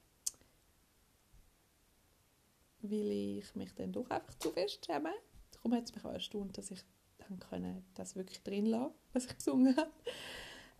weil 2.81 3.11
ich 3.11 3.55
mich 3.55 3.73
dann 3.75 3.91
doch 3.91 4.09
einfach 4.09 4.33
zu 4.35 4.51
fest 4.51 4.85
schäme. 4.85 5.13
Darum 5.51 5.73
hat 5.73 5.85
es 5.85 5.95
mich 5.95 6.05
auch 6.05 6.13
erstaunt, 6.13 6.57
dass 6.57 6.71
ich 6.71 6.81
dann 7.17 7.39
können, 7.39 7.85
das 7.95 8.15
wirklich 8.15 8.41
drin 8.43 8.65
lassen, 8.65 8.93
was 9.13 9.25
ich 9.25 9.35
gesungen 9.35 9.75
habe. 9.75 9.91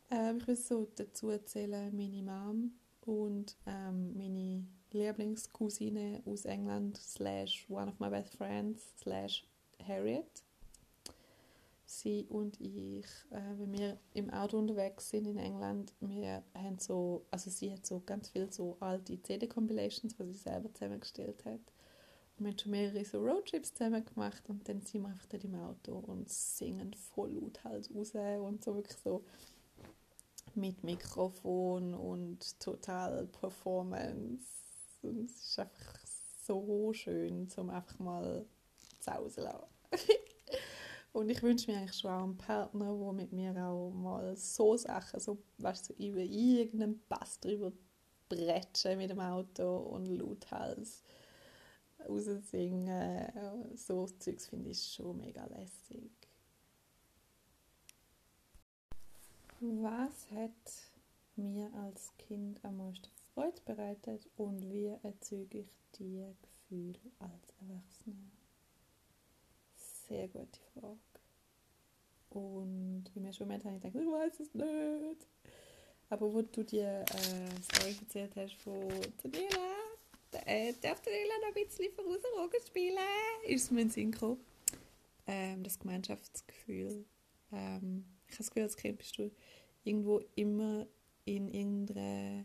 Ähm, 0.10 0.38
ich 0.38 0.48
will 0.48 0.56
so 0.56 0.90
dazu 0.96 1.30
erzählen, 1.30 1.96
meine 1.96 2.24
Mom 2.24 2.72
und 3.02 3.58
ähm, 3.66 4.16
meine 4.16 4.66
Lieblingscousine 4.92 6.22
aus 6.26 6.46
England, 6.46 6.98
slash 6.98 7.66
one 7.70 7.90
of 7.90 8.00
my 8.00 8.10
best 8.10 8.36
friends, 8.36 8.94
slash 8.98 9.46
Harriet. 9.88 10.44
Sie 11.86 12.28
und 12.30 12.60
ich, 12.62 13.06
äh, 13.32 13.42
wenn 13.58 13.74
wir 13.74 13.98
im 14.14 14.30
Auto 14.30 14.60
unterwegs 14.60 15.10
sind 15.10 15.26
in 15.26 15.38
England, 15.38 15.92
wir 16.02 16.44
haben 16.54 16.78
so, 16.78 17.26
also 17.32 17.50
sie 17.50 17.72
hat 17.72 17.86
so 17.86 18.02
ganz 18.06 18.30
viele 18.30 18.52
so 18.52 18.78
alte 18.80 19.20
CD-Compilations, 19.22 20.16
die 20.16 20.26
sie 20.26 20.34
selber 20.34 20.72
zusammengestellt 20.72 21.44
hat. 21.46 21.60
Und 22.38 22.46
wir 22.46 22.52
haben 22.52 22.60
schon 22.60 22.72
mehrere 22.72 23.04
so 23.04 23.20
Roadtrips 23.20 23.74
zusammen 23.74 24.06
gemacht 24.06 24.44
und 24.48 24.70
dann 24.70 24.82
sind 24.82 25.02
wir 25.02 25.10
einfach 25.10 25.44
im 25.44 25.56
Auto 25.56 25.98
und 25.98 26.30
singen 26.30 26.94
voll 26.94 27.32
laut 27.32 27.64
halt 27.64 27.90
raus 27.96 28.14
und 28.14 28.64
so 28.64 28.76
wirklich 28.76 28.98
so 29.04 29.24
mit 30.56 30.84
Mikrofon 30.84 31.94
und 31.96 32.60
total 32.60 33.28
Performance. 33.28 34.59
Und 35.02 35.30
es 35.30 35.44
ist 35.44 35.60
einfach 35.60 36.00
so 36.44 36.94
schön, 36.94 37.48
um 37.58 37.70
einfach 37.70 38.00
mal 38.00 38.46
zu 39.00 39.14
Hause 39.14 39.36
zu 39.36 39.42
lassen. 39.42 39.68
und 41.14 41.30
ich 41.30 41.42
wünsche 41.42 41.72
mir 41.72 41.78
eigentlich 41.78 41.98
schon 41.98 42.12
auch 42.12 42.24
einen 42.24 42.38
Partner, 42.38 42.98
der 42.98 43.14
mit 43.14 43.32
mir 43.32 43.56
auch 43.66 43.92
mal 43.92 44.36
so 44.36 44.76
Sachen, 44.78 45.20
so, 45.20 45.38
weißt 45.58 45.86
so 45.86 45.94
über 45.94 46.22
irgendeinen 46.22 47.00
Pass 47.08 47.40
drüber 47.40 47.72
bretschen 48.28 48.98
mit 48.98 49.10
dem 49.10 49.20
Auto 49.20 49.78
und 49.78 50.06
lauthals 50.06 51.04
raussingen. 52.08 53.32
So 53.76 54.06
Zeugs 54.06 54.48
finde 54.48 54.70
ich 54.70 54.94
schon 54.94 55.18
mega 55.18 55.46
lässig. 55.46 56.12
Was 59.60 60.32
hat 60.32 60.94
mir 61.36 61.74
als 61.74 62.16
Kind 62.18 62.64
am 62.64 62.78
meisten 62.78 63.10
Freude 63.40 63.62
bereitet 63.64 64.30
und 64.36 64.70
wie 64.70 64.88
erzeuge 65.02 65.60
ich 65.60 65.70
die 65.98 66.26
Gefühle 66.42 67.00
als 67.20 67.54
Erwachsene? 67.62 68.32
Sehr 69.78 70.28
gute 70.28 70.60
Frage. 70.74 71.00
Und 72.32 73.06
im 73.16 73.24
ersten 73.24 73.44
Moment 73.46 73.64
habe 73.64 73.78
ich 73.78 73.82
gedacht, 73.82 74.04
ich 74.04 74.12
weiß 74.12 74.40
es 74.42 74.54
nicht. 74.54 75.28
Aber 76.10 76.34
wo 76.34 76.42
du 76.42 76.64
die 76.64 76.80
äh, 76.80 77.06
Story 77.64 77.96
erzählt 78.02 78.36
hast 78.36 78.56
von 78.56 78.90
Daniela, 79.24 79.74
äh, 80.46 80.74
darf 80.82 81.02
Daniela 81.02 81.36
noch 81.40 81.56
ein 81.56 81.66
bisschen 81.66 81.94
vorausrogen 81.94 82.60
spielen? 82.68 82.98
Ist 83.46 83.64
es 83.64 83.72
mir 83.72 83.84
in 83.84 83.90
Sinn 83.90 84.12
gekommen. 84.12 84.44
Ähm, 85.28 85.64
das 85.64 85.80
Gemeinschaftsgefühl. 85.80 87.06
Ähm, 87.54 88.04
ich 88.28 88.34
habe 88.34 88.40
das 88.40 88.50
Gefühl, 88.50 88.64
als 88.64 88.76
Kind 88.76 88.98
bist 88.98 89.18
du 89.18 89.32
irgendwo 89.86 90.20
immer 90.36 90.86
in 91.24 91.48
irgendeiner 91.48 92.44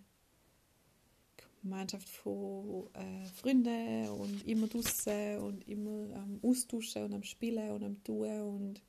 Gemeinschaft 1.64 2.08
von 2.10 2.90
äh, 2.92 3.24
Freunden 3.24 4.08
und 4.10 4.46
immer 4.46 4.66
draußen 4.66 5.38
und 5.38 5.66
immer 5.66 6.14
am 6.14 6.38
Austauschen 6.42 7.04
und 7.04 7.14
am 7.14 7.22
Spielen 7.22 7.70
und 7.70 7.82
am 7.82 8.04
Tun 8.04 8.40
und 8.42 8.82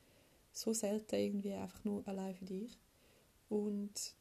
so 0.52 0.74
selten 0.74 1.16
irgendwie 1.16 1.54
einfach 1.54 1.84
nur 1.86 2.06
allein 2.06 2.36
für 2.36 2.44
dich. 2.44 2.78
Und 3.48 4.14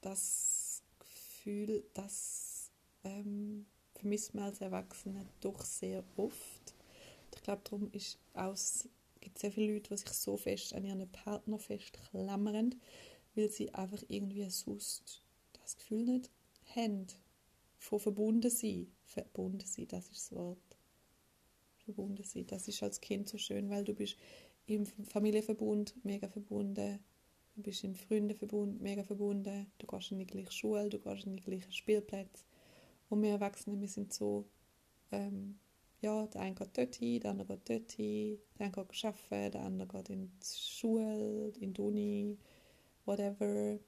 das 0.00 0.82
Gefühl, 0.98 1.84
das 1.92 2.70
ähm, 3.04 3.66
vermisst 3.94 4.34
man 4.34 4.44
als 4.44 4.62
Erwachsene 4.62 5.26
doch 5.42 5.60
sehr 5.60 6.02
oft. 6.16 6.74
Und 7.26 7.36
ich 7.36 7.42
glaube, 7.42 7.60
darum 7.62 7.90
ist 7.92 8.18
auch, 8.32 8.56
gibt 9.20 9.36
es 9.36 9.42
sehr 9.42 9.52
viele 9.52 9.74
Leute, 9.74 9.90
die 9.90 9.98
sich 9.98 10.08
so 10.08 10.38
fest 10.38 10.72
an 10.72 10.86
ihren 10.86 11.06
Partner 11.10 11.58
festklammern, 11.58 12.74
weil 13.34 13.50
sie 13.50 13.74
einfach 13.74 14.02
irgendwie 14.08 14.48
sonst 14.48 15.22
das 15.62 15.76
Gefühl 15.76 16.04
nicht 16.04 16.30
haben, 16.74 17.06
von 17.82 17.98
verbunden 17.98 18.50
sein. 18.50 18.86
Verbunden 19.04 19.66
sein, 19.66 19.88
das 19.88 20.08
ist 20.08 20.30
das 20.30 20.38
Wort. 20.38 20.78
Verbunden 21.84 22.22
sein, 22.22 22.46
das 22.46 22.68
ist 22.68 22.82
als 22.82 23.00
Kind 23.00 23.28
so 23.28 23.38
schön, 23.38 23.68
weil 23.70 23.84
du 23.84 23.92
bist 23.92 24.16
im 24.66 24.86
Familienverbund 24.86 25.92
mega 26.04 26.28
verbunden, 26.28 27.00
du 27.56 27.62
bist 27.62 27.82
im 27.82 27.96
Freundenverbund 27.96 28.80
mega 28.80 29.02
verbunden, 29.02 29.66
du 29.78 29.86
gehst 29.88 30.12
in 30.12 30.20
die 30.20 30.26
gleiche 30.26 30.52
Schule, 30.52 30.88
du 30.88 31.00
gehst 31.00 31.26
in 31.26 31.36
die 31.36 31.42
gleichen 31.42 31.72
Spielplätze. 31.72 32.44
Und 33.08 33.20
wir 33.22 33.30
Erwachsene, 33.30 33.80
wir 33.80 33.88
sind 33.88 34.12
so, 34.14 34.46
ähm, 35.10 35.58
ja, 36.00 36.28
der 36.28 36.40
eine 36.40 36.54
geht 36.54 36.78
dort 36.78 36.94
hin, 36.94 37.20
der 37.20 37.32
andere 37.32 37.56
geht 37.56 37.68
dort 37.68 37.92
hin, 37.92 38.38
der 38.58 38.66
eine 38.66 38.74
geht 38.74 39.04
arbeiten, 39.04 39.52
der 39.52 39.62
andere 39.62 39.88
geht 39.88 40.08
in 40.08 40.30
die 40.38 40.46
Schule, 40.46 41.52
in 41.58 41.74
die 41.74 41.80
Uni, 41.80 42.38
whatever. 43.04 43.80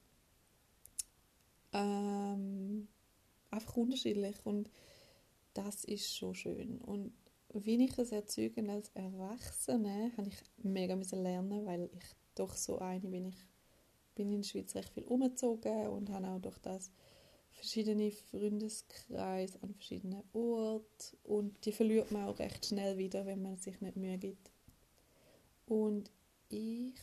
Ähm, 1.71 2.89
einfach 3.55 3.77
unterschiedlich 3.77 4.35
und 4.43 4.69
das 5.53 5.83
ist 5.85 6.15
schon 6.15 6.35
schön. 6.35 6.79
Und 6.81 7.13
wie 7.53 7.83
ich 7.83 7.93
das 7.93 8.11
erzeuge 8.11 8.69
als 8.69 8.89
Erwachsene, 8.93 10.11
habe 10.17 10.27
ich 10.27 10.37
mega 10.57 10.95
müssen 10.95 11.23
lernen, 11.23 11.65
weil 11.65 11.89
ich 11.93 12.03
doch 12.35 12.55
so 12.55 12.79
eine 12.79 12.99
bin. 12.99 13.27
Ich 13.27 13.37
bin 14.15 14.31
in 14.31 14.41
der 14.41 14.47
Schweiz 14.47 14.75
recht 14.75 14.89
viel 14.89 15.03
umgezogen 15.03 15.87
und 15.87 16.09
habe 16.09 16.27
auch 16.27 16.39
durch 16.39 16.57
das 16.59 16.91
verschiedene 17.51 18.11
Freundeskreise 18.11 19.57
an 19.61 19.73
verschiedenen 19.73 20.23
Orten 20.33 21.17
und 21.23 21.65
die 21.65 21.71
verliert 21.71 22.11
man 22.11 22.27
auch 22.27 22.39
recht 22.39 22.65
schnell 22.65 22.97
wieder, 22.97 23.25
wenn 23.25 23.41
man 23.41 23.57
sich 23.57 23.79
nicht 23.79 23.95
Mühe 23.95 24.17
gibt. 24.17 24.51
Und 25.65 26.11
ich 26.49 26.93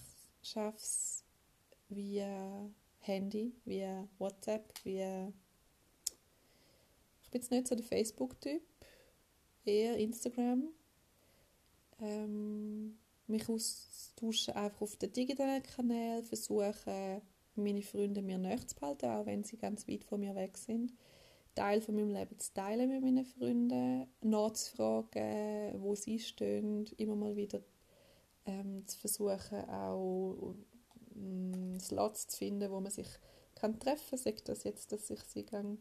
schaffe 0.42 0.76
es 0.76 1.24
via 1.88 2.70
Handy, 2.98 3.54
via 3.64 4.08
WhatsApp, 4.18 4.72
via... 4.84 5.32
Bin 7.32 7.40
jetzt 7.40 7.50
nicht 7.50 7.66
so 7.66 7.74
der 7.74 7.84
Facebook-Typ, 7.84 8.62
eher 9.64 9.96
Instagram. 9.96 10.68
Ähm, 12.00 12.98
mich 13.26 13.48
austauschen 13.48 14.54
einfach 14.54 14.82
auf 14.82 14.96
den 14.96 15.12
digitalen 15.12 15.62
Kanälen, 15.62 16.22
versuchen 16.24 17.22
meine 17.54 17.82
Freunde 17.82 18.22
mir 18.22 18.38
näher 18.38 18.66
zu 18.66 18.74
behalten, 18.74 19.06
auch 19.06 19.26
wenn 19.26 19.44
sie 19.44 19.56
ganz 19.56 19.88
weit 19.88 20.04
von 20.04 20.20
mir 20.20 20.34
weg 20.34 20.58
sind. 20.58 20.92
Teil 21.54 21.80
von 21.80 21.94
meinem 21.94 22.10
Leben 22.10 22.38
zu 22.38 22.52
teilen 22.52 22.90
mit 22.90 23.02
meinen 23.02 23.24
Freunden, 23.24 24.06
nachzufragen, 24.20 25.82
wo 25.82 25.94
sie 25.94 26.18
stehen, 26.18 26.86
immer 26.96 27.16
mal 27.16 27.36
wieder 27.36 27.60
ähm, 28.46 28.86
zu 28.86 28.98
versuchen, 28.98 29.68
auch 29.68 30.54
ähm, 31.14 31.78
Slots 31.80 32.28
zu 32.28 32.38
finden, 32.38 32.70
wo 32.70 32.80
man 32.80 32.90
sich 32.90 33.08
kann 33.54 33.78
treffen 33.78 34.10
kann. 34.10 34.18
Sagt 34.18 34.48
das 34.48 34.64
jetzt, 34.64 34.92
dass 34.92 35.10
ich 35.10 35.20
sie 35.20 35.44
gang, 35.44 35.78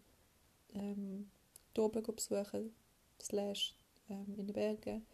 ähm, 0.73 1.29
hier 1.75 1.83
oben 1.83 2.03
besuchen, 2.03 2.73
slash 3.21 3.75
ähm, 4.09 4.35
in 4.37 4.47
den 4.47 4.53
Bergen 4.53 5.05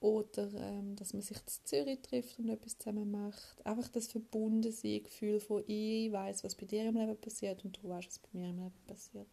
oder 0.00 0.48
ähm, 0.54 0.94
dass 0.96 1.12
man 1.12 1.22
sich 1.22 1.38
in 1.38 1.64
Zürich 1.64 2.00
trifft 2.02 2.38
und 2.38 2.48
etwas 2.48 2.78
zusammen 2.78 3.10
macht. 3.10 3.64
Einfach 3.66 3.88
das 3.88 4.06
Verbundensein, 4.06 5.02
Gefühl 5.02 5.40
von 5.40 5.64
ich 5.66 6.12
weiß, 6.12 6.44
was 6.44 6.54
bei 6.54 6.66
dir 6.66 6.88
im 6.88 6.96
Leben 6.96 7.16
passiert 7.16 7.64
und 7.64 7.78
du 7.82 7.88
weißt, 7.88 8.08
was 8.08 8.18
bei 8.18 8.38
mir 8.38 8.50
im 8.50 8.58
Leben 8.58 8.84
passiert. 8.86 9.26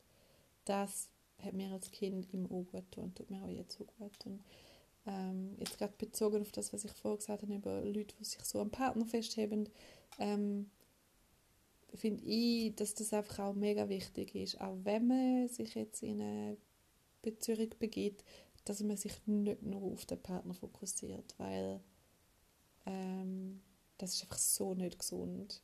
Das 0.65 1.09
hat 1.43 1.53
mir 1.53 1.71
als 1.71 1.91
Kind 1.91 2.33
immer 2.33 2.49
auch 2.49 2.65
gut 2.65 2.89
getan 2.89 3.05
und 3.05 3.15
tut 3.15 3.29
mir 3.29 3.43
auch 3.43 3.49
jetzt 3.49 3.77
so 3.77 3.85
gut. 3.85 4.25
Und 4.25 4.43
ähm, 5.05 5.55
jetzt 5.59 5.77
gerade 5.77 5.93
bezogen 5.97 6.41
auf 6.41 6.51
das, 6.51 6.73
was 6.73 6.83
ich 6.83 6.91
vorher 6.93 7.17
gesagt 7.17 7.43
habe, 7.43 7.53
über 7.53 7.81
Leute, 7.81 8.15
die 8.19 8.25
sich 8.25 8.43
so 8.43 8.59
am 8.59 8.71
Partner 8.71 9.05
festheben, 9.05 9.69
ähm, 10.17 10.71
finde 11.97 12.23
ich, 12.25 12.75
dass 12.75 12.93
das 12.95 13.13
einfach 13.13 13.39
auch 13.39 13.53
mega 13.53 13.89
wichtig 13.89 14.35
ist, 14.35 14.59
auch 14.61 14.77
wenn 14.83 15.07
man 15.07 15.47
sich 15.47 15.75
jetzt 15.75 16.03
in 16.03 16.21
eine 16.21 16.57
Beziehung 17.21 17.69
begibt, 17.79 18.23
dass 18.65 18.81
man 18.81 18.97
sich 18.97 19.13
nicht 19.25 19.61
nur 19.61 19.81
auf 19.81 20.05
den 20.05 20.21
Partner 20.21 20.53
fokussiert, 20.53 21.35
weil 21.37 21.81
ähm, 22.85 23.61
das 23.97 24.15
ist 24.15 24.23
einfach 24.23 24.37
so 24.37 24.73
nicht 24.73 24.99
gesund. 24.99 25.61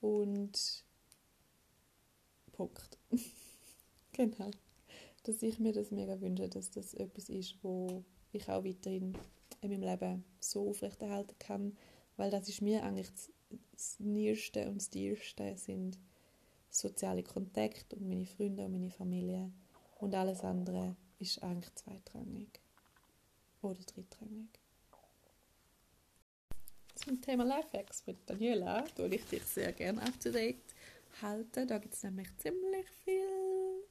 Und 0.00 0.84
Punkt. 2.52 2.98
genau. 4.12 4.50
Dass 5.24 5.42
ich 5.42 5.58
mir 5.58 5.72
das 5.72 5.90
mega 5.90 6.20
wünsche, 6.20 6.48
dass 6.48 6.70
das 6.70 6.94
etwas 6.94 7.28
ist, 7.28 7.56
wo 7.62 8.04
ich 8.32 8.48
auch 8.48 8.64
weiterhin 8.64 9.16
in 9.60 9.70
meinem 9.70 9.82
Leben 9.82 10.24
so 10.40 10.70
aufrechterhalten 10.70 11.36
kann, 11.38 11.76
weil 12.16 12.30
das 12.30 12.48
ist 12.48 12.62
mir 12.62 12.82
eigentlich 12.82 13.10
das, 13.10 13.30
das 13.72 13.98
Nächste 13.98 14.68
und 14.68 14.76
das 14.76 14.90
Tierste 14.90 15.56
sind 15.56 15.98
soziale 16.70 17.22
Kontakte 17.22 17.96
und 17.96 18.08
meine 18.08 18.26
Freunde 18.26 18.64
und 18.64 18.72
meine 18.72 18.90
Familie 18.90 19.50
und 19.98 20.14
alles 20.14 20.42
andere 20.42 20.96
ist 21.18 21.42
eigentlich 21.42 21.74
zweitrangig 21.74 22.60
oder 23.62 23.80
drittrangig. 23.80 24.48
Zum 26.94 27.20
Thema 27.20 27.44
Lifehacks 27.44 28.06
mit 28.06 28.18
Daniela 28.26 28.82
tue 28.94 29.08
ich 29.14 29.24
dich 29.24 29.44
sehr 29.44 29.72
gerne 29.72 30.02
up 30.02 30.18
to 30.20 30.30
date 30.30 30.74
halten. 31.22 31.66
Da 31.66 31.78
gibt 31.78 31.94
es 31.94 32.02
nämlich 32.02 32.28
ziemlich 32.36 32.86
viel. 33.04 33.84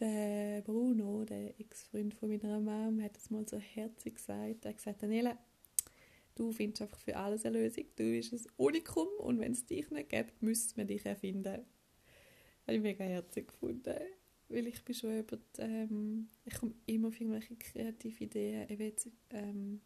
Der 0.00 0.62
Bruno, 0.62 1.24
der 1.24 1.58
Ex-Freund 1.58 2.14
von 2.14 2.28
meiner 2.28 2.60
Mom, 2.60 3.02
hat 3.02 3.16
es 3.16 3.30
mal 3.30 3.46
so 3.48 3.58
herzig 3.58 4.16
gesagt. 4.16 4.64
Er 4.64 4.70
hat 4.70 4.76
gesagt, 4.76 5.02
Daniela, 5.02 5.36
du 6.38 6.52
findest 6.52 6.82
einfach 6.82 7.00
für 7.00 7.16
alles 7.16 7.44
eine 7.44 7.58
Lösung. 7.60 7.84
Du 7.96 8.04
bist 8.04 8.32
ein 8.32 8.52
Unikum 8.56 9.08
und 9.18 9.40
wenn 9.40 9.52
es 9.52 9.66
dich 9.66 9.90
nicht 9.90 10.10
gibt, 10.10 10.42
müsste 10.42 10.76
man 10.76 10.86
dich 10.86 11.04
erfinden. 11.04 11.64
Habe 12.66 12.76
ich 12.76 12.80
mega 12.80 13.04
herzig 13.04 13.48
gefunden 13.48 13.96
weil 14.48 14.66
ich 14.66 14.82
bin 14.84 14.94
schon 14.94 15.26
die, 15.26 15.38
ähm, 15.58 16.28
ich 16.44 16.54
komme 16.54 16.74
immer 16.86 17.08
auf 17.08 17.20
irgendwelche 17.20 17.56
kreative 17.56 18.24
Ideen. 18.24 18.66
Ich 18.68 18.78
weiß, 18.78 19.10
ähm, 19.30 19.80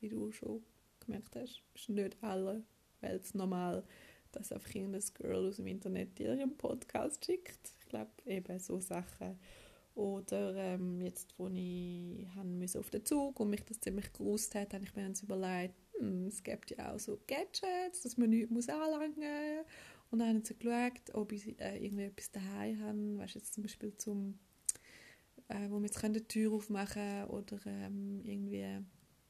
wie 0.00 0.08
du 0.08 0.30
schon 0.30 0.62
gemerkt 1.00 1.34
hast, 1.36 1.62
ist 1.74 1.88
nicht 1.88 2.22
alle 2.22 2.64
Welt 3.00 3.34
normal, 3.34 3.84
dass 4.32 4.52
einfach 4.52 4.74
irgendein 4.74 5.02
Girl 5.14 5.48
aus 5.48 5.56
dem 5.56 5.66
Internet 5.66 6.18
dir 6.18 6.34
ihren 6.34 6.56
Podcast 6.56 7.24
schickt. 7.24 7.72
Ich 7.80 7.88
glaube, 7.88 8.10
eben 8.26 8.58
so 8.58 8.80
Sachen. 8.80 9.38
Oder 9.94 10.54
ähm, 10.56 11.00
jetzt, 11.00 11.34
wo 11.38 11.46
ich 11.48 12.26
auf 12.76 12.90
den 12.90 13.04
Zug 13.04 13.38
und 13.38 13.50
mich 13.50 13.64
das 13.64 13.80
ziemlich 13.80 14.12
gewusst 14.12 14.54
hat, 14.54 14.74
habe 14.74 14.84
ich 14.84 14.94
mir 14.94 15.12
überlegt, 15.22 15.74
hm, 15.98 16.26
es 16.26 16.42
gibt 16.42 16.70
ja 16.70 16.92
auch 16.92 16.98
so 16.98 17.20
Gadgets, 17.26 18.02
dass 18.02 18.16
man 18.16 18.30
nichts 18.30 18.50
muss 18.50 18.68
anlangen 18.68 19.14
muss 19.16 19.66
und 20.10 20.20
dann 20.20 20.28
haben 20.28 20.44
sie 20.44 20.56
geschaut, 20.56 21.14
ob 21.14 21.32
ich 21.32 21.58
äh, 21.60 21.84
irgendwie 21.84 22.04
etwas 22.04 22.30
daheim 22.30 22.80
habe, 22.80 23.18
weißt 23.18 23.34
jetzt 23.34 23.54
zum 23.54 23.64
Beispiel 23.64 23.96
zum, 23.96 24.38
äh, 25.48 25.68
wo 25.70 25.80
wir 25.80 25.86
jetzt 25.86 26.02
die 26.02 26.28
Tür 26.28 26.52
aufmachen 26.52 27.24
oder 27.24 27.58
ähm, 27.66 28.20
irgendwie 28.22 28.84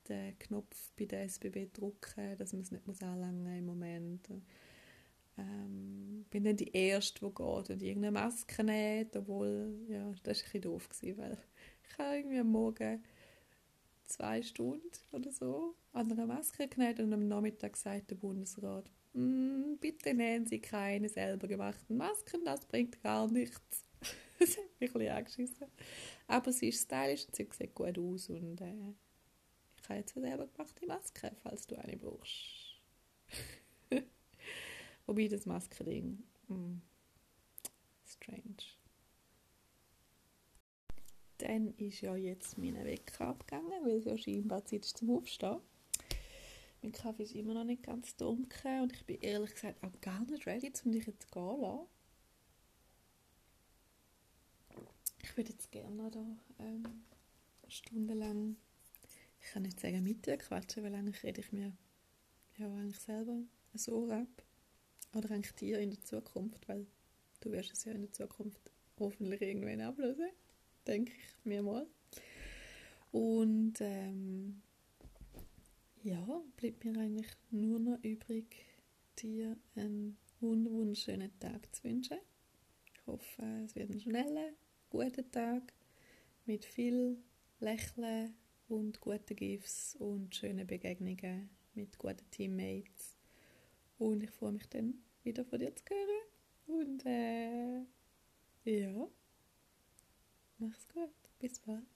den 0.08 0.38
Knopf 0.38 0.92
bei 0.98 1.06
der 1.06 1.22
SBB 1.24 1.72
drücken, 1.72 2.36
dass 2.36 2.52
man 2.52 2.62
es 2.62 2.70
nicht 2.70 2.86
muss 2.86 3.02
anlangen 3.02 3.58
im 3.58 3.64
Moment. 3.64 4.28
Ähm, 5.36 6.26
bin 6.30 6.44
dann 6.44 6.56
die 6.56 6.72
Erste, 6.72 7.20
die 7.20 7.34
geht 7.34 7.70
und 7.70 7.82
irgendeine 7.82 8.12
Maske 8.12 8.62
näht, 8.62 9.16
obwohl, 9.16 9.86
ja, 9.88 10.12
das 10.22 10.24
war 10.24 10.30
ein 10.30 10.42
bisschen 10.44 10.62
doof, 10.62 10.88
gewesen, 10.88 11.18
weil 11.18 11.38
ich 11.88 11.98
habe 11.98 12.16
irgendwie 12.16 12.38
am 12.38 12.52
Morgen 12.52 13.02
zwei 14.06 14.42
Stunden 14.42 14.90
oder 15.12 15.30
so 15.32 15.74
an 15.92 16.10
einer 16.10 16.26
Maske 16.26 16.68
genäht 16.68 17.00
und 17.00 17.12
am 17.12 17.28
Nachmittag 17.28 17.76
sagt 17.76 18.10
der 18.10 18.16
Bundesrat, 18.16 18.90
mm, 19.12 19.76
bitte 19.80 20.14
nähen 20.14 20.46
Sie 20.46 20.60
keine 20.60 21.08
selber 21.08 21.46
gemachten 21.48 21.96
Masken, 21.96 22.44
das 22.44 22.66
bringt 22.66 23.02
gar 23.02 23.30
nichts. 23.30 23.84
das 24.38 24.56
hat 24.56 24.80
mich 24.80 24.90
ein 24.90 24.98
bisschen 24.98 25.16
angeschissen. 25.16 25.66
Aber 26.26 26.52
sie 26.52 26.68
ist 26.68 26.82
stylisch 26.82 27.26
und 27.26 27.36
sie 27.36 27.48
sieht 27.52 27.74
gut 27.74 27.98
aus 27.98 28.28
und 28.28 28.60
äh, 28.60 28.94
ich 29.76 29.88
habe 29.88 29.98
jetzt 30.00 30.16
eine 30.16 30.26
selber 30.28 30.46
gemachte 30.46 30.86
Maske, 30.86 31.32
falls 31.42 31.66
du 31.66 31.76
eine 31.76 31.96
brauchst. 31.96 32.80
Wobei 35.06 35.28
das 35.28 35.46
Maskending, 35.46 36.22
mm, 36.48 36.80
strange. 38.06 38.83
Dann 41.44 41.74
ist 41.76 42.00
ja 42.00 42.16
jetzt 42.16 42.56
mein 42.56 42.82
Wecker 42.86 43.26
abgegangen, 43.26 43.84
weil 43.84 43.98
es 43.98 44.06
ja 44.06 44.16
scheinbar 44.16 44.64
Zeit 44.64 44.86
ist 44.86 44.96
zum 44.96 45.10
Aufstehen. 45.10 45.60
Mein 46.80 46.92
Kaffee 46.92 47.24
ist 47.24 47.34
immer 47.34 47.52
noch 47.52 47.64
nicht 47.64 47.82
ganz 47.82 48.16
dunkel 48.16 48.80
und 48.80 48.94
ich 48.94 49.04
bin 49.04 49.20
ehrlich 49.20 49.52
gesagt 49.52 49.84
auch 49.84 50.00
gar 50.00 50.24
nicht 50.24 50.46
ready, 50.46 50.72
um 50.86 50.92
dich 50.92 51.06
jetzt 51.06 51.30
gehen 51.30 51.60
lassen. 51.60 51.86
Ich 55.22 55.36
würde 55.36 55.50
jetzt 55.50 55.70
gerne 55.70 56.10
da 56.10 56.64
ähm, 56.64 57.04
stundenlang, 57.68 58.56
ich 59.38 59.48
kann 59.48 59.64
nicht 59.64 59.80
sagen 59.80 60.02
mit 60.02 60.24
dir 60.24 60.38
quatschen, 60.38 60.82
weil 60.82 60.94
eigentlich 60.94 61.22
rede 61.24 61.42
ich 61.42 61.52
mir 61.52 61.76
ja 62.56 62.66
eigentlich 62.66 63.00
selber 63.00 63.42
so 63.74 64.10
ab. 64.10 64.42
Oder 65.14 65.30
eigentlich 65.30 65.54
dir 65.56 65.78
in 65.78 65.90
der 65.90 66.00
Zukunft, 66.00 66.66
weil 66.68 66.86
du 67.40 67.52
wirst 67.52 67.72
es 67.74 67.84
ja 67.84 67.92
in 67.92 68.00
der 68.00 68.12
Zukunft 68.12 68.70
hoffentlich 68.98 69.42
irgendwann 69.42 69.82
ablösen, 69.82 70.30
denke 70.86 71.12
ich 71.12 71.44
mir 71.44 71.62
mal. 71.62 71.86
Und 73.12 73.80
ähm, 73.80 74.62
ja, 76.02 76.42
bleibt 76.56 76.84
mir 76.84 76.98
eigentlich 76.98 77.30
nur 77.50 77.78
noch 77.78 78.02
übrig, 78.02 78.66
dir 79.18 79.56
einen 79.76 80.16
wunderschönen 80.40 81.38
Tag 81.38 81.74
zu 81.74 81.84
wünschen. 81.84 82.18
Ich 82.92 83.06
hoffe, 83.06 83.42
es 83.64 83.74
wird 83.74 83.90
ein 83.90 84.00
schneller, 84.00 84.50
guter 84.90 85.30
Tag 85.30 85.72
mit 86.46 86.64
viel 86.64 87.18
Lächeln 87.60 88.34
und 88.68 89.00
guten 89.00 89.36
Gifts 89.36 89.96
und 89.96 90.34
schönen 90.34 90.66
Begegnungen 90.66 91.50
mit 91.74 91.98
guten 91.98 92.30
Teammates. 92.30 93.16
Und 93.98 94.22
ich 94.22 94.30
freue 94.30 94.52
mich 94.52 94.68
dann 94.68 94.94
wieder 95.22 95.44
von 95.44 95.58
dir 95.58 95.74
zu 95.74 95.84
hören. 95.88 96.24
Und 96.66 97.06
äh, 97.06 97.84
ja, 98.64 99.08
mach's 100.64 100.88
gut. 100.88 101.10
Bis 101.38 101.58
bald. 101.60 101.93